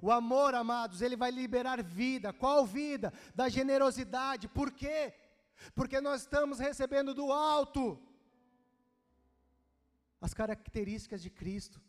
O 0.00 0.10
amor, 0.10 0.54
amados, 0.54 1.02
ele 1.02 1.16
vai 1.16 1.30
liberar 1.30 1.82
vida. 1.82 2.32
Qual 2.32 2.64
vida? 2.66 3.12
Da 3.34 3.48
generosidade. 3.48 4.48
Por 4.48 4.70
quê? 4.70 5.14
Porque 5.74 6.00
nós 6.00 6.22
estamos 6.22 6.58
recebendo 6.58 7.14
do 7.14 7.32
alto 7.32 8.00
as 10.20 10.32
características 10.32 11.22
de 11.22 11.30
Cristo. 11.30 11.80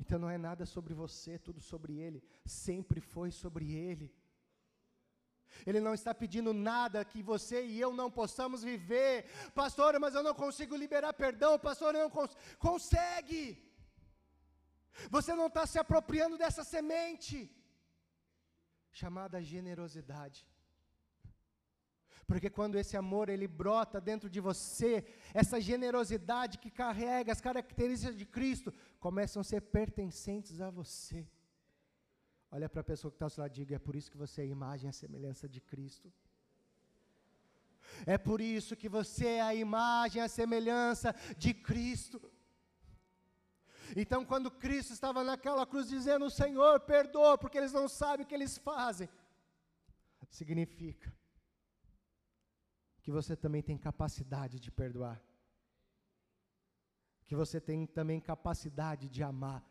Então 0.00 0.18
não 0.18 0.30
é 0.30 0.38
nada 0.38 0.64
sobre 0.66 0.94
você, 0.94 1.38
tudo 1.38 1.60
sobre 1.60 1.98
Ele. 1.98 2.22
Sempre 2.44 3.00
foi 3.00 3.30
sobre 3.30 3.72
Ele. 3.72 4.12
Ele 5.66 5.80
não 5.80 5.94
está 5.94 6.14
pedindo 6.14 6.52
nada 6.52 7.04
que 7.04 7.22
você 7.22 7.64
e 7.64 7.80
eu 7.80 7.92
não 7.92 8.10
possamos 8.10 8.62
viver. 8.62 9.26
Pastor, 9.54 9.98
mas 9.98 10.14
eu 10.14 10.22
não 10.22 10.34
consigo 10.34 10.76
liberar 10.76 11.12
perdão. 11.12 11.58
Pastor, 11.58 11.94
eu 11.94 12.02
não 12.04 12.10
cons 12.10 12.36
consegue. 12.58 13.42
Você 15.10 15.34
não 15.34 15.46
está 15.46 15.66
se 15.66 15.78
apropriando 15.78 16.36
dessa 16.36 16.62
semente, 16.62 17.50
chamada 18.90 19.42
generosidade. 19.42 20.46
Porque 22.26 22.48
quando 22.48 22.76
esse 22.76 22.96
amor 22.96 23.28
ele 23.28 23.46
brota 23.46 24.00
dentro 24.00 24.28
de 24.30 24.40
você, 24.40 25.04
essa 25.34 25.60
generosidade 25.60 26.58
que 26.58 26.70
carrega 26.70 27.32
as 27.32 27.40
características 27.40 28.16
de 28.16 28.24
Cristo 28.24 28.72
começam 29.00 29.40
a 29.40 29.44
ser 29.44 29.60
pertencentes 29.60 30.60
a 30.60 30.70
você. 30.70 31.28
Olha 32.54 32.68
para 32.68 32.82
a 32.82 32.84
pessoa 32.84 33.10
que 33.10 33.16
está 33.16 33.24
ao 33.26 33.30
seu 33.30 33.42
lado 33.42 33.52
e 33.52 33.54
diga: 33.54 33.76
é 33.76 33.78
por 33.78 33.96
isso 33.96 34.10
que 34.10 34.18
você 34.24 34.42
é 34.42 34.44
a 34.44 34.48
imagem 34.48 34.86
e 34.86 34.90
a 34.90 34.92
semelhança 34.92 35.48
de 35.48 35.60
Cristo. 35.60 36.12
É 38.06 38.18
por 38.18 38.40
isso 38.40 38.76
que 38.76 38.88
você 38.88 39.26
é 39.26 39.40
a 39.40 39.54
imagem 39.54 40.20
e 40.20 40.24
a 40.24 40.28
semelhança 40.28 41.14
de 41.36 41.54
Cristo. 41.54 42.20
Então, 43.96 44.24
quando 44.24 44.50
Cristo 44.50 44.92
estava 44.92 45.24
naquela 45.24 45.66
cruz 45.66 45.88
dizendo: 45.88 46.30
Senhor, 46.30 46.80
perdoa, 46.80 47.38
porque 47.38 47.56
eles 47.56 47.72
não 47.72 47.88
sabem 47.88 48.24
o 48.24 48.28
que 48.28 48.34
eles 48.34 48.58
fazem, 48.58 49.08
significa 50.28 51.10
que 53.02 53.10
você 53.10 53.34
também 53.34 53.62
tem 53.62 53.78
capacidade 53.78 54.60
de 54.60 54.70
perdoar, 54.70 55.20
que 57.24 57.34
você 57.34 57.58
tem 57.60 57.86
também 57.86 58.20
capacidade 58.20 59.08
de 59.08 59.22
amar, 59.22 59.64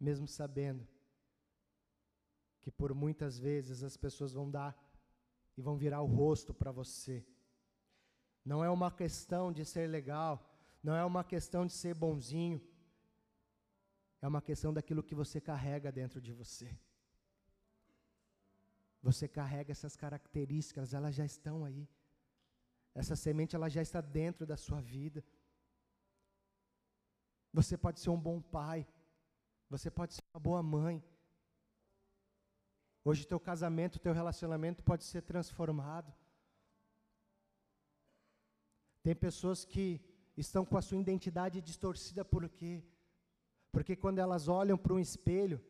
mesmo 0.00 0.26
sabendo 0.26 0.86
que 2.60 2.70
por 2.70 2.94
muitas 2.94 3.38
vezes 3.38 3.82
as 3.82 3.96
pessoas 3.96 4.32
vão 4.32 4.50
dar 4.50 4.76
e 5.56 5.62
vão 5.62 5.76
virar 5.76 6.00
o 6.00 6.06
rosto 6.06 6.52
para 6.54 6.72
você. 6.72 7.24
Não 8.44 8.64
é 8.64 8.70
uma 8.70 8.90
questão 8.90 9.52
de 9.52 9.64
ser 9.64 9.86
legal, 9.88 10.34
não 10.82 10.94
é 10.94 11.04
uma 11.04 11.22
questão 11.22 11.66
de 11.66 11.72
ser 11.72 11.94
bonzinho, 11.94 12.60
é 14.22 14.28
uma 14.28 14.42
questão 14.42 14.72
daquilo 14.72 15.02
que 15.02 15.14
você 15.14 15.40
carrega 15.40 15.92
dentro 15.92 16.20
de 16.20 16.32
você. 16.32 16.68
Você 19.02 19.26
carrega 19.26 19.72
essas 19.72 19.96
características, 19.96 20.92
elas 20.92 21.14
já 21.14 21.24
estão 21.24 21.64
aí. 21.64 21.88
Essa 22.94 23.16
semente 23.16 23.56
ela 23.56 23.68
já 23.68 23.80
está 23.80 24.00
dentro 24.00 24.46
da 24.46 24.56
sua 24.56 24.80
vida. 24.80 25.24
Você 27.52 27.76
pode 27.76 28.00
ser 28.00 28.10
um 28.10 28.20
bom 28.20 28.40
pai. 28.40 28.86
Você 29.70 29.88
pode 29.88 30.14
ser 30.14 30.22
uma 30.34 30.40
boa 30.40 30.62
mãe. 30.62 31.02
Hoje 33.04 33.26
teu 33.26 33.38
casamento, 33.38 34.00
teu 34.00 34.12
relacionamento 34.12 34.82
pode 34.82 35.04
ser 35.04 35.22
transformado. 35.22 36.12
Tem 39.02 39.14
pessoas 39.14 39.64
que 39.64 39.86
estão 40.36 40.64
com 40.64 40.76
a 40.76 40.82
sua 40.82 40.98
identidade 40.98 41.62
distorcida 41.62 42.24
por 42.24 42.48
quê? 42.48 42.84
Porque 43.72 43.94
quando 43.94 44.18
elas 44.18 44.48
olham 44.48 44.76
para 44.76 44.92
um 44.92 44.98
espelho, 44.98 45.64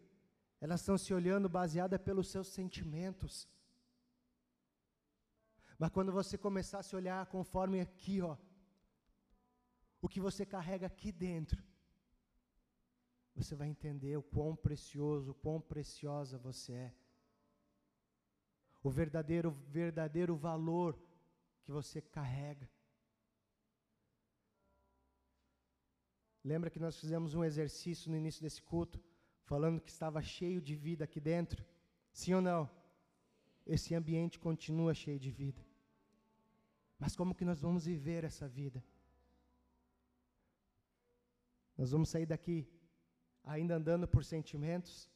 elas 0.61 0.81
estão 0.81 0.97
se 0.97 1.13
olhando 1.13 1.49
baseada 1.49 1.99
pelos 1.99 2.29
seus 2.29 2.49
sentimentos. 2.49 3.47
Mas 5.79 5.91
quando 5.91 6.11
você 6.11 6.37
começar 6.39 6.79
a 6.81 6.83
se 6.83 6.97
olhar 6.97 7.27
conforme 7.27 7.81
aqui, 7.81 8.21
ó, 8.23 8.37
o 10.01 10.09
que 10.09 10.21
você 10.21 10.45
carrega 10.47 10.87
aqui 10.87 11.13
dentro, 11.13 11.63
você 13.35 13.55
vai 13.55 13.69
entender 13.69 14.17
o 14.17 14.23
quão 14.23 14.55
precioso, 14.57 15.31
o 15.31 15.35
quão 15.35 15.61
preciosa 15.61 16.39
você 16.39 16.73
é. 16.73 16.95
O 18.83 18.91
verdadeiro, 18.91 19.51
verdadeiro 19.51 20.37
valor 20.37 20.99
que 21.63 21.71
você 21.71 22.01
carrega. 22.01 22.69
Lembra 26.43 26.71
que 26.71 26.81
nós 26.81 26.99
fizemos 26.99 27.35
um 27.35 27.45
exercício 27.45 28.11
no 28.11 28.17
início 28.17 28.43
desse 28.43 28.63
culto, 28.63 29.03
falando 29.45 29.81
que 29.81 29.91
estava 29.91 30.23
cheio 30.23 30.61
de 30.61 30.75
vida 30.75 31.05
aqui 31.05 31.21
dentro? 31.21 31.65
Sim 32.13 32.35
ou 32.35 32.43
não? 32.43 32.71
Esse 33.67 33.95
ambiente 33.95 34.39
continua 34.39 34.95
cheio 34.95 35.21
de 35.21 35.31
vida. 35.31 35.63
Mas 36.99 37.15
como 37.15 37.35
que 37.35 37.45
nós 37.45 37.61
vamos 37.61 37.85
viver 37.85 38.25
essa 38.25 38.49
vida? 38.49 38.83
Nós 41.77 41.91
vamos 41.93 42.09
sair 42.09 42.27
daqui 42.27 42.69
ainda 43.45 43.77
andando 43.77 44.07
por 44.07 44.25
sentimentos? 44.25 45.11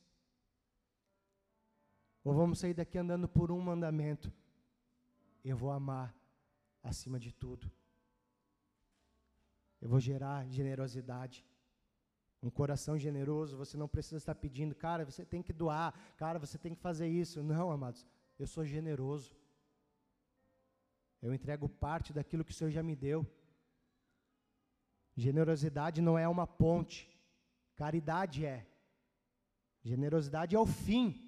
Ou 2.23 2.33
vamos 2.33 2.59
sair 2.59 2.75
daqui 2.75 2.97
andando 2.99 3.29
por 3.29 3.51
um 3.53 3.61
mandamento? 3.61 4.33
Eu 5.45 5.57
vou 5.57 5.71
amar 5.71 6.15
acima 6.83 7.19
de 7.19 7.33
tudo. 7.33 7.71
Eu 9.81 9.89
vou 9.89 10.01
gerar 10.01 10.49
generosidade. 10.49 11.45
Um 12.43 12.51
coração 12.51 12.99
generoso, 12.99 13.57
você 13.57 13.77
não 13.77 13.89
precisa 13.89 14.17
estar 14.17 14.35
pedindo, 14.35 14.75
cara, 14.75 15.05
você 15.05 15.25
tem 15.25 15.43
que 15.43 15.53
doar, 15.53 15.95
cara, 16.17 16.39
você 16.39 16.59
tem 16.59 16.75
que 16.75 16.81
fazer 16.81 17.09
isso. 17.09 17.43
Não, 17.43 17.71
amados, 17.71 18.07
eu 18.39 18.47
sou 18.47 18.65
generoso. 18.65 19.35
Eu 21.23 21.33
entrego 21.33 21.69
parte 21.69 22.13
daquilo 22.13 22.45
que 22.45 22.53
o 22.53 22.55
Senhor 22.55 22.71
já 22.71 22.83
me 22.83 22.95
deu. 22.95 23.27
Generosidade 25.17 26.03
não 26.03 26.19
é 26.19 26.29
uma 26.29 26.47
ponte, 26.47 27.14
Caridade 27.77 28.47
é. 28.47 28.67
Generosidade 29.83 30.55
é 30.55 30.59
o 30.59 30.67
fim. 30.67 31.21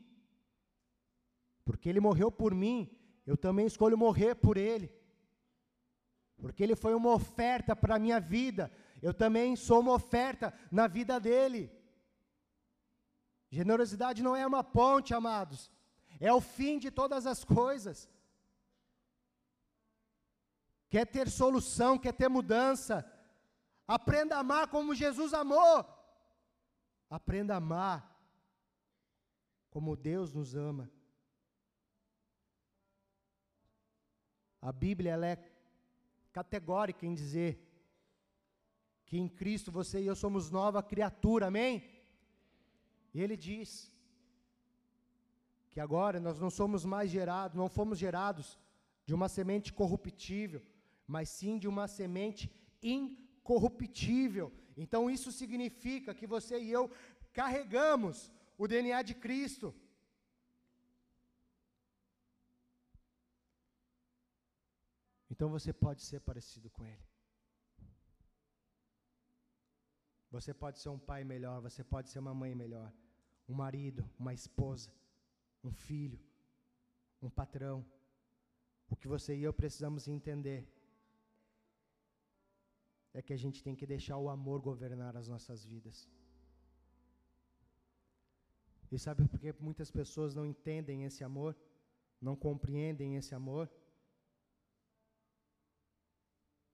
Porque 1.64 1.88
ele 1.88 2.00
morreu 2.00 2.30
por 2.30 2.54
mim, 2.54 2.90
eu 3.26 3.36
também 3.36 3.66
escolho 3.66 3.98
morrer 3.98 4.34
por 4.36 4.56
ele. 4.56 4.90
Porque 6.36 6.62
ele 6.62 6.76
foi 6.76 6.94
uma 6.94 7.12
oferta 7.12 7.74
para 7.74 7.96
a 7.96 7.98
minha 7.98 8.20
vida, 8.20 8.70
eu 9.02 9.12
também 9.12 9.56
sou 9.56 9.80
uma 9.80 9.94
oferta 9.94 10.54
na 10.70 10.86
vida 10.86 11.18
dele. 11.18 11.72
Generosidade 13.50 14.22
não 14.22 14.36
é 14.36 14.46
uma 14.46 14.62
ponte, 14.62 15.14
amados, 15.14 15.70
é 16.20 16.32
o 16.32 16.40
fim 16.40 16.78
de 16.78 16.90
todas 16.90 17.26
as 17.26 17.44
coisas. 17.44 18.08
Quer 20.88 21.06
ter 21.06 21.28
solução, 21.28 21.98
quer 21.98 22.12
ter 22.12 22.28
mudança, 22.28 23.04
aprenda 23.86 24.36
a 24.36 24.40
amar 24.40 24.68
como 24.68 24.94
Jesus 24.94 25.34
amou. 25.34 25.95
Aprenda 27.08 27.54
a 27.54 27.58
amar 27.58 28.16
como 29.70 29.96
Deus 29.96 30.32
nos 30.32 30.54
ama. 30.54 30.90
A 34.60 34.72
Bíblia 34.72 35.12
ela 35.12 35.26
é 35.26 35.36
categórica 36.32 37.06
em 37.06 37.14
dizer 37.14 37.62
que 39.04 39.16
em 39.16 39.28
Cristo 39.28 39.70
você 39.70 40.00
e 40.00 40.06
eu 40.06 40.16
somos 40.16 40.50
nova 40.50 40.82
criatura, 40.82 41.46
amém? 41.46 41.74
E 43.14 43.20
ele 43.20 43.36
diz 43.36 43.92
que 45.70 45.78
agora 45.78 46.18
nós 46.18 46.40
não 46.40 46.50
somos 46.50 46.84
mais 46.84 47.10
gerados, 47.10 47.56
não 47.56 47.68
fomos 47.68 47.98
gerados 47.98 48.58
de 49.06 49.14
uma 49.14 49.28
semente 49.28 49.72
corruptível, 49.72 50.60
mas 51.06 51.28
sim 51.28 51.58
de 51.58 51.68
uma 51.68 51.86
semente 51.86 52.50
incorruptível. 52.82 54.52
Então 54.76 55.10
isso 55.10 55.32
significa 55.32 56.14
que 56.14 56.26
você 56.26 56.60
e 56.60 56.70
eu 56.70 56.90
carregamos 57.32 58.30
o 58.58 58.68
DNA 58.68 59.02
de 59.02 59.14
Cristo. 59.14 59.74
Então 65.30 65.48
você 65.50 65.72
pode 65.72 66.02
ser 66.02 66.20
parecido 66.20 66.70
com 66.70 66.84
Ele. 66.84 67.06
Você 70.30 70.52
pode 70.52 70.78
ser 70.78 70.90
um 70.90 70.98
pai 70.98 71.24
melhor, 71.24 71.60
você 71.60 71.82
pode 71.82 72.10
ser 72.10 72.18
uma 72.18 72.34
mãe 72.34 72.54
melhor, 72.54 72.92
um 73.48 73.54
marido, 73.54 74.08
uma 74.18 74.34
esposa, 74.34 74.92
um 75.62 75.72
filho, 75.72 76.20
um 77.22 77.30
patrão. 77.30 77.84
O 78.88 78.96
que 78.96 79.08
você 79.08 79.34
e 79.36 79.42
eu 79.42 79.52
precisamos 79.52 80.06
entender 80.06 80.75
é 83.18 83.20
que 83.26 83.34
a 83.36 83.40
gente 83.44 83.58
tem 83.66 83.74
que 83.80 83.86
deixar 83.94 84.16
o 84.24 84.28
amor 84.36 84.58
governar 84.70 85.14
as 85.16 85.26
nossas 85.32 85.64
vidas. 85.72 86.08
E 88.92 88.98
sabe 89.06 89.20
por 89.30 89.38
que 89.42 89.50
muitas 89.68 89.90
pessoas 89.98 90.34
não 90.38 90.46
entendem 90.52 91.04
esse 91.08 91.22
amor? 91.30 91.52
Não 92.26 92.34
compreendem 92.46 93.16
esse 93.20 93.34
amor? 93.40 93.66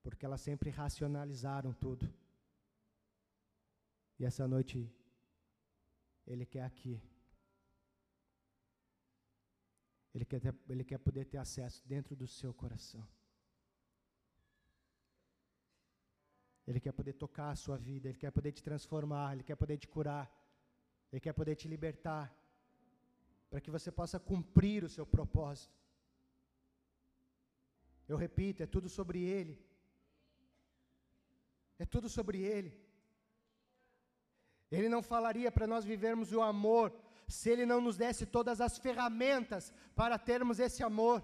porque 0.03 0.27
elas 0.27 0.41
sempre 0.41 0.69
racionalizaram 0.71 1.73
tudo. 1.73 2.13
E 4.19 4.25
essa 4.25 4.47
noite, 4.47 4.91
Ele 6.27 6.45
quer 6.45 6.65
aqui. 6.65 7.01
Ele 10.15 10.25
quer, 10.25 10.41
ter, 10.41 10.55
ele 10.69 10.85
quer 10.85 10.99
poder 10.99 11.25
ter 11.25 11.39
acesso 11.39 11.83
dentro 11.89 12.15
do 12.15 12.27
seu 12.27 12.53
coração. 12.53 13.07
Ele 16.73 16.81
quer 16.81 16.93
poder 16.93 17.13
tocar 17.25 17.51
a 17.51 17.61
sua 17.65 17.77
vida, 17.77 18.09
Ele 18.09 18.19
quer 18.19 18.31
poder 18.39 18.53
te 18.57 18.63
transformar, 18.69 19.35
Ele 19.35 19.45
quer 19.49 19.57
poder 19.63 19.77
te 19.77 19.87
curar, 19.95 20.27
Ele 21.11 21.21
quer 21.21 21.35
poder 21.41 21.55
te 21.55 21.69
libertar, 21.69 22.35
para 23.51 23.61
que 23.61 23.71
você 23.71 23.91
possa 24.01 24.19
cumprir 24.19 24.83
o 24.83 24.89
seu 24.89 25.05
propósito. 25.05 25.77
Eu 28.09 28.17
repito, 28.17 28.63
é 28.63 28.67
tudo 28.67 28.89
sobre 28.89 29.19
Ele. 29.23 29.55
É 31.79 31.85
tudo 31.85 32.09
sobre 32.09 32.39
Ele. 32.41 32.73
Ele 34.71 34.89
não 34.89 35.03
falaria 35.03 35.53
para 35.53 35.67
nós 35.67 35.85
vivermos 35.85 36.33
o 36.33 36.41
amor 36.41 36.91
se 37.29 37.51
Ele 37.51 37.67
não 37.67 37.81
nos 37.83 37.99
desse 37.99 38.25
todas 38.25 38.61
as 38.63 38.79
ferramentas 38.79 39.73
para 39.95 40.19
termos 40.19 40.59
esse 40.59 40.83
amor. 40.83 41.23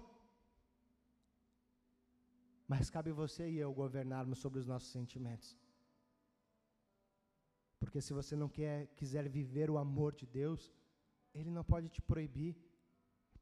Mas 2.71 2.87
cabe 2.95 3.11
você 3.11 3.49
e 3.49 3.57
eu 3.57 3.73
governarmos 3.73 4.37
sobre 4.37 4.59
os 4.59 4.67
nossos 4.67 4.91
sentimentos. 4.91 5.57
Porque 7.79 7.99
se 7.99 8.13
você 8.13 8.35
não 8.35 8.47
quer, 8.47 8.87
quiser 8.99 9.27
viver 9.27 9.71
o 9.71 9.77
amor 9.79 10.13
de 10.13 10.27
Deus, 10.27 10.71
Ele 11.33 11.49
não 11.49 11.63
pode 11.63 11.89
te 11.89 11.99
proibir, 11.99 12.55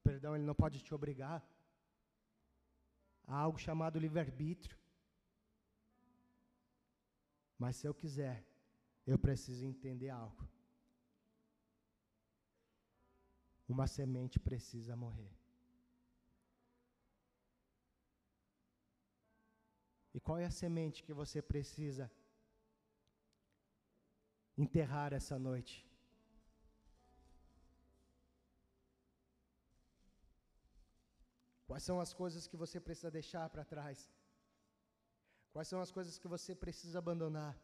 perdão, 0.02 0.34
Ele 0.34 0.46
não 0.46 0.56
pode 0.56 0.82
te 0.82 0.94
obrigar. 0.94 1.46
Há 3.26 3.38
algo 3.38 3.60
chamado 3.60 4.00
livre-arbítrio. 4.00 4.78
Mas 7.60 7.76
se 7.76 7.86
eu 7.86 7.94
quiser, 7.94 8.46
eu 9.06 9.20
preciso 9.20 9.66
entender 9.66 10.10
algo. 10.10 10.48
Uma 13.68 13.88
semente 13.88 14.40
precisa 14.40 14.96
morrer. 14.96 15.37
E 20.18 20.20
qual 20.20 20.38
é 20.40 20.46
a 20.46 20.58
semente 20.62 21.04
que 21.08 21.14
você 21.14 21.40
precisa 21.44 22.06
enterrar 24.64 25.14
essa 25.14 25.38
noite? 25.38 25.76
Quais 31.68 31.84
são 31.84 32.00
as 32.06 32.14
coisas 32.22 32.48
que 32.48 32.58
você 32.64 32.80
precisa 32.80 33.12
deixar 33.12 33.48
para 33.52 33.64
trás? 33.74 34.00
Quais 35.54 35.68
são 35.68 35.80
as 35.86 35.92
coisas 35.92 36.18
que 36.18 36.28
você 36.28 36.56
precisa 36.56 36.98
abandonar? 36.98 37.56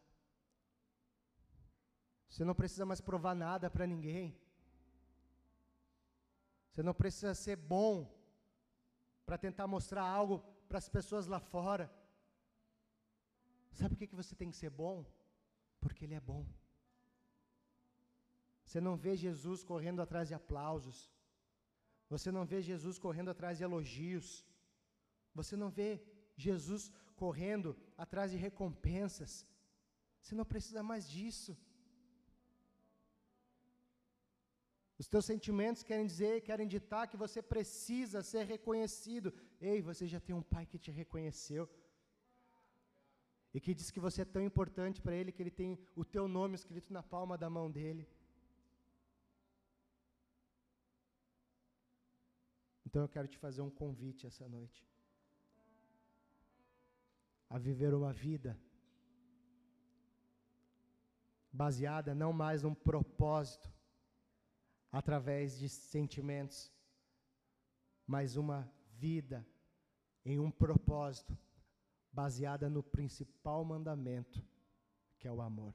Você 2.30 2.46
não 2.46 2.54
precisa 2.54 2.86
mais 2.86 3.02
provar 3.02 3.34
nada 3.34 3.68
para 3.68 3.88
ninguém. 3.88 4.40
Você 6.70 6.84
não 6.84 6.94
precisa 6.94 7.34
ser 7.34 7.56
bom 7.56 7.94
para 9.26 9.40
tentar 9.40 9.66
mostrar 9.66 10.04
algo 10.04 10.38
para 10.70 10.78
as 10.78 10.88
pessoas 10.88 11.26
lá 11.26 11.40
fora. 11.40 11.92
Sabe 13.80 13.90
por 13.90 14.00
que, 14.00 14.08
que 14.12 14.22
você 14.22 14.36
tem 14.36 14.52
que 14.52 14.58
ser 14.64 14.70
bom? 14.70 15.06
Porque 15.82 16.06
Ele 16.06 16.14
é 16.14 16.20
bom. 16.20 16.46
Você 18.66 18.80
não 18.88 18.96
vê 18.96 19.16
Jesus 19.16 19.64
correndo 19.72 20.02
atrás 20.02 20.28
de 20.30 20.36
aplausos. 20.40 20.98
Você 22.14 22.32
não 22.32 22.46
vê 22.52 22.62
Jesus 22.62 22.98
correndo 23.06 23.32
atrás 23.32 23.58
de 23.58 23.64
elogios. 23.64 24.28
Você 25.40 25.56
não 25.56 25.70
vê 25.80 25.90
Jesus 26.46 26.92
correndo 27.16 27.70
atrás 27.98 28.32
de 28.32 28.38
recompensas. 28.38 29.46
Você 30.22 30.36
não 30.40 30.46
precisa 30.54 30.82
mais 30.92 31.10
disso. 31.16 31.58
Os 35.02 35.08
teus 35.14 35.26
sentimentos 35.26 35.84
querem 35.84 36.06
dizer, 36.06 36.42
querem 36.42 36.68
ditar 36.76 37.08
que 37.08 37.18
você 37.18 37.42
precisa 37.42 38.22
ser 38.32 38.44
reconhecido. 38.46 39.34
Ei, 39.60 39.82
você 39.82 40.08
já 40.08 40.20
tem 40.20 40.36
um 40.36 40.48
pai 40.54 40.66
que 40.66 40.80
te 40.86 40.92
reconheceu. 40.92 41.64
E 43.54 43.60
que 43.62 43.74
diz 43.74 43.92
que 43.92 44.00
você 44.00 44.24
é 44.24 44.26
tão 44.26 44.42
importante 44.42 45.02
para 45.02 45.16
ele 45.16 45.32
que 45.32 45.42
ele 45.42 45.52
tem 45.52 45.78
o 45.96 46.04
teu 46.04 46.28
nome 46.28 46.56
escrito 46.56 46.92
na 46.92 47.04
palma 47.04 47.38
da 47.38 47.50
mão 47.50 47.70
dele. 47.70 48.08
Então 52.86 53.02
eu 53.04 53.10
quero 53.10 53.28
te 53.28 53.38
fazer 53.38 53.62
um 53.62 53.70
convite 53.70 54.26
essa 54.28 54.48
noite 54.48 54.86
a 57.50 57.60
viver 57.60 57.94
uma 57.94 58.12
vida 58.12 58.60
baseada 61.52 62.16
não 62.16 62.34
mais 62.34 62.64
num 62.64 62.74
propósito 62.74 63.72
através 64.92 65.58
de 65.60 65.70
sentimentos, 65.70 66.72
mas 68.08 68.36
uma 68.36 68.72
vida 68.94 69.46
em 70.26 70.40
um 70.40 70.50
propósito 70.50 71.38
baseada 72.14 72.70
no 72.70 72.84
principal 72.84 73.66
mandamento, 73.66 74.42
que 75.18 75.28
é 75.28 75.32
o 75.32 75.42
amor. 75.42 75.74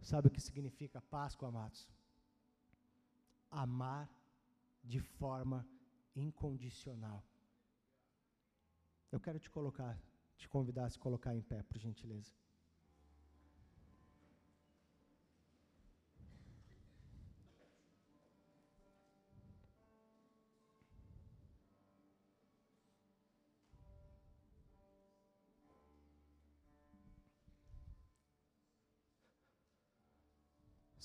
Sabe 0.00 0.28
o 0.28 0.30
que 0.30 0.40
significa 0.40 1.00
Páscoa, 1.00 1.48
amados? 1.48 1.90
Amar 3.50 4.08
de 4.84 5.00
forma 5.00 5.66
incondicional. 6.14 7.24
Eu 9.10 9.18
quero 9.18 9.40
te 9.40 9.50
colocar, 9.50 9.98
te 10.36 10.48
convidar 10.48 10.84
a 10.84 10.90
se 10.90 10.98
colocar 10.98 11.34
em 11.34 11.42
pé, 11.42 11.62
por 11.64 11.78
gentileza. 11.78 12.32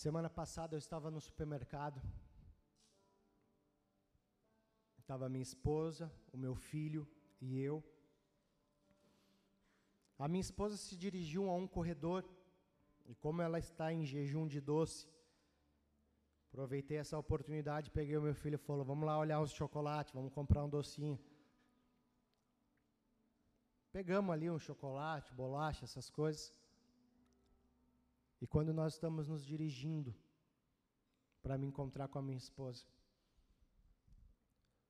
Semana 0.03 0.29
passada 0.31 0.73
eu 0.73 0.79
estava 0.79 1.11
no 1.15 1.21
supermercado. 1.21 2.01
Estava 4.97 5.29
minha 5.29 5.43
esposa, 5.43 6.11
o 6.33 6.37
meu 6.45 6.55
filho 6.55 7.03
e 7.39 7.59
eu. 7.59 7.83
A 10.17 10.27
minha 10.27 10.41
esposa 10.41 10.75
se 10.75 10.95
dirigiu 11.03 11.43
a 11.47 11.53
um 11.53 11.67
corredor 11.67 12.27
e, 13.05 13.13
como 13.13 13.43
ela 13.43 13.59
está 13.59 13.93
em 13.93 14.03
jejum 14.03 14.47
de 14.47 14.59
doce, 14.59 15.07
aproveitei 16.47 16.97
essa 16.97 17.19
oportunidade, 17.23 17.91
peguei 17.91 18.17
o 18.17 18.23
meu 18.23 18.33
filho 18.33 18.55
e 18.55 18.65
falou: 18.69 18.83
Vamos 18.83 19.05
lá 19.05 19.19
olhar 19.19 19.39
os 19.39 19.51
chocolates, 19.51 20.15
vamos 20.19 20.33
comprar 20.33 20.63
um 20.63 20.73
docinho. 20.77 21.19
Pegamos 23.91 24.33
ali 24.33 24.49
um 24.49 24.57
chocolate, 24.57 25.31
bolacha, 25.31 25.85
essas 25.85 26.09
coisas. 26.09 26.51
E 28.41 28.47
quando 28.47 28.73
nós 28.73 28.93
estamos 28.93 29.27
nos 29.27 29.45
dirigindo 29.45 30.15
para 31.43 31.57
me 31.57 31.67
encontrar 31.67 32.07
com 32.07 32.19
a 32.19 32.21
minha 32.21 32.37
esposa, 32.37 32.85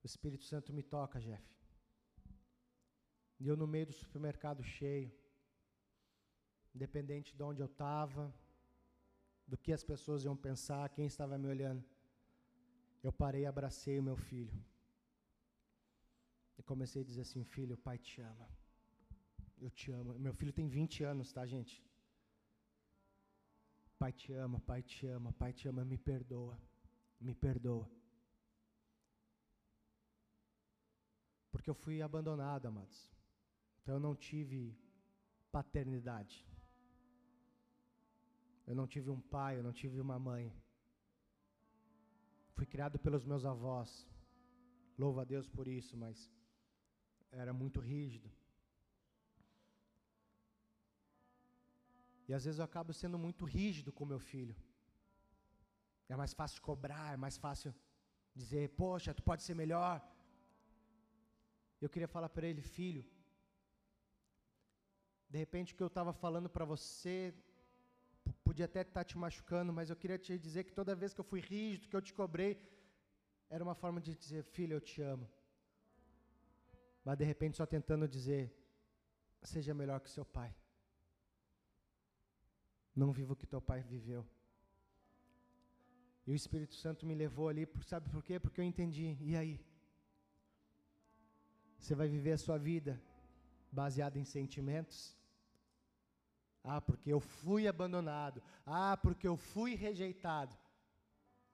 o 0.01 0.05
Espírito 0.05 0.45
Santo 0.45 0.73
me 0.73 0.81
toca, 0.81 1.19
Jeff. 1.19 1.43
E 3.39 3.47
eu 3.47 3.57
no 3.57 3.67
meio 3.67 3.87
do 3.87 3.93
supermercado 3.93 4.63
cheio, 4.63 5.11
independente 6.73 7.35
de 7.35 7.43
onde 7.43 7.61
eu 7.61 7.65
estava, 7.65 8.33
do 9.45 9.57
que 9.57 9.73
as 9.73 9.83
pessoas 9.83 10.23
iam 10.23 10.35
pensar, 10.35 10.89
quem 10.89 11.05
estava 11.05 11.37
me 11.37 11.47
olhando, 11.47 11.83
eu 13.03 13.11
parei 13.11 13.41
e 13.41 13.45
abracei 13.45 13.99
o 13.99 14.03
meu 14.03 14.15
filho. 14.15 14.57
E 16.57 16.63
comecei 16.63 17.01
a 17.01 17.05
dizer 17.05 17.21
assim: 17.21 17.43
Filho, 17.43 17.75
o 17.75 17.77
pai 17.77 17.97
te 17.97 18.21
ama. 18.21 18.47
Eu 19.59 19.69
te 19.69 19.91
amo. 19.91 20.13
Meu 20.17 20.33
filho 20.33 20.53
tem 20.53 20.67
20 20.67 21.03
anos, 21.03 21.33
tá, 21.33 21.45
gente? 21.45 21.83
Pai 24.01 24.11
te 24.11 24.33
ama, 24.33 24.59
Pai 24.59 24.81
te 24.81 25.05
ama, 25.05 25.31
Pai 25.33 25.53
te 25.53 25.67
ama, 25.69 25.85
me 25.85 25.95
perdoa, 25.95 26.57
me 27.19 27.35
perdoa. 27.35 27.87
Porque 31.51 31.69
eu 31.69 31.75
fui 31.75 32.01
abandonado, 32.01 32.65
amados. 32.65 32.99
Então 33.77 33.93
eu 33.97 33.99
não 33.99 34.15
tive 34.15 34.75
paternidade. 35.51 36.43
Eu 38.65 38.73
não 38.73 38.87
tive 38.87 39.11
um 39.11 39.21
pai, 39.21 39.59
eu 39.59 39.63
não 39.67 39.71
tive 39.71 40.01
uma 40.01 40.17
mãe. 40.17 40.51
Fui 42.55 42.65
criado 42.65 42.97
pelos 42.97 43.23
meus 43.23 43.45
avós. 43.45 44.07
Louvo 44.97 45.19
a 45.19 45.25
Deus 45.25 45.47
por 45.47 45.67
isso, 45.67 45.95
mas 45.95 46.17
era 47.31 47.53
muito 47.53 47.79
rígido. 47.79 48.31
E 52.31 52.33
às 52.37 52.45
vezes 52.45 52.59
eu 52.59 52.65
acabo 52.65 52.91
sendo 52.93 53.17
muito 53.23 53.43
rígido 53.55 53.91
com 53.95 54.11
meu 54.11 54.19
filho. 54.31 54.55
É 56.07 56.15
mais 56.21 56.33
fácil 56.39 56.61
cobrar, 56.67 57.07
é 57.15 57.17
mais 57.25 57.37
fácil 57.45 57.71
dizer, 58.33 58.63
poxa, 58.81 59.13
tu 59.17 59.23
pode 59.29 59.43
ser 59.47 59.55
melhor. 59.61 59.95
Eu 61.83 61.89
queria 61.93 62.07
falar 62.15 62.29
para 62.35 62.47
ele, 62.49 62.61
filho, 62.61 63.03
de 65.33 65.37
repente 65.43 65.73
o 65.73 65.75
que 65.77 65.83
eu 65.87 65.91
estava 65.93 66.13
falando 66.13 66.49
para 66.55 66.63
você 66.73 67.15
podia 68.45 68.67
até 68.69 68.81
estar 68.81 69.01
tá 69.01 69.09
te 69.09 69.17
machucando, 69.17 69.73
mas 69.73 69.89
eu 69.89 69.97
queria 70.01 70.19
te 70.25 70.39
dizer 70.47 70.63
que 70.63 70.77
toda 70.79 70.99
vez 71.01 71.13
que 71.13 71.21
eu 71.23 71.29
fui 71.33 71.41
rígido, 71.41 71.89
que 71.89 71.97
eu 71.99 72.05
te 72.07 72.13
cobrei, 72.13 72.51
era 73.49 73.61
uma 73.67 73.75
forma 73.83 73.99
de 73.99 74.15
dizer, 74.15 74.43
filho, 74.55 74.75
eu 74.77 74.81
te 74.89 75.01
amo. 75.01 75.27
Mas 77.03 77.17
de 77.17 77.25
repente 77.25 77.57
só 77.57 77.65
tentando 77.65 78.07
dizer, 78.07 78.43
seja 79.43 79.73
melhor 79.73 79.99
que 79.99 80.09
seu 80.17 80.23
pai. 80.39 80.55
Não 82.95 83.11
viva 83.11 83.33
o 83.33 83.35
que 83.35 83.47
teu 83.47 83.61
pai 83.61 83.81
viveu. 83.81 84.25
E 86.25 86.31
o 86.31 86.35
Espírito 86.35 86.75
Santo 86.75 87.05
me 87.05 87.15
levou 87.15 87.47
ali, 87.49 87.67
sabe 87.85 88.09
por 88.09 88.23
quê? 88.23 88.39
Porque 88.39 88.61
eu 88.61 88.65
entendi. 88.65 89.17
E 89.21 89.35
aí? 89.35 89.59
Você 91.79 91.95
vai 91.95 92.07
viver 92.07 92.33
a 92.33 92.37
sua 92.37 92.57
vida 92.57 93.01
baseada 93.71 94.19
em 94.19 94.23
sentimentos? 94.23 95.17
Ah, 96.63 96.79
porque 96.79 97.11
eu 97.11 97.19
fui 97.19 97.67
abandonado. 97.67 98.41
Ah, 98.65 98.95
porque 98.95 99.27
eu 99.27 99.35
fui 99.35 99.73
rejeitado. 99.73 100.55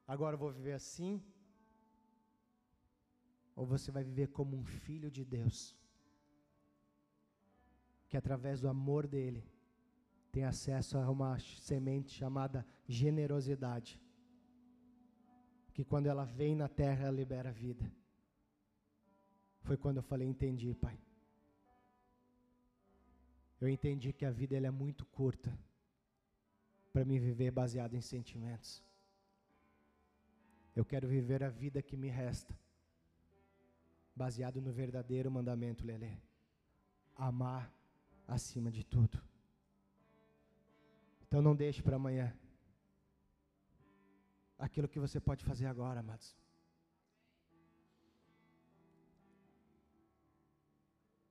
Agora 0.05 0.35
eu 0.35 0.39
vou 0.39 0.51
viver 0.51 0.73
assim? 0.73 1.23
Ou 3.55 3.65
você 3.65 3.89
vai 3.89 4.03
viver 4.03 4.27
como 4.27 4.57
um 4.57 4.65
filho 4.65 5.09
de 5.09 5.23
Deus? 5.23 5.75
Que 8.09 8.17
através 8.17 8.59
do 8.61 8.67
amor 8.67 9.07
dele 9.07 9.43
tem 10.31 10.43
acesso 10.43 10.97
a 10.97 11.09
uma 11.09 11.39
semente 11.39 12.11
chamada 12.11 12.65
generosidade. 12.87 14.01
Que 15.73 15.83
quando 15.83 16.07
ela 16.07 16.25
vem 16.25 16.55
na 16.55 16.67
terra, 16.67 17.05
ela 17.05 17.15
libera 17.15 17.51
vida. 17.51 17.91
Foi 19.61 19.77
quando 19.77 19.97
eu 19.97 20.03
falei: 20.03 20.27
entendi, 20.27 20.73
Pai. 20.73 20.99
Eu 23.59 23.67
entendi 23.67 24.13
que 24.13 24.25
a 24.25 24.31
vida 24.31 24.55
ela 24.55 24.67
é 24.67 24.71
muito 24.71 25.05
curta 25.05 25.57
para 26.93 27.03
me 27.03 27.19
viver 27.19 27.51
baseado 27.51 27.95
em 27.95 28.01
sentimentos. 28.01 28.83
Eu 30.75 30.85
quero 30.85 31.07
viver 31.07 31.43
a 31.43 31.49
vida 31.49 31.81
que 31.81 31.97
me 31.97 32.07
resta, 32.07 32.55
baseado 34.15 34.61
no 34.61 34.71
verdadeiro 34.71 35.29
mandamento, 35.31 35.85
Lelê. 35.85 36.17
Amar 37.15 37.73
acima 38.27 38.71
de 38.71 38.83
tudo. 38.83 39.19
Então 41.27 41.41
não 41.41 41.55
deixe 41.55 41.81
para 41.83 41.97
amanhã 41.97 42.33
aquilo 44.57 44.87
que 44.87 44.99
você 44.99 45.19
pode 45.19 45.43
fazer 45.43 45.65
agora, 45.65 45.99
amados. 45.99 46.35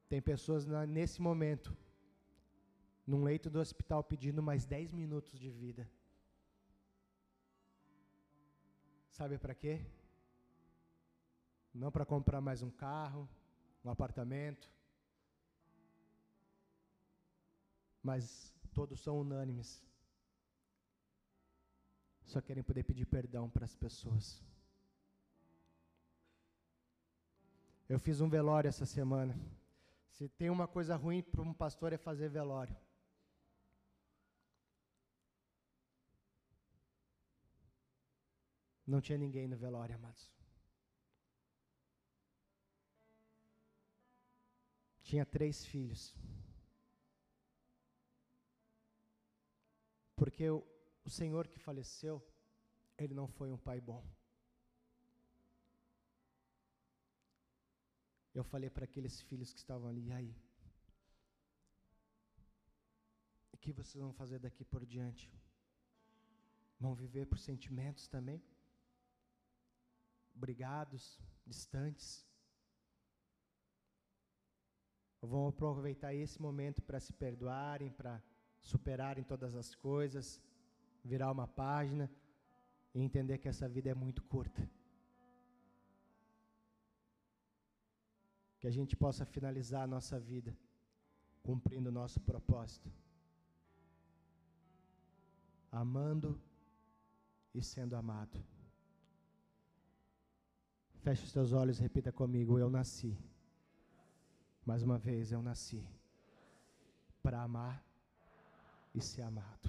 Tem 0.08 0.20
pessoas 0.22 0.66
na, 0.66 0.86
nesse 0.86 1.20
momento, 1.20 1.76
num 3.06 3.24
leito 3.24 3.50
do 3.50 3.58
hospital, 3.58 4.04
pedindo 4.04 4.42
mais 4.42 4.64
10 4.64 4.92
minutos 4.92 5.38
de 5.38 5.50
vida. 5.50 5.90
Sabe 9.10 9.38
para 9.38 9.54
quê? 9.54 9.84
Não 11.74 11.90
para 11.90 12.04
comprar 12.04 12.40
mais 12.40 12.62
um 12.62 12.70
carro, 12.70 13.28
um 13.84 13.90
apartamento, 13.90 14.70
mas 18.02 18.55
todos 18.78 19.00
são 19.00 19.20
unânimes 19.20 19.70
só 22.26 22.40
querem 22.40 22.62
poder 22.62 22.82
pedir 22.82 23.06
perdão 23.06 23.48
para 23.48 23.64
as 23.64 23.74
pessoas. 23.74 24.42
Eu 27.88 28.00
fiz 28.00 28.20
um 28.20 28.28
velório 28.28 28.68
essa 28.68 28.84
semana. 28.84 29.38
Se 30.10 30.28
tem 30.28 30.50
uma 30.50 30.66
coisa 30.66 30.96
ruim 30.96 31.22
para 31.22 31.42
um 31.42 31.54
pastor 31.54 31.92
é 31.92 31.96
fazer 31.96 32.28
velório. 32.28 32.76
Não 38.84 39.00
tinha 39.00 39.18
ninguém 39.18 39.46
no 39.46 39.56
velório, 39.56 39.94
amados. 39.94 40.32
Tinha 45.02 45.24
três 45.24 45.64
filhos. 45.64 46.14
Porque 50.16 50.48
o 50.50 51.10
Senhor 51.10 51.46
que 51.46 51.58
faleceu, 51.58 52.26
ele 52.96 53.14
não 53.14 53.28
foi 53.28 53.52
um 53.52 53.58
pai 53.58 53.80
bom. 53.80 54.02
Eu 58.34 58.44
falei 58.44 58.70
para 58.70 58.84
aqueles 58.84 59.20
filhos 59.20 59.52
que 59.52 59.58
estavam 59.58 59.88
ali, 59.88 60.06
e 60.08 60.12
aí? 60.12 60.36
O 63.52 63.56
que 63.58 63.72
vocês 63.72 64.02
vão 64.02 64.12
fazer 64.12 64.38
daqui 64.38 64.64
por 64.64 64.84
diante? 64.84 65.30
Vão 66.78 66.94
viver 66.94 67.26
por 67.26 67.38
sentimentos 67.38 68.08
também? 68.08 68.42
Brigados, 70.34 71.18
distantes? 71.46 72.26
Vão 75.20 75.48
aproveitar 75.48 76.14
esse 76.14 76.40
momento 76.40 76.82
para 76.82 77.00
se 77.00 77.12
perdoarem, 77.12 77.90
para 77.90 78.22
superarem 78.72 79.22
todas 79.22 79.54
as 79.54 79.74
coisas, 79.76 80.42
virar 81.04 81.30
uma 81.30 81.46
página 81.46 82.10
e 82.92 83.00
entender 83.00 83.38
que 83.38 83.48
essa 83.48 83.68
vida 83.68 83.88
é 83.90 83.94
muito 83.94 84.22
curta. 84.24 84.68
Que 88.58 88.66
a 88.66 88.70
gente 88.70 88.96
possa 88.96 89.24
finalizar 89.24 89.82
a 89.84 89.86
nossa 89.86 90.18
vida 90.18 90.52
cumprindo 91.44 91.90
o 91.90 91.92
nosso 91.92 92.18
propósito, 92.20 92.90
amando 95.70 96.30
e 97.54 97.62
sendo 97.62 97.94
amado. 97.94 98.36
Feche 101.04 101.22
os 101.24 101.32
teus 101.32 101.52
olhos 101.52 101.78
e 101.78 101.82
repita 101.82 102.10
comigo: 102.10 102.58
Eu 102.58 102.68
nasci. 102.68 103.16
Mais 104.64 104.82
uma 104.82 104.98
vez, 104.98 105.30
eu 105.30 105.40
nasci 105.40 105.80
para 107.22 107.40
amar 107.42 107.85
e 108.96 109.00
ser 109.02 109.22
amado. 109.22 109.68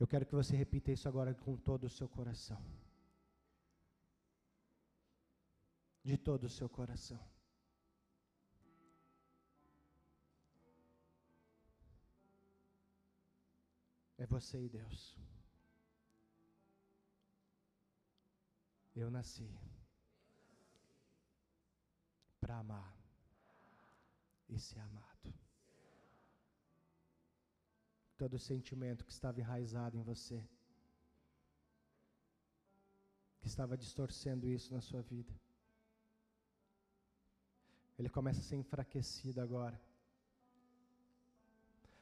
Eu 0.00 0.06
quero 0.06 0.24
que 0.24 0.34
você 0.34 0.56
repita 0.56 0.90
isso 0.90 1.06
agora 1.06 1.34
com 1.34 1.56
todo 1.56 1.84
o 1.84 1.90
seu 1.90 2.08
coração. 2.08 2.58
De 6.02 6.16
todo 6.16 6.44
o 6.44 6.48
seu 6.48 6.68
coração. 6.68 7.22
É 14.16 14.24
você 14.26 14.58
e 14.64 14.68
Deus. 14.70 15.18
Eu 18.96 19.10
nasci 19.10 19.48
para 22.40 22.58
amar 22.58 22.96
e 24.48 24.58
ser 24.58 24.80
amado. 24.80 25.07
Todo 28.18 28.38
sentimento 28.38 29.04
que 29.04 29.12
estava 29.12 29.40
enraizado 29.40 29.96
em 29.96 30.02
você, 30.02 30.38
que 33.40 33.46
estava 33.46 33.76
distorcendo 33.76 34.48
isso 34.48 34.74
na 34.74 34.80
sua 34.80 35.02
vida, 35.02 35.32
ele 37.98 38.08
começa 38.08 38.40
a 38.40 38.42
ser 38.42 38.56
enfraquecido 38.56 39.40
agora. 39.40 39.80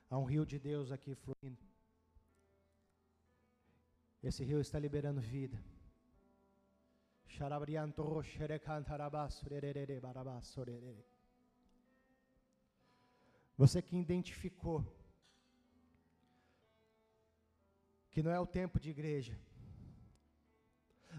Há 0.08 0.18
um 0.18 0.24
rio 0.24 0.46
de 0.46 0.58
Deus 0.58 0.90
aqui 0.90 1.14
fluindo. 1.14 1.62
Esse 4.22 4.42
rio 4.42 4.60
está 4.60 4.78
liberando 4.78 5.20
vida. 5.20 5.62
Você 13.58 13.82
que 13.82 13.96
identificou 13.96 14.95
que 18.16 18.22
não 18.22 18.32
é 18.36 18.40
o 18.40 18.52
tempo 18.58 18.80
de 18.82 18.88
igreja. 18.88 19.34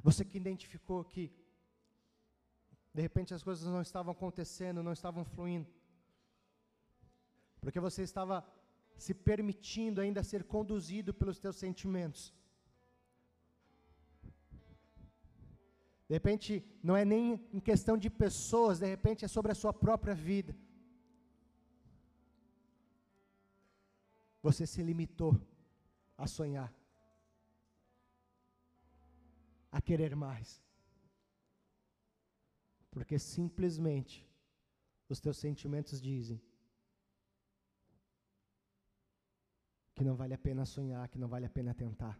Você 0.06 0.26
que 0.26 0.39
identificou 0.43 1.00
que 1.12 1.24
de 2.91 3.02
repente 3.04 3.36
as 3.36 3.43
coisas 3.48 3.68
não 3.74 3.84
estavam 3.84 4.12
acontecendo, 4.14 4.82
não 4.88 4.93
estavam 4.93 5.24
fluindo. 5.24 5.70
Porque 7.62 7.80
você 7.80 8.02
estava 8.02 8.36
se 9.06 9.14
permitindo 9.14 10.02
ainda 10.02 10.24
ser 10.24 10.43
conduzido 10.56 11.14
pelos 11.14 11.38
teus 11.38 11.58
sentimentos. 11.58 12.34
De 16.08 16.16
repente, 16.16 16.66
não 16.82 16.98
é 16.98 17.06
nem 17.06 17.24
em 17.54 17.60
questão 17.60 17.95
de 17.95 18.10
pessoas, 18.10 18.80
de 18.80 18.88
repente 18.88 19.24
é 19.24 19.28
sobre 19.28 19.52
a 19.52 19.60
sua 19.62 19.72
própria 19.86 20.16
vida. 20.16 20.56
Você 24.41 24.66
se 24.66 24.82
limitou 24.82 25.39
a 26.18 26.26
sonhar, 26.26 26.74
a 29.72 29.82
querer 29.82 30.15
mais. 30.15 30.61
Porque 32.91 33.20
simplesmente 33.20 34.28
os 35.09 35.20
teus 35.20 35.38
sentimentos 35.38 36.01
dizem 36.01 36.41
que 39.95 40.03
não 40.03 40.15
vale 40.15 40.34
a 40.34 40.38
pena 40.38 40.65
sonhar, 40.65 41.07
que 41.09 41.18
não 41.18 41.28
vale 41.28 41.45
a 41.45 41.49
pena 41.49 41.74
tentar. 41.74 42.20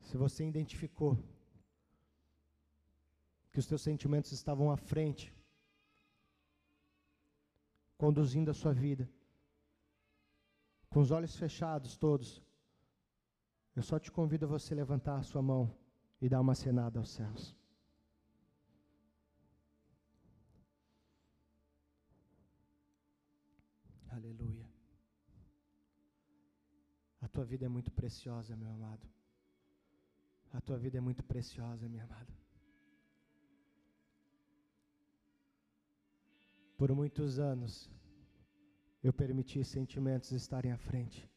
Se 0.00 0.16
você 0.16 0.46
identificou 0.46 1.16
que 3.50 3.58
os 3.58 3.66
teus 3.66 3.82
sentimentos 3.82 4.32
estavam 4.32 4.70
à 4.70 4.76
frente, 4.76 5.32
conduzindo 7.96 8.50
a 8.50 8.54
sua 8.54 8.72
vida, 8.72 9.08
com 10.90 11.00
os 11.00 11.10
olhos 11.10 11.36
fechados 11.36 11.96
todos, 11.96 12.42
eu 13.74 13.82
só 13.82 13.98
te 13.98 14.10
convido 14.10 14.44
a 14.44 14.48
você 14.48 14.74
levantar 14.74 15.16
a 15.18 15.22
sua 15.22 15.42
mão 15.42 15.76
e 16.20 16.28
dar 16.28 16.40
uma 16.40 16.54
cenada 16.54 16.98
aos 16.98 17.10
céus. 17.10 17.56
Aleluia. 24.08 24.68
A 27.20 27.28
tua 27.28 27.44
vida 27.44 27.66
é 27.66 27.68
muito 27.68 27.90
preciosa, 27.90 28.54
meu 28.56 28.70
amado. 28.70 29.08
A 30.52 30.60
tua 30.60 30.78
vida 30.78 30.98
é 30.98 31.00
muito 31.00 31.24
preciosa, 31.24 31.88
minha 31.88 32.04
amada. 32.04 32.32
Por 36.76 36.94
muitos 36.94 37.40
anos, 37.40 37.90
eu 39.02 39.12
permiti 39.12 39.64
sentimentos 39.64 40.30
estarem 40.30 40.70
à 40.70 40.78
frente. 40.78 41.28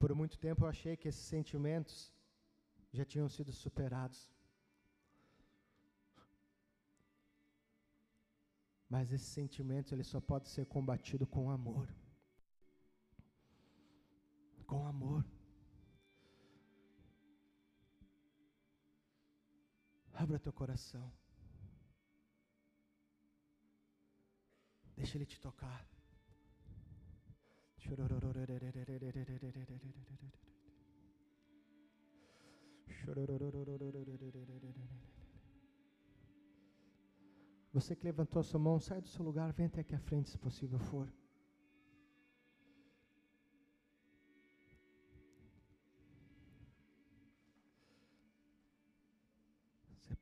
Por 0.00 0.10
muito 0.20 0.36
tempo 0.46 0.64
eu 0.64 0.68
achei 0.74 0.96
que 0.96 1.08
esses 1.10 1.26
sentimentos 1.34 1.96
já 2.98 3.04
tinham 3.04 3.28
sido 3.36 3.52
superados. 3.52 4.20
Mas 8.92 9.12
esse 9.12 9.28
sentimento 9.38 9.94
ele 9.94 10.06
só 10.12 10.20
pode 10.20 10.48
ser 10.54 10.66
combatido 10.76 11.24
com 11.34 11.50
amor 11.58 11.88
com 14.70 14.86
amor. 14.86 15.24
Abra 20.12 20.38
teu 20.38 20.52
coração. 20.52 21.12
Deixa 24.96 25.16
Ele 25.16 25.26
te 25.26 25.40
tocar. 25.40 25.84
Você 37.72 37.96
que 37.96 38.04
levantou 38.04 38.40
a 38.40 38.42
sua 38.42 38.60
mão, 38.60 38.78
sai 38.80 39.00
do 39.00 39.08
seu 39.08 39.24
lugar, 39.24 39.52
vem 39.52 39.66
até 39.66 39.80
aqui 39.80 39.94
à 39.94 39.98
frente, 39.98 40.30
se 40.30 40.38
possível 40.38 40.78
for. 40.78 41.08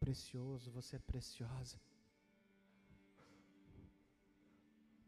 precioso, 0.09 0.70
você 0.70 0.96
é 0.96 0.98
preciosa. 0.98 1.78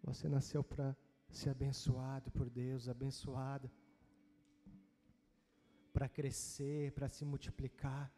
Você 0.03 0.29
nasceu 0.29 0.63
para 0.63 0.95
ser 1.33 1.51
abençoado 1.51 2.31
por 2.31 2.49
Deus, 2.51 2.89
abençoada, 2.89 3.71
para 5.93 6.09
crescer, 6.09 6.93
para 6.93 7.09
se 7.09 7.25
multiplicar. 7.25 8.13